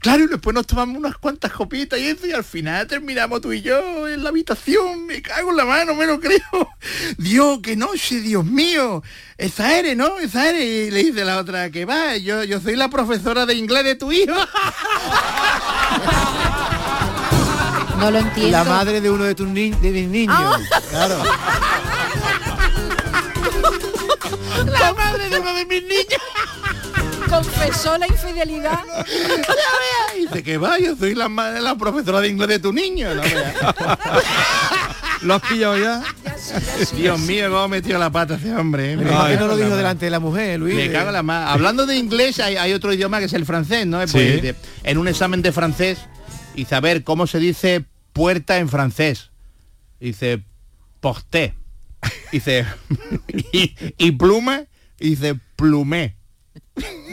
Claro, 0.00 0.24
y 0.24 0.26
después 0.26 0.52
nos 0.52 0.66
tomamos 0.66 0.98
unas 0.98 1.16
cuantas 1.16 1.50
copitas 1.52 1.98
y 1.98 2.08
eso, 2.08 2.26
y 2.26 2.32
al 2.32 2.44
final 2.44 2.86
terminamos 2.86 3.40
tú 3.40 3.54
y 3.54 3.62
yo 3.62 4.06
en 4.06 4.22
la 4.22 4.28
habitación, 4.28 5.06
me 5.06 5.22
cago 5.22 5.50
en 5.50 5.56
la 5.56 5.64
mano, 5.64 5.94
me 5.94 6.06
lo 6.06 6.20
creo. 6.20 6.68
Dios, 7.16 7.60
qué 7.62 7.74
noche, 7.74 8.20
Dios 8.20 8.44
mío. 8.44 9.02
Esa 9.38 9.78
eres, 9.78 9.96
¿no? 9.96 10.18
Esa 10.18 10.50
eres. 10.50 10.88
Y 10.88 10.90
le 10.90 11.04
dice 11.04 11.24
la 11.24 11.38
otra 11.38 11.70
que 11.70 11.86
va, 11.86 12.18
yo, 12.18 12.44
yo 12.44 12.60
soy 12.60 12.76
la 12.76 12.90
profesora 12.90 13.46
de 13.46 13.54
inglés 13.54 13.84
de 13.84 13.94
tu 13.94 14.12
hijo. 14.12 14.34
No 17.98 18.10
lo 18.10 18.18
entiendo. 18.18 18.52
La 18.58 18.64
madre 18.64 19.00
de 19.00 19.10
uno 19.10 19.24
de 19.24 19.34
tus 19.34 19.48
ni- 19.48 19.70
de 19.70 19.90
mis 19.90 20.08
niños. 20.08 20.36
Ah. 20.38 20.58
Claro. 20.90 21.22
La 24.80 24.92
madre 24.92 25.28
de 25.28 25.38
uno 25.38 25.54
de 25.54 25.64
mis 25.66 25.82
niños. 25.82 26.20
Confesó 27.28 27.98
la 27.98 28.06
infidelidad. 28.06 28.80
Dice 30.16 30.42
que 30.42 30.58
va, 30.58 30.78
yo 30.78 30.94
soy 30.96 31.14
la, 31.14 31.28
ma- 31.28 31.50
la 31.50 31.76
profesora 31.76 32.20
de 32.20 32.28
inglés 32.28 32.48
de 32.48 32.58
tu 32.60 32.72
niño. 32.72 33.14
No. 33.14 33.22
¿Lo 35.22 35.34
has 35.34 35.42
pillado 35.42 35.76
ya? 35.78 36.02
Dios 36.94 37.18
mío, 37.20 37.50
cómo 37.50 37.68
metió 37.68 37.98
la 37.98 38.10
pata 38.10 38.34
ese 38.36 38.54
hombre. 38.54 38.92
eh. 38.92 38.96
Pero 38.98 39.10
¿por 39.16 39.26
qué 39.28 39.36
no 39.36 39.46
lo 39.48 39.56
dijo 39.56 39.74
delante 39.76 40.04
de 40.04 40.10
la 40.10 40.20
mujer, 40.20 40.60
Luis? 40.60 40.76
Me 40.76 40.92
cago 40.92 41.08
en 41.08 41.14
la 41.14 41.22
ma- 41.22 41.50
Hablando 41.52 41.84
de 41.86 41.96
inglés, 41.96 42.38
hay, 42.38 42.56
hay 42.56 42.72
otro 42.72 42.92
idioma 42.92 43.18
que 43.18 43.24
es 43.24 43.32
el 43.32 43.44
francés, 43.44 43.86
¿no? 43.86 43.98
Pues, 43.98 44.12
de- 44.12 44.54
en 44.84 44.98
un 44.98 45.08
examen 45.08 45.42
de 45.42 45.50
francés, 45.52 45.98
y 46.56 46.64
saber 46.64 47.04
cómo 47.04 47.26
se 47.26 47.38
dice 47.38 47.84
puerta 48.12 48.58
en 48.58 48.68
francés. 48.68 49.30
Dice 50.00 50.42
porté. 51.00 51.54
Dice 52.32 52.66
y, 53.52 53.74
y 53.98 54.10
pluma, 54.12 54.64
dice 54.98 55.38
plumé. 55.54 56.16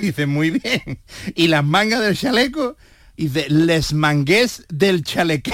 Dice 0.01 0.25
muy 0.25 0.51
bien. 0.51 1.01
Y 1.35 1.47
las 1.47 1.63
mangas 1.63 2.01
del 2.01 2.17
chaleco, 2.17 2.77
dice 3.15 3.45
les 3.49 3.93
mangués 3.93 4.65
del 4.69 5.03
chalequé. 5.03 5.53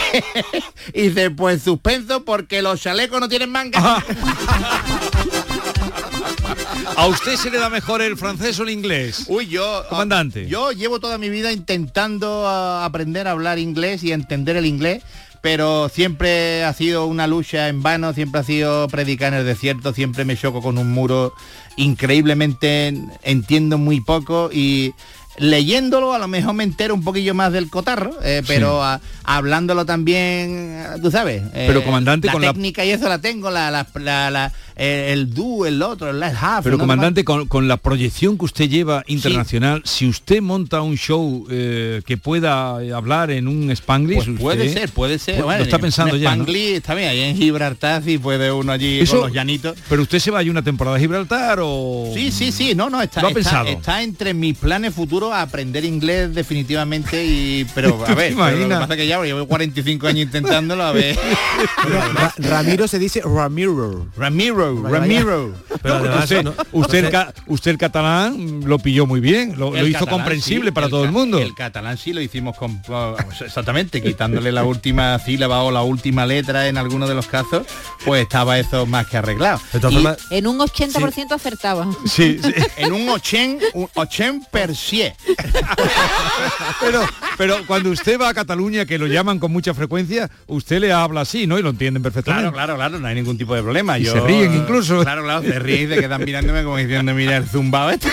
Y 0.94 1.02
dice 1.10 1.32
pues 1.32 1.64
suspenso 1.64 2.24
porque 2.26 2.62
los 2.62 2.82
chalecos 2.82 3.20
no 3.20 3.28
tienen 3.28 3.52
mangas. 3.52 4.04
¿A 6.96 7.08
usted 7.08 7.36
se 7.36 7.50
le 7.50 7.58
da 7.58 7.70
mejor 7.70 8.02
el 8.02 8.18
francés 8.18 8.60
o 8.60 8.64
el 8.64 8.70
inglés? 8.70 9.26
Uy, 9.28 9.48
yo... 9.48 9.84
Comandante. 9.90 10.48
Yo 10.48 10.72
llevo 10.72 11.00
toda 11.00 11.18
mi 11.18 11.30
vida 11.30 11.52
intentando 11.52 12.46
ah, 12.48 12.86
aprender 12.86 13.28
a 13.28 13.32
hablar 13.32 13.60
inglés 13.60 14.04
y 14.04 14.12
entender 14.12 14.58
el 14.58 14.66
inglés, 14.66 15.04
pero 15.42 15.90
siempre 15.90 16.64
ha 16.64 16.74
sido 16.74 17.06
una 17.06 17.28
lucha 17.28 17.70
en 17.70 17.82
vano, 17.82 18.14
siempre 18.14 18.42
ha 18.42 18.44
sido 18.44 18.88
predicar 18.88 19.34
en 19.34 19.40
el 19.40 19.46
desierto, 19.46 19.94
siempre 19.94 20.26
me 20.26 20.36
choco 20.36 20.62
con 20.62 20.78
un 20.78 20.92
muro, 20.92 21.34
increíblemente 21.78 22.94
entiendo 23.24 23.78
muy 23.78 24.02
poco 24.02 24.50
y 24.52 24.94
leyéndolo 25.40 26.14
a 26.14 26.20
lo 26.20 26.28
mejor 26.28 26.54
me 26.54 26.64
entero 26.64 26.94
un 26.94 27.04
poquillo 27.04 27.34
más 27.34 27.52
del 27.52 27.70
cotarro, 27.70 28.16
eh, 28.24 28.44
pero 28.48 28.84
ah, 28.84 29.00
hablándolo 29.24 29.86
también, 29.86 30.84
ah, 30.88 30.96
tú 31.02 31.10
sabes. 31.12 31.42
eh, 31.54 31.66
Pero, 31.68 31.84
comandante, 31.84 32.28
la 32.28 32.34
con 32.34 32.42
la- 32.42 32.54
técnica 32.54 32.86
y 32.86 32.92
eso 32.92 33.08
la 33.10 33.20
tengo, 33.20 33.50
la, 33.50 33.72
la- 33.72 34.52
el 34.76 35.34
do, 35.34 35.66
el 35.66 35.82
otro, 35.82 36.10
el 36.10 36.24
half. 36.24 36.64
Pero 36.64 36.78
¿no? 36.78 36.82
comandante, 36.84 37.26
con, 37.26 37.48
con 37.48 37.68
la 37.68 37.76
proyección 37.78 38.38
que 38.38 38.46
usted 38.46 38.70
lleva 38.70 39.04
internacional, 39.08 39.82
si 39.84 40.08
usted 40.08 40.42
monta 40.42 40.82
un 40.82 40.96
show 40.96 41.46
eh, 41.50 42.02
que 42.06 42.16
pueda 42.18 42.78
hablar 42.96 43.30
en 43.32 43.48
un 43.50 43.70
Spanglish, 43.72 44.24
Pues 44.26 44.40
puede 44.40 44.72
ser, 44.72 44.90
puede 44.90 45.20
ser. 45.20 45.36
Pues 45.36 45.46
Bueno, 45.46 45.58
lo 45.60 45.64
está 45.66 45.76
en- 45.76 45.82
pensando 45.82 46.16
en 46.16 46.22
ya, 46.22 46.30
¿no? 46.36 46.44
Spanglish 46.44 46.76
está 46.76 46.94
bien, 46.96 47.10
ahí 47.10 47.20
en 47.22 47.36
Gibraltar 47.38 48.02
sí 48.04 48.18
puede 48.18 48.52
uno 48.54 48.72
allí 48.72 49.00
Eso- 49.02 49.18
con 49.18 49.22
los 49.28 49.34
llanitos. 49.34 49.78
Pero 49.90 50.02
usted 50.02 50.20
se 50.20 50.32
va 50.32 50.40
a 50.40 50.44
una 50.50 50.62
temporada 50.64 50.96
a 50.96 51.00
Gibraltar 51.00 51.60
o... 51.62 52.10
Sí, 52.16 52.32
sí, 52.32 52.52
sí, 52.54 52.74
no, 52.74 52.90
no, 52.90 53.02
está, 53.02 53.22
¿Lo 53.22 53.28
ha 53.28 53.32
está, 53.32 53.42
pensado? 53.42 53.68
está 53.68 54.02
entre 54.02 54.34
mis 54.34 54.58
planes 54.58 54.94
futuros 54.96 55.29
aprender 55.34 55.86
inglés 55.86 56.34
definitivamente 56.34 57.24
y 57.26 57.66
pero 57.76 58.04
a 58.08 58.14
ver, 58.16 58.30
¿Te 58.30 58.36
pero 58.36 58.46
lo 58.46 58.46
que 58.50 58.52
imaginas? 58.56 58.80
pasa 58.82 58.94
es 58.94 58.98
que 59.00 59.08
ya 59.08 59.22
llevo 59.24 59.48
45 59.48 60.08
años 60.08 60.24
intentándolo 60.26 60.84
a 60.84 60.92
ver. 60.92 61.18
Ra- 62.14 62.34
Ramiro 62.38 62.88
se 62.88 63.00
dice 63.00 63.22
Ramiro. 63.22 64.08
Ramiro, 64.18 64.84
Ramiro. 64.84 65.54
Pero 65.82 65.96
además, 65.96 66.24
usted, 66.24 66.48
usted, 66.72 67.06
el, 67.06 67.12
ca- 67.12 67.34
usted 67.48 67.72
el 67.72 67.78
catalán 67.78 68.62
lo 68.66 68.80
pilló 68.80 69.06
muy 69.06 69.20
bien, 69.20 69.56
lo, 69.58 69.70
hizo 69.78 70.00
catalán, 70.00 70.08
comprensible 70.20 70.70
sí, 70.70 70.74
para 70.74 70.86
el 70.88 70.92
todo 70.92 71.06
el 71.06 71.12
mundo. 71.12 71.40
El 71.40 71.54
catalán 71.56 71.98
sí 71.98 72.14
lo 72.14 72.22
hicimos 72.22 72.56
con, 72.58 72.82
exactamente, 73.42 74.02
quitándole 74.04 74.52
la 74.52 74.64
última 74.64 75.18
sílaba 75.20 75.64
o 75.64 75.72
la 75.72 75.82
última 75.84 76.26
letra 76.26 76.68
en 76.68 76.78
alguno 76.78 77.08
de 77.08 77.16
los 77.16 77.28
casos, 77.28 77.66
pues 78.06 78.24
estaba 78.24 78.60
eso 78.60 78.86
más 78.86 79.08
que 79.08 79.18
arreglado. 79.18 79.60
En 80.32 80.48
un 80.48 80.60
80% 80.60 81.32
acertaba. 81.32 81.88
Sí, 82.06 82.40
en 82.78 82.92
un 82.94 83.10
80, 83.10 83.66
un 83.74 83.88
80 83.94 84.50
per 84.50 84.76
cien. 84.76 85.14
Pero, 86.82 87.02
pero 87.38 87.58
cuando 87.68 87.90
usted 87.92 88.20
va 88.20 88.30
a 88.30 88.34
Cataluña, 88.34 88.86
que 88.86 88.98
lo 88.98 89.06
llaman 89.08 89.38
con 89.40 89.52
mucha 89.52 89.74
frecuencia, 89.74 90.30
usted 90.48 90.80
le 90.80 90.92
habla 90.94 91.22
así, 91.22 91.46
¿no? 91.46 91.60
Y 91.60 91.62
lo 91.62 91.70
entienden 91.72 92.02
perfectamente. 92.02 92.52
Claro, 92.52 92.54
claro, 92.54 92.76
claro, 92.76 93.00
no 93.00 93.08
hay 93.08 93.16
ningún 93.16 93.38
tipo 93.38 93.54
de 93.56 93.62
problema. 93.62 94.00
Y 94.00 94.04
Yo- 94.06 94.14
se 94.14 94.22
ríen 94.22 94.54
incluso. 94.56 95.02
Claro, 95.02 95.24
claro, 95.24 95.42
se 95.44 95.60
ríen 95.60 95.92
y 95.92 95.96
se 95.96 96.00
quedan 96.02 96.24
mirándome 96.24 96.64
como 96.64 96.78
diciendo, 96.78 97.14
mira 97.14 97.38
el 97.38 97.46
zumbao 97.46 97.90
este. 97.90 98.08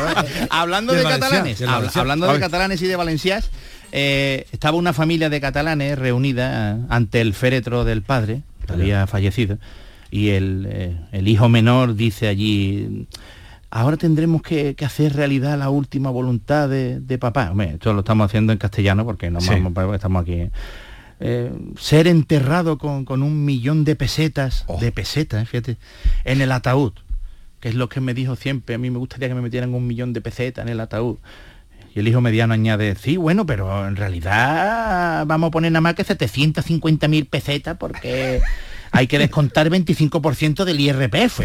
hablando 0.50 0.92
de 0.92 1.02
catalanes, 1.02 1.60
habla- 1.62 1.90
hablando 1.94 2.32
de 2.32 2.40
catalanes 2.40 2.80
y 2.82 2.86
de 2.86 2.96
valencias, 2.96 3.50
eh, 3.92 4.46
estaba 4.52 4.76
una 4.76 4.92
familia 4.92 5.28
de 5.28 5.40
catalanes 5.40 5.98
reunida 5.98 6.78
ante 6.88 7.20
el 7.20 7.34
féretro 7.34 7.84
del 7.84 8.02
padre, 8.02 8.42
que 8.66 8.72
había 8.72 9.06
fallecido, 9.06 9.58
y 10.10 10.30
el, 10.30 10.66
eh, 10.70 10.96
el 11.12 11.28
hijo 11.28 11.48
menor 11.48 11.94
dice 11.96 12.28
allí, 12.28 13.06
ahora 13.74 13.96
tendremos 13.96 14.42
que, 14.42 14.74
que 14.74 14.84
hacer 14.84 15.14
realidad 15.16 15.58
la 15.58 15.70
última 15.70 16.10
voluntad 16.10 16.68
de, 16.68 17.00
de 17.00 17.18
papá. 17.18 17.50
Hombre, 17.50 17.70
esto 17.74 17.92
lo 17.94 18.00
estamos 18.00 18.26
haciendo 18.26 18.52
en 18.52 18.58
castellano 18.58 19.04
porque 19.04 19.30
no 19.30 19.40
Sí. 19.40 19.48
vamos, 19.50 19.94
estamos 19.94 20.22
aquí. 20.22 20.50
Eh, 21.20 21.52
ser 21.78 22.06
enterrado 22.06 22.78
con, 22.78 23.04
con 23.04 23.22
un 23.22 23.44
millón 23.44 23.84
de 23.84 23.96
pesetas, 23.96 24.64
Oh. 24.66 24.78
de 24.78 24.92
pesetas, 24.92 25.48
fíjate, 25.48 25.78
en 26.24 26.40
el 26.42 26.52
ataúd, 26.52 26.92
que 27.60 27.68
es 27.70 27.74
lo 27.74 27.88
que 27.88 28.00
me 28.00 28.12
dijo 28.12 28.36
siempre, 28.36 28.74
a 28.74 28.78
mí 28.78 28.90
me 28.90 28.98
gustaría 28.98 29.28
que 29.28 29.34
me 29.34 29.40
metieran 29.40 29.72
un 29.72 29.86
millón 29.86 30.12
de 30.12 30.20
pesetas 30.20 30.64
en 30.64 30.68
el 30.68 30.80
ataúd. 30.80 31.16
Y 31.94 32.00
el 32.00 32.08
hijo 32.08 32.20
mediano 32.20 32.54
añade, 32.54 32.94
sí, 32.96 33.16
bueno, 33.16 33.46
pero 33.46 33.86
en 33.86 33.96
realidad 33.96 35.24
vamos 35.26 35.48
a 35.48 35.50
poner 35.50 35.70
nada 35.72 35.80
más 35.82 35.94
que 35.94 36.04
750 36.04 37.06
mil 37.08 37.26
pesetas 37.26 37.76
porque 37.78 38.40
hay 38.92 39.06
que 39.06 39.18
descontar 39.18 39.68
25% 39.68 40.64
del 40.64 40.78
IRPF. 40.78 41.40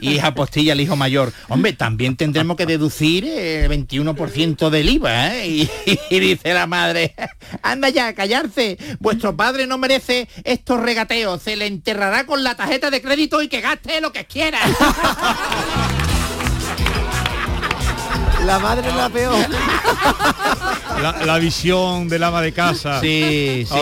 Y 0.00 0.18
apostilla 0.18 0.72
el 0.72 0.80
hijo 0.80 0.96
mayor, 0.96 1.32
hombre, 1.48 1.74
también 1.74 2.16
tendremos 2.16 2.56
que 2.56 2.66
deducir 2.66 3.24
eh, 3.26 3.68
21% 3.68 4.70
del 4.70 4.88
IVA. 4.88 5.36
¿eh? 5.36 5.46
Y, 5.46 5.70
y 6.10 6.20
dice 6.20 6.54
la 6.54 6.66
madre, 6.66 7.14
anda 7.62 7.90
ya, 7.90 8.14
callarse, 8.14 8.78
vuestro 8.98 9.36
padre 9.36 9.66
no 9.66 9.78
merece 9.78 10.28
estos 10.42 10.80
regateos, 10.80 11.42
se 11.42 11.56
le 11.56 11.66
enterrará 11.66 12.24
con 12.24 12.42
la 12.42 12.56
tarjeta 12.56 12.90
de 12.90 13.02
crédito 13.02 13.42
y 13.42 13.48
que 13.48 13.60
gaste 13.60 14.00
lo 14.00 14.12
que 14.12 14.24
quiera. 14.24 14.58
La 18.44 18.58
madre 18.58 18.88
es 18.88 18.94
la 18.94 19.08
peor. 19.08 19.46
La, 21.00 21.24
la 21.24 21.38
visión 21.38 22.08
del 22.08 22.22
ama 22.22 22.42
de 22.42 22.52
casa. 22.52 23.00
Sí, 23.00 23.66
sí. 23.66 23.74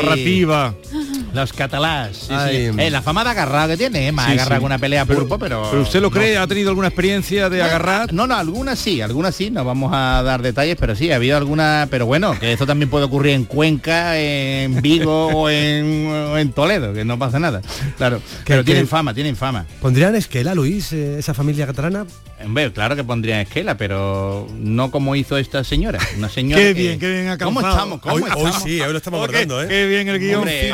Los 1.35 1.53
catalás. 1.53 2.17
sí, 2.17 2.27
sí. 2.49 2.71
Eh, 2.79 2.91
la 2.91 3.01
fama 3.03 3.25
de 3.25 3.31
agarrado 3.31 3.69
que 3.69 3.77
tiene, 3.77 4.09
eh, 4.09 4.13
más 4.13 4.27
Sí, 4.27 4.33
agarra 4.33 4.59
que 4.59 4.65
una 4.65 4.79
pelea 4.79 5.05
Pero- 5.07 5.21
pulpo, 5.21 5.39
pero... 5.39 5.67
¿Pero 5.71 5.83
usted 5.83 6.01
lo 6.01 6.09
no. 6.09 6.15
cree? 6.15 6.37
¿Ha 6.37 6.47
tenido 6.47 6.69
alguna 6.71 6.89
experiencia 6.89 7.49
de 7.49 7.63
agarrar? 7.63 8.13
No, 8.13 8.27
no, 8.27 8.37
algunas 8.37 8.79
sí, 8.79 9.01
algunas 9.01 9.35
sí, 9.35 9.51
no 9.51 9.65
vamos 9.65 9.93
a 9.95 10.23
dar 10.23 10.43
detalles, 10.43 10.77
pero 10.79 10.95
sí, 10.95 11.11
ha 11.11 11.17
habido 11.17 11.37
alguna, 11.37 11.89
pero 11.91 12.05
bueno, 12.07 12.39
que 12.39 12.53
esto 12.53 12.67
también 12.67 12.91
puede 12.91 13.05
ocurrir 13.07 13.33
en 13.35 13.45
Cuenca, 13.45 14.19
en 14.19 14.83
Vigo 14.83 15.29
o, 15.35 15.49
en, 15.51 16.07
o 16.09 16.37
en 16.39 16.53
Toledo, 16.53 16.93
que 16.93 17.05
no 17.05 17.19
pasa 17.19 17.39
nada. 17.39 17.63
Claro, 17.97 18.21
pero 18.45 18.61
que- 18.63 18.67
tienen 18.67 18.87
fama, 18.89 19.15
tienen 19.15 19.37
fama. 19.37 19.65
¿Pondrían 19.81 20.15
esquela, 20.17 20.55
Luis, 20.55 20.93
eh, 20.93 21.19
esa 21.19 21.33
familia 21.35 21.67
catalana? 21.67 22.05
Hombre, 22.45 22.73
claro 22.73 22.97
que 22.97 23.05
pondría 23.05 23.41
esquela, 23.41 23.77
pero 23.77 24.49
no 24.59 24.91
como 24.91 25.15
hizo 25.15 25.37
esta 25.39 25.63
señora. 25.65 26.01
Una 26.19 26.29
señora 26.29 26.61
Qué 26.61 26.75
que- 26.75 26.83
bien, 26.83 26.99
qué 26.99 27.09
bien 27.09 27.39
¿Cómo 27.39 27.61
alcanzado. 27.61 27.73
estamos? 27.75 28.01
¿Cómo 28.01 28.15
Hoy- 28.17 28.23
hoy 28.23 28.29
estamos? 28.29 28.63
sí, 28.65 28.81
hoy 28.81 28.91
lo 28.93 28.99
estamos 28.99 29.19
abordando, 29.19 29.63
¿eh? 29.63 29.69
Qué 29.69 29.87
bien 29.87 30.09
el 30.09 30.19
guion. 30.19 30.39
Hombre, 30.41 30.73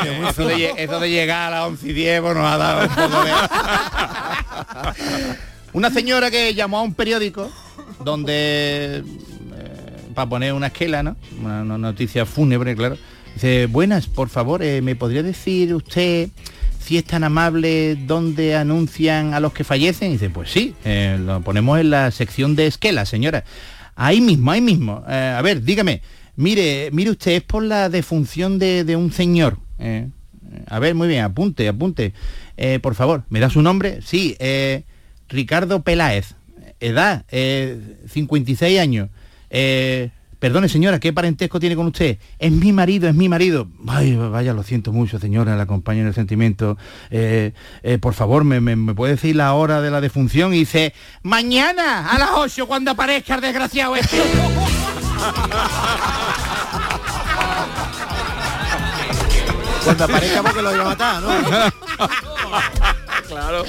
de, 0.57 0.73
eso 0.77 0.99
de 0.99 1.09
llegar 1.09 1.53
a 1.53 1.59
las 1.59 1.67
11 1.67 1.87
y 1.87 1.93
10 1.93 2.21
pues, 2.21 2.35
nos 2.35 2.45
ha 2.45 2.57
dado 2.57 2.87
un 2.87 2.95
poco 2.95 3.23
de... 3.23 3.31
Una 5.73 5.91
señora 5.91 6.31
que 6.31 6.53
llamó 6.53 6.79
a 6.79 6.81
un 6.81 6.93
periódico 6.93 7.49
donde 8.03 9.03
para 10.19 10.29
poner 10.29 10.51
una 10.51 10.67
esquela, 10.67 11.01
¿no? 11.01 11.15
Una, 11.39 11.61
una 11.61 11.77
noticia 11.77 12.25
fúnebre, 12.25 12.75
claro. 12.75 12.97
Dice, 13.35 13.67
buenas, 13.67 14.07
por 14.07 14.27
favor, 14.27 14.61
eh, 14.61 14.81
¿me 14.81 14.95
podría 14.95 15.23
decir 15.23 15.73
usted 15.73 16.29
si 16.77 16.97
es 16.97 17.05
tan 17.05 17.23
amable 17.23 17.95
dónde 17.95 18.55
anuncian 18.55 19.33
a 19.33 19.39
los 19.39 19.53
que 19.53 19.63
fallecen? 19.63 20.09
Y 20.09 20.13
dice, 20.13 20.29
pues 20.29 20.51
sí, 20.51 20.75
eh, 20.83 21.17
lo 21.19 21.39
ponemos 21.41 21.79
en 21.79 21.91
la 21.91 22.11
sección 22.11 22.57
de 22.57 22.67
esquela, 22.67 23.05
señora. 23.05 23.45
Ahí 23.95 24.19
mismo, 24.19 24.51
ahí 24.51 24.59
mismo. 24.59 25.05
Eh, 25.07 25.35
a 25.37 25.41
ver, 25.41 25.61
dígame, 25.61 26.01
mire, 26.35 26.89
mire 26.91 27.11
usted, 27.11 27.31
es 27.31 27.43
por 27.43 27.63
la 27.63 27.87
defunción 27.87 28.59
de, 28.59 28.83
de 28.83 28.97
un 28.97 29.13
señor. 29.13 29.57
Eh, 29.77 30.09
a 30.67 30.79
ver, 30.79 30.95
muy 30.95 31.07
bien, 31.07 31.23
apunte, 31.23 31.67
apunte. 31.67 32.13
Eh, 32.57 32.79
por 32.79 32.95
favor, 32.95 33.23
¿me 33.29 33.39
da 33.39 33.49
su 33.49 33.61
nombre? 33.61 33.99
Sí, 34.03 34.35
eh, 34.39 34.83
Ricardo 35.27 35.81
Peláez. 35.81 36.35
Edad, 36.79 37.25
eh, 37.29 37.97
56 38.07 38.79
años. 38.79 39.09
Eh, 39.49 40.11
perdone 40.39 40.69
señora, 40.69 40.99
¿qué 40.99 41.11
parentesco 41.11 41.59
tiene 41.59 41.75
con 41.75 41.87
usted? 41.87 42.17
Es 42.37 42.51
mi 42.51 42.71
marido, 42.71 43.09
es 43.09 43.15
mi 43.15 43.27
marido. 43.27 43.67
Ay, 43.87 44.15
vaya, 44.15 44.53
lo 44.53 44.63
siento 44.63 44.93
mucho, 44.93 45.19
señora, 45.19 45.57
la 45.57 45.63
acompaño 45.63 46.01
en 46.01 46.07
el 46.07 46.13
sentimiento. 46.13 46.77
Por 47.99 48.13
favor, 48.13 48.45
¿me, 48.45 48.61
me, 48.61 48.77
me 48.77 48.95
puede 48.95 49.15
decir 49.15 49.35
la 49.35 49.53
hora 49.53 49.81
de 49.81 49.91
la 49.91 49.99
defunción? 49.99 50.53
Y 50.53 50.59
dice, 50.59 50.93
mañana 51.21 52.09
a 52.09 52.17
las 52.17 52.29
8 52.35 52.67
cuando 52.67 52.91
aparezca 52.91 53.35
el 53.35 53.41
desgraciado 53.41 53.97
este. 53.97 54.17
Cuando 59.89 60.03
aparezca 60.05 60.43
porque 60.43 60.61
lo 60.61 60.73
iba 60.73 60.81
a 60.83 60.85
matar, 60.85 61.21
¿no? 61.21 61.29
claro. 63.27 63.63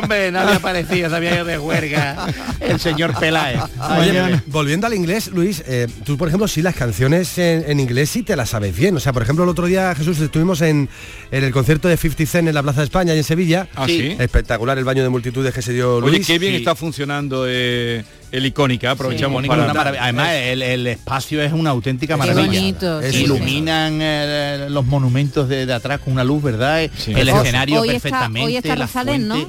Hombre, 0.00 0.30
no 0.30 0.40
había 0.40 0.56
aparecido, 0.56 1.10
sabía 1.10 1.36
yo 1.36 1.44
de 1.44 1.58
huelga 1.58 2.26
el 2.60 2.78
señor 2.78 3.18
Peláez. 3.18 3.60
Oye, 3.98 4.42
volviendo 4.46 4.86
al 4.86 4.94
inglés, 4.94 5.28
Luis, 5.28 5.62
eh, 5.66 5.86
tú 6.04 6.16
por 6.18 6.28
ejemplo, 6.28 6.46
sí 6.48 6.60
las 6.62 6.74
canciones 6.74 7.36
en, 7.38 7.64
en 7.68 7.80
inglés 7.80 8.10
sí 8.10 8.22
te 8.22 8.36
las 8.36 8.50
sabes 8.50 8.76
bien. 8.76 8.96
O 8.96 9.00
sea, 9.00 9.12
por 9.12 9.22
ejemplo, 9.22 9.44
el 9.44 9.50
otro 9.50 9.66
día, 9.66 9.94
Jesús, 9.94 10.20
estuvimos 10.20 10.60
en, 10.60 10.88
en 11.30 11.44
el 11.44 11.52
concierto 11.52 11.88
de 11.88 11.96
50 11.96 12.26
Cent 12.30 12.48
en 12.48 12.54
la 12.54 12.62
Plaza 12.62 12.80
de 12.80 12.84
España 12.84 13.14
y 13.14 13.18
en 13.18 13.24
Sevilla. 13.24 13.68
Ah, 13.74 13.86
¿sí? 13.86 14.16
Espectacular 14.18 14.76
el 14.78 14.84
baño 14.84 15.02
de 15.02 15.08
multitudes 15.08 15.54
que 15.54 15.62
se 15.62 15.72
dio 15.72 15.96
Oye, 15.96 16.10
Luis. 16.18 16.26
qué 16.26 16.38
bien 16.38 16.52
Sí. 16.52 16.58
está 16.58 16.74
funcionando 16.74 17.44
eh, 17.48 18.04
el 18.32 18.46
icónica. 18.46 18.90
Aprovechamos 18.92 19.46
para... 19.46 19.90
Además, 20.02 20.30
el, 20.34 20.62
el 20.62 20.86
espacio 20.86 21.42
es 21.42 21.52
una 21.52 21.70
auténtica 21.70 22.14
Qué 22.14 22.18
maravilla. 22.18 22.46
bonito, 22.46 23.00
Se 23.02 23.12
sí, 23.12 23.22
iluminan 23.24 23.98
eh, 24.00 24.66
los 24.70 24.84
monumentos 24.86 25.48
de, 25.48 25.66
de 25.66 25.72
atrás 25.72 26.00
con 26.00 26.12
una 26.12 26.24
luz, 26.24 26.42
¿verdad? 26.42 26.82
El 26.82 27.28
escenario 27.28 27.80
hoy 27.80 27.90
está, 27.90 28.02
perfectamente. 28.02 28.46
hoy 28.46 28.56
está 28.56 28.74
Rosalén, 28.76 29.28
¿no? 29.28 29.34
Hoy, 29.34 29.44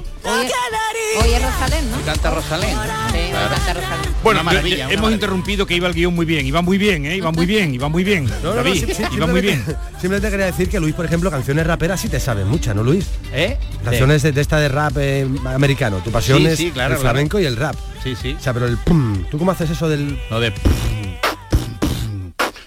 hoy 1.22 1.32
es 1.32 1.42
Rosalén, 1.42 1.90
¿no? 1.90 2.00
Y 2.00 2.02
canta 2.04 2.30
Rosalén. 2.30 2.70
Sí, 2.70 3.18
hoy 3.18 3.30
canta 3.50 3.72
Rosalén. 3.74 4.10
Bueno, 4.22 4.40
Una 4.40 4.50
maravilla, 4.50 4.76
yo- 4.76 4.82
una 4.84 4.92
hemos 4.92 4.96
maravilla. 5.02 5.14
interrumpido 5.14 5.66
que 5.66 5.74
iba 5.74 5.88
el 5.88 5.94
guion 5.94 6.14
muy 6.14 6.26
bien, 6.26 6.46
iba 6.46 6.62
muy 6.62 6.78
bien, 6.78 7.06
¿eh? 7.06 7.16
iba 7.16 7.30
muy 7.32 7.46
bien, 7.46 7.74
iba 7.74 7.88
muy 7.88 8.04
bien. 8.04 8.30
No, 8.42 8.52
David, 8.54 8.84
iba 9.12 9.26
muy 9.26 9.40
bien. 9.40 9.64
simplemente- 10.00 10.30
quería 10.30 10.46
decir 10.46 10.68
que 10.68 10.78
Luis, 10.80 10.94
por 10.94 11.04
ejemplo, 11.06 11.30
canciones 11.30 11.66
raperas 11.66 12.00
sí 12.00 12.08
te 12.08 12.20
sabes 12.20 12.46
muchas, 12.46 12.74
¿no, 12.76 12.82
Luis? 12.82 13.06
¿Eh? 13.32 13.56
Canciones 13.84 14.22
de, 14.22 14.32
de 14.32 14.40
esta 14.40 14.58
de 14.58 14.68
rap 14.68 14.92
eh, 14.98 15.26
americano. 15.46 15.98
Tu 16.04 16.10
pasión 16.10 16.38
Sí, 16.38 16.46
es 16.46 16.58
sí, 16.58 16.70
claro, 16.70 16.94
el 16.94 17.00
claro. 17.00 17.12
flamenco 17.14 17.40
y 17.40 17.46
el 17.46 17.56
rap. 17.56 17.76
Sí, 18.02 18.16
sí. 18.16 18.34
O 18.38 18.40
sea, 18.40 18.54
pero 18.54 18.66
el 18.66 18.78
pum, 18.78 19.24
¿tú 19.30 19.38
cómo 19.38 19.50
haces 19.50 19.70
eso 19.70 19.88
del...? 19.88 20.18
Lo 20.30 20.40
de... 20.40 20.52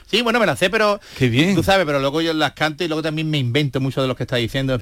Sí, 0.06 0.22
bueno, 0.22 0.40
me 0.40 0.46
la 0.46 0.56
sé, 0.56 0.70
pero... 0.70 1.00
Qué 1.18 1.28
bien. 1.28 1.56
Tú 1.56 1.64
sabes, 1.64 1.86
pero 1.88 2.00
luego 2.00 2.22
yo 2.22 2.34
las 2.34 2.52
canto 2.54 2.84
y 2.84 2.88
luego 2.88 3.02
también 3.02 3.30
me 3.32 3.40
invento 3.40 3.80
mucho 3.82 4.02
de 4.02 4.08
lo 4.08 4.16
que 4.16 4.24
está 4.24 4.36
diciendo. 4.36 4.80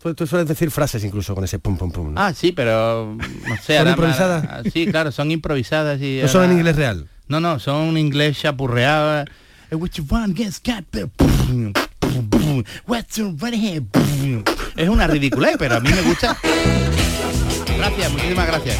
Tú, 0.00 0.14
tú 0.14 0.26
sueles 0.26 0.46
decir 0.46 0.70
frases 0.70 1.02
incluso 1.04 1.34
con 1.34 1.42
ese 1.44 1.58
pum 1.58 1.76
pum 1.76 1.90
pum. 1.90 2.14
¿no? 2.14 2.20
Ah, 2.20 2.32
sí, 2.32 2.52
pero 2.52 3.16
no 3.48 3.56
sé. 3.60 3.78
¿Son 3.78 3.88
improvisadas? 3.88 4.62
Sí, 4.72 4.86
claro, 4.86 5.10
son 5.10 5.30
improvisadas 5.30 6.00
y. 6.00 6.20
No 6.22 6.28
son 6.28 6.44
en 6.44 6.52
inglés 6.58 6.76
real. 6.76 7.08
No, 7.28 7.40
no, 7.40 7.58
son 7.58 7.98
inglés 7.98 8.38
chapurreado. 8.38 9.24
Eh, 9.70 9.74
which 9.74 10.00
one 10.08 10.32
gets 10.34 10.60
cat- 10.60 10.84
What's 12.86 13.16
your 13.16 13.34
right? 13.40 13.82
Es 14.76 14.88
una 14.88 15.06
ridiculez, 15.06 15.56
pero 15.58 15.76
a 15.76 15.80
mí 15.80 15.90
me 15.90 16.02
gusta. 16.02 16.36
Gracias, 17.76 18.12
muchísimas 18.12 18.46
gracias. 18.46 18.78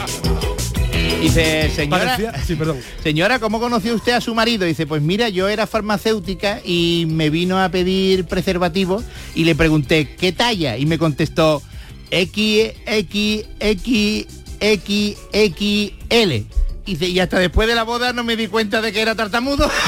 Dice, 1.20 1.70
señora, 1.74 2.16
Sí, 2.47 2.55
perdón. 2.57 2.79
señora, 3.03 3.39
¿cómo 3.39 3.59
conoció 3.59 3.95
usted 3.95 4.12
a 4.12 4.20
su 4.20 4.35
marido? 4.35 4.64
Dice, 4.66 4.87
pues 4.87 5.01
mira, 5.03 5.29
yo 5.29 5.49
era 5.49 5.66
farmacéutica 5.66 6.61
y 6.64 7.07
me 7.09 7.31
vino 7.31 7.59
a 7.62 7.68
pedir 7.70 8.27
preservativo 8.27 9.03
y 9.35 9.45
le 9.45 9.55
pregunté, 9.55 10.14
¿qué 10.16 10.33
talla? 10.33 10.77
Y 10.77 10.85
me 10.87 10.99
contestó, 10.99 11.62
X, 12.11 12.72
X, 12.87 13.45
X, 13.61 14.27
X, 14.61 15.16
X, 15.33 15.93
L. 16.11 16.47
Y 16.85 16.93
dice, 16.95 17.09
y 17.09 17.18
hasta 17.18 17.39
después 17.41 17.66
de 17.66 17.74
la 17.74 17.83
boda 17.83 18.12
no 18.12 18.22
me 18.22 18.37
di 18.37 18.47
cuenta 18.47 18.81
de 18.81 18.93
que 18.93 19.01
era 19.01 19.14
tartamudo. 19.16 19.68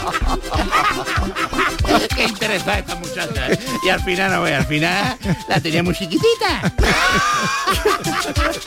Qué 2.14 2.24
interesada 2.24 2.78
esta 2.78 2.94
muchacha. 2.96 3.52
¿eh? 3.52 3.58
Y 3.84 3.88
al 3.88 4.00
final, 4.02 4.30
no 4.32 4.42
ve, 4.42 4.54
al 4.54 4.66
final 4.66 5.16
la 5.48 5.60
tenía 5.60 5.82
muy 5.82 5.94
chiquitita. 5.94 6.72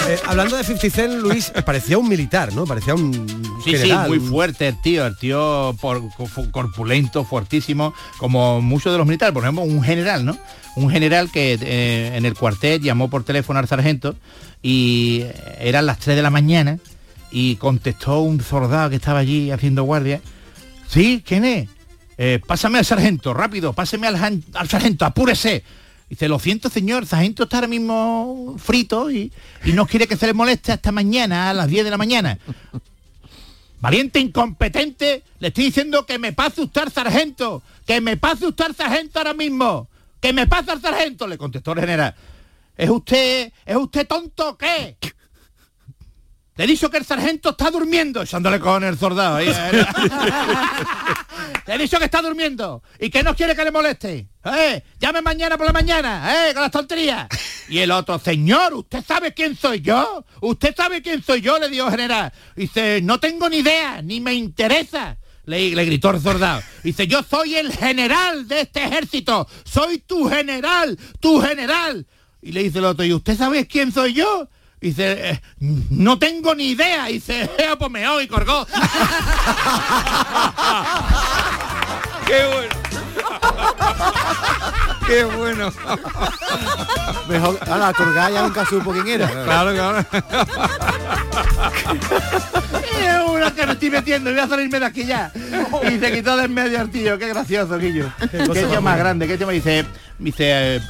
Eh, 0.07 0.19
hablando 0.27 0.57
de 0.57 0.63
50 0.65 0.89
Cent, 0.95 1.13
Luis, 1.21 1.51
parecía 1.65 1.97
un 1.97 2.09
militar, 2.09 2.51
¿no? 2.53 2.65
Parecía 2.65 2.93
un 2.93 3.25
Sí, 3.63 3.71
general, 3.71 4.03
sí, 4.05 4.09
muy 4.09 4.17
un- 4.17 4.29
fuerte 4.29 4.67
el 4.67 4.81
tío, 4.81 5.05
el 5.05 5.17
tío 5.17 5.75
por, 5.79 6.01
corpulento, 6.51 7.23
fuertísimo, 7.23 7.93
como 8.17 8.61
muchos 8.61 8.91
de 8.91 8.97
los 8.97 9.07
militares, 9.07 9.33
por 9.33 9.43
ejemplo, 9.43 9.63
un 9.63 9.81
general, 9.81 10.25
¿no? 10.25 10.37
Un 10.75 10.89
general 10.89 11.31
que 11.31 11.57
eh, 11.61 12.11
en 12.17 12.25
el 12.25 12.33
cuartel 12.33 12.81
llamó 12.81 13.09
por 13.09 13.23
teléfono 13.23 13.59
al 13.59 13.67
sargento 13.67 14.15
y 14.61 15.23
eran 15.59 15.85
las 15.85 15.99
3 15.99 16.17
de 16.17 16.21
la 16.21 16.29
mañana 16.29 16.79
y 17.31 17.55
contestó 17.55 18.19
un 18.19 18.41
soldado 18.43 18.89
que 18.89 18.97
estaba 18.97 19.19
allí 19.19 19.51
haciendo 19.51 19.83
guardia. 19.83 20.19
Sí, 20.93 21.23
¿quién 21.25 21.43
es? 21.43 21.69
"Eh, 22.19 22.39
pásame 22.45 22.77
al 22.77 22.85
sargento, 22.85 23.33
rápido, 23.33 23.73
páseme 23.73 24.05
al, 24.05 24.43
sargento, 24.69 25.05
apúrese. 25.05 25.63
Dice, 26.07 26.27
lo 26.27 26.37
siento 26.37 26.69
señor, 26.69 27.01
el 27.03 27.09
sargento 27.09 27.43
está 27.43 27.57
ahora 27.57 27.67
mismo 27.67 28.55
frito 28.59 29.09
y, 29.09 29.31
y 29.65 29.71
no 29.71 29.87
quiere 29.87 30.07
que 30.07 30.15
se 30.15 30.27
le 30.27 30.33
moleste 30.33 30.71
hasta 30.71 30.91
mañana 30.91 31.49
a 31.49 31.53
las 31.55 31.67
10 31.67 31.83
de 31.85 31.89
la 31.89 31.97
mañana. 31.97 32.37
Valiente 33.81 34.19
incompetente, 34.19 35.23
le 35.39 35.47
estoy 35.47 35.65
diciendo 35.65 36.05
que 36.05 36.19
me 36.19 36.31
pase 36.31 36.61
usted 36.61 36.81
al 36.83 36.91
sargento, 36.91 37.63
que 37.87 37.99
me 37.99 38.15
pase 38.15 38.45
usted 38.45 38.65
al 38.65 38.75
sargento 38.75 39.17
ahora 39.17 39.33
mismo, 39.33 39.87
que 40.21 40.31
me 40.31 40.45
pase 40.45 40.69
al 40.69 40.81
sargento, 40.81 41.25
le 41.25 41.39
contestó 41.39 41.71
el 41.73 41.79
general. 41.79 42.13
¿Es 42.77 42.89
usted, 42.91 43.51
es 43.65 43.75
usted 43.75 44.07
tonto 44.07 44.49
o 44.49 44.57
qué? 44.57 44.97
Le 46.55 46.65
he 46.65 46.67
dicho 46.67 46.89
que 46.91 46.97
el 46.97 47.05
sargento 47.05 47.51
está 47.51 47.71
durmiendo, 47.71 48.21
echándole 48.21 48.59
con 48.59 48.83
el 48.83 48.95
soldado. 48.97 49.37
ahí, 49.37 49.47
eh. 49.49 49.85
Le 51.65 51.73
he 51.73 51.77
dicho 51.79 51.97
que 51.97 52.05
está 52.05 52.21
durmiendo 52.21 52.83
y 52.99 53.09
que 53.09 53.23
no 53.23 53.35
quiere 53.35 53.55
que 53.55 53.63
le 53.63 53.71
moleste. 53.71 54.27
¿Eh? 54.45 54.83
Llame 54.99 55.21
mañana 55.23 55.57
por 55.57 55.65
la 55.65 55.73
mañana, 55.73 56.49
¿eh? 56.49 56.53
Con 56.53 56.61
las 56.61 56.71
tonterías. 56.71 57.27
Y 57.69 57.79
el 57.79 57.89
otro, 57.89 58.19
señor, 58.19 58.73
¿usted 58.75 59.03
sabe 59.03 59.33
quién 59.33 59.55
soy 59.55 59.81
yo? 59.81 60.25
¿Usted 60.41 60.75
sabe 60.75 61.01
quién 61.01 61.23
soy 61.23 61.41
yo? 61.41 61.57
Le 61.57 61.69
dijo 61.69 61.85
el 61.85 61.91
general. 61.91 62.31
Dice, 62.55 62.99
no 63.01 63.19
tengo 63.19 63.49
ni 63.49 63.57
idea, 63.57 64.01
ni 64.03 64.19
me 64.21 64.33
interesa. 64.35 65.17
Le, 65.45 65.73
le 65.73 65.85
gritó 65.85 66.11
el 66.11 66.21
soldado. 66.21 66.61
Dice, 66.83 67.07
yo 67.07 67.23
soy 67.23 67.55
el 67.55 67.71
general 67.71 68.47
de 68.47 68.61
este 68.61 68.83
ejército. 68.83 69.47
Soy 69.63 69.99
tu 69.99 70.29
general, 70.29 70.99
tu 71.19 71.41
general. 71.41 72.05
Y 72.43 72.51
le 72.51 72.63
dice 72.63 72.77
el 72.79 72.85
otro, 72.85 73.05
¿y 73.05 73.13
usted 73.13 73.37
sabe 73.37 73.65
quién 73.65 73.91
soy 73.91 74.13
yo? 74.13 74.49
Dice, 74.83 75.29
"Eh, 75.29 75.41
no 75.91 76.19
tengo 76.19 76.53
ni 76.53 76.71
idea. 76.71 77.05
Dice, 77.05 77.49
"Eh, 77.57 77.73
pues 77.79 77.89
me 77.89 78.03
y 78.21 78.27
colgó. 78.27 78.67
¡Qué 82.27 82.45
bueno! 82.51 82.75
¡Qué 85.07 85.23
bueno! 85.23 85.71
Mejor, 87.29 87.57
ahora, 87.65 87.87
a 87.87 87.93
colgar 87.93 88.33
ya 88.33 88.41
nunca 88.41 88.65
supo 88.65 88.91
quién 88.91 89.07
era. 89.07 89.29
Claro, 89.29 89.71
claro. 89.71 90.05
Es 92.99 93.29
una 93.29 93.55
que 93.55 93.65
me 93.65 93.71
estoy 93.71 93.89
metiendo, 93.89 94.31
voy 94.31 94.39
a 94.39 94.49
salirme 94.49 94.81
de 94.81 94.85
aquí 94.85 95.05
ya. 95.05 95.31
Y 95.89 95.97
se 95.97 96.11
quitó 96.11 96.35
de 96.35 96.43
en 96.43 96.53
medio 96.53 96.85
tío, 96.89 97.17
qué 97.17 97.29
gracioso, 97.29 97.77
Guillo. 97.77 98.11
Qué 98.29 98.65
tío 98.65 98.81
más 98.81 98.97
grande, 98.97 99.27
qué 99.27 99.37
tío 99.37 99.47
me 99.47 99.53
dice, 99.53 99.85
dice, 100.19 100.75
eh, 100.75 100.81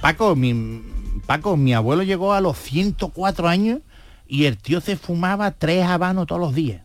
Paco, 0.00 0.34
mi, 0.34 0.82
Paco, 1.26 1.56
mi 1.56 1.74
abuelo 1.74 2.02
llegó 2.02 2.32
a 2.32 2.40
los 2.40 2.58
104 2.58 3.48
años 3.48 3.80
y 4.26 4.44
el 4.46 4.56
tío 4.58 4.80
se 4.80 4.96
fumaba 4.96 5.50
tres 5.52 5.84
habanos 5.84 6.26
todos 6.26 6.40
los 6.40 6.54
días. 6.54 6.82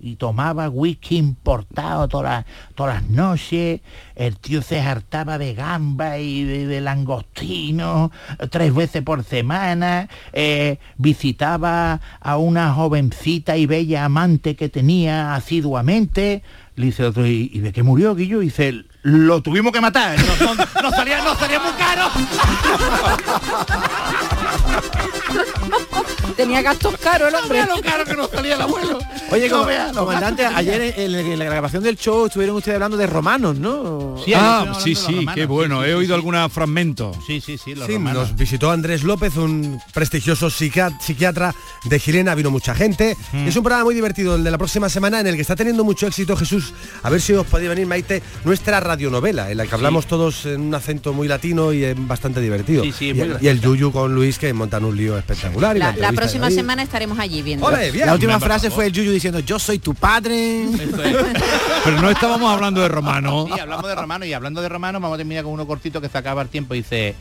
Y 0.00 0.16
tomaba 0.16 0.68
whisky 0.68 1.16
importado 1.16 2.06
todas 2.08 2.44
todas 2.74 3.02
las 3.02 3.10
noches. 3.10 3.80
El 4.14 4.36
tío 4.38 4.62
se 4.62 4.80
hartaba 4.80 5.38
de 5.38 5.54
gamba 5.54 6.18
y 6.18 6.44
de, 6.44 6.66
de 6.66 6.80
langostino 6.80 8.10
tres 8.50 8.74
veces 8.74 9.02
por 9.02 9.24
semana. 9.24 10.08
eh, 10.32 10.78
visitaba 10.98 12.00
a 12.20 12.36
una 12.36 12.72
jovencita 12.74 13.56
y 13.56 13.66
bella 13.66 14.04
amante 14.04 14.54
que 14.56 14.68
tenía 14.68 15.34
asiduamente. 15.34 16.42
Le 16.76 16.86
dice 16.86 17.04
otro, 17.04 17.26
¿y, 17.26 17.50
y 17.52 17.58
de 17.58 17.72
qué 17.72 17.82
murió, 17.82 18.14
Guillo? 18.14 18.38
Dice, 18.38 18.84
lo 19.02 19.42
tuvimos 19.42 19.72
que 19.72 19.80
matar. 19.80 20.16
No, 20.40 20.54
no- 20.54 20.64
no 20.82 20.90
salía, 20.90 21.22
no 21.24 21.34
salía 21.34 21.58
muy 21.58 21.72
caro. 21.72 22.08
Tenía 26.36 26.62
gastos 26.62 26.96
caros 26.98 27.28
el 27.28 27.34
hombre. 27.34 27.64
lo 27.66 27.80
caro 27.82 28.04
que 28.04 28.14
nos 28.14 28.30
salía 28.30 28.54
el 28.54 28.60
abuelo. 28.60 28.98
Oye, 29.30 29.48
No 29.48 30.04
comandante, 30.04 30.44
ayer 30.46 30.94
en, 30.96 31.14
en 31.14 31.38
la 31.38 31.44
grabación 31.44 31.82
del 31.82 31.96
show 31.96 32.26
estuvieron 32.26 32.56
ustedes 32.56 32.76
hablando 32.76 32.96
de 32.96 33.06
romanos, 33.06 33.58
¿no? 33.58 34.16
ah, 34.34 34.78
sí, 34.82 34.94
sí, 34.94 35.26
qué 35.34 35.46
bueno. 35.46 35.84
He 35.84 35.94
oído 35.94 36.14
algunos 36.14 36.50
fragmentos. 36.52 37.16
Sí, 37.26 37.40
sí, 37.40 37.58
sí, 37.58 37.74
Sí, 37.86 37.98
nos 37.98 38.36
visitó 38.36 38.70
Andrés 38.70 39.02
López, 39.02 39.36
un 39.36 39.80
prestigioso 39.92 40.48
psiquiatra 40.48 41.54
de 41.84 41.98
Girena, 41.98 42.34
vino 42.34 42.50
mucha 42.50 42.74
gente. 42.74 43.16
Es 43.32 43.56
un 43.56 43.62
programa 43.62 43.84
muy 43.84 43.94
divertido 43.94 44.36
el 44.36 44.44
de 44.44 44.50
la 44.50 44.58
próxima 44.58 44.88
semana 44.88 45.20
en 45.20 45.26
el 45.26 45.34
que 45.34 45.42
está 45.42 45.56
teniendo 45.56 45.84
mucho 45.84 46.06
éxito 46.06 46.36
Jesús. 46.36 46.72
A 47.02 47.10
ver 47.10 47.20
si 47.20 47.32
os 47.32 47.46
podéis 47.46 47.68
venir, 47.70 47.86
Maite, 47.86 48.22
nuestra 48.44 48.80
radionovela, 48.80 49.50
en 49.50 49.58
la 49.58 49.66
que 49.66 49.74
hablamos 49.74 50.06
todos 50.06 50.46
en 50.46 50.60
un 50.60 50.74
acento 50.74 51.12
muy 51.12 51.28
latino 51.28 51.72
y 51.72 51.92
bastante 51.94 52.40
divertido. 52.40 52.84
Sí, 52.84 52.92
sí, 52.92 53.08
y, 53.08 53.14
muy 53.14 53.28
y 53.40 53.48
el 53.48 53.60
Yuyu 53.60 53.92
con 53.92 54.14
Luis 54.14 54.38
que 54.38 54.47
montan 54.52 54.84
un 54.84 54.96
lío 54.96 55.18
espectacular. 55.18 55.76
y 55.76 55.80
La, 55.80 56.12
próxima 56.12 56.50
semana 56.50 56.82
estaremos 56.82 57.18
allí 57.18 57.42
viendo. 57.42 57.68
Bien. 57.92 58.06
La 58.06 58.14
última 58.14 58.40
frase 58.40 58.70
fue 58.70 58.86
el 58.86 58.92
Yuyu 58.92 59.12
diciendo, 59.12 59.40
yo 59.40 59.58
soy 59.58 59.78
tu 59.78 59.94
padre. 59.94 60.66
Pero 61.84 62.00
no 62.00 62.10
estábamos 62.10 62.52
hablando 62.52 62.80
de 62.80 62.88
romano. 62.88 63.46
Sí, 63.52 63.60
hablamos 63.60 63.86
de 63.86 63.94
romano 63.94 64.24
y 64.24 64.32
hablando 64.32 64.60
de 64.60 64.68
romano 64.68 65.00
vamos 65.00 65.14
a 65.14 65.18
terminar 65.18 65.44
con 65.44 65.52
uno 65.52 65.66
cortito 65.66 66.00
que 66.00 66.08
se 66.08 66.18
acaba 66.18 66.42
el 66.42 66.48
tiempo. 66.48 66.74
Dice, 66.74 67.14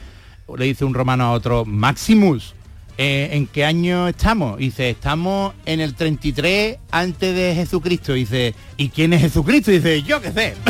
le 0.56 0.66
dice 0.66 0.86
un 0.86 0.94
romano 0.94 1.26
a 1.26 1.32
otro, 1.32 1.66
Maximus, 1.66 2.54
eh, 2.98 3.30
¿en 3.34 3.48
qué 3.48 3.66
año 3.66 4.08
estamos? 4.08 4.60
Y 4.60 4.66
dice, 4.66 4.90
estamos 4.90 5.54
en 5.66 5.82
el 5.82 5.94
33 5.94 6.78
antes 6.92 7.36
de 7.36 7.56
Jesucristo. 7.56 8.16
Y 8.16 8.22
dice, 8.22 8.56
¿y 8.78 8.90
quién 8.90 9.14
es 9.14 9.22
Jesucristo? 9.22 9.72
Y 9.72 9.76
dice, 9.76 10.04
yo 10.04 10.22
qué 10.22 10.32
sé. 10.32 10.56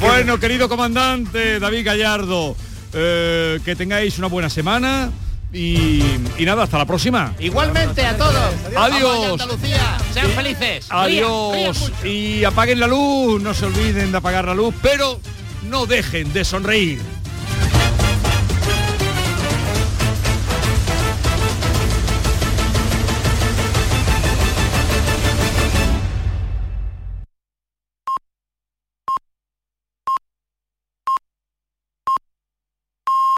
Bueno, 0.00 0.38
querido 0.38 0.68
comandante 0.68 1.58
David 1.58 1.86
Gallardo, 1.86 2.54
eh, 2.92 3.58
que 3.64 3.74
tengáis 3.74 4.18
una 4.18 4.28
buena 4.28 4.50
semana 4.50 5.10
y, 5.52 6.02
y 6.36 6.44
nada, 6.44 6.64
hasta 6.64 6.78
la 6.78 6.84
próxima. 6.84 7.34
Igualmente 7.38 8.04
a 8.04 8.16
todos. 8.16 8.54
Adiós. 8.76 9.32
Andalucía. 9.32 9.96
Sean 10.12 10.30
felices. 10.32 10.86
Adiós. 10.90 11.90
Y 12.04 12.44
apaguen 12.44 12.80
la 12.80 12.86
luz, 12.86 13.42
no 13.42 13.54
se 13.54 13.66
olviden 13.66 14.12
de 14.12 14.18
apagar 14.18 14.44
la 14.44 14.54
luz, 14.54 14.74
pero 14.82 15.20
no 15.64 15.86
dejen 15.86 16.32
de 16.32 16.44
sonreír. 16.44 17.00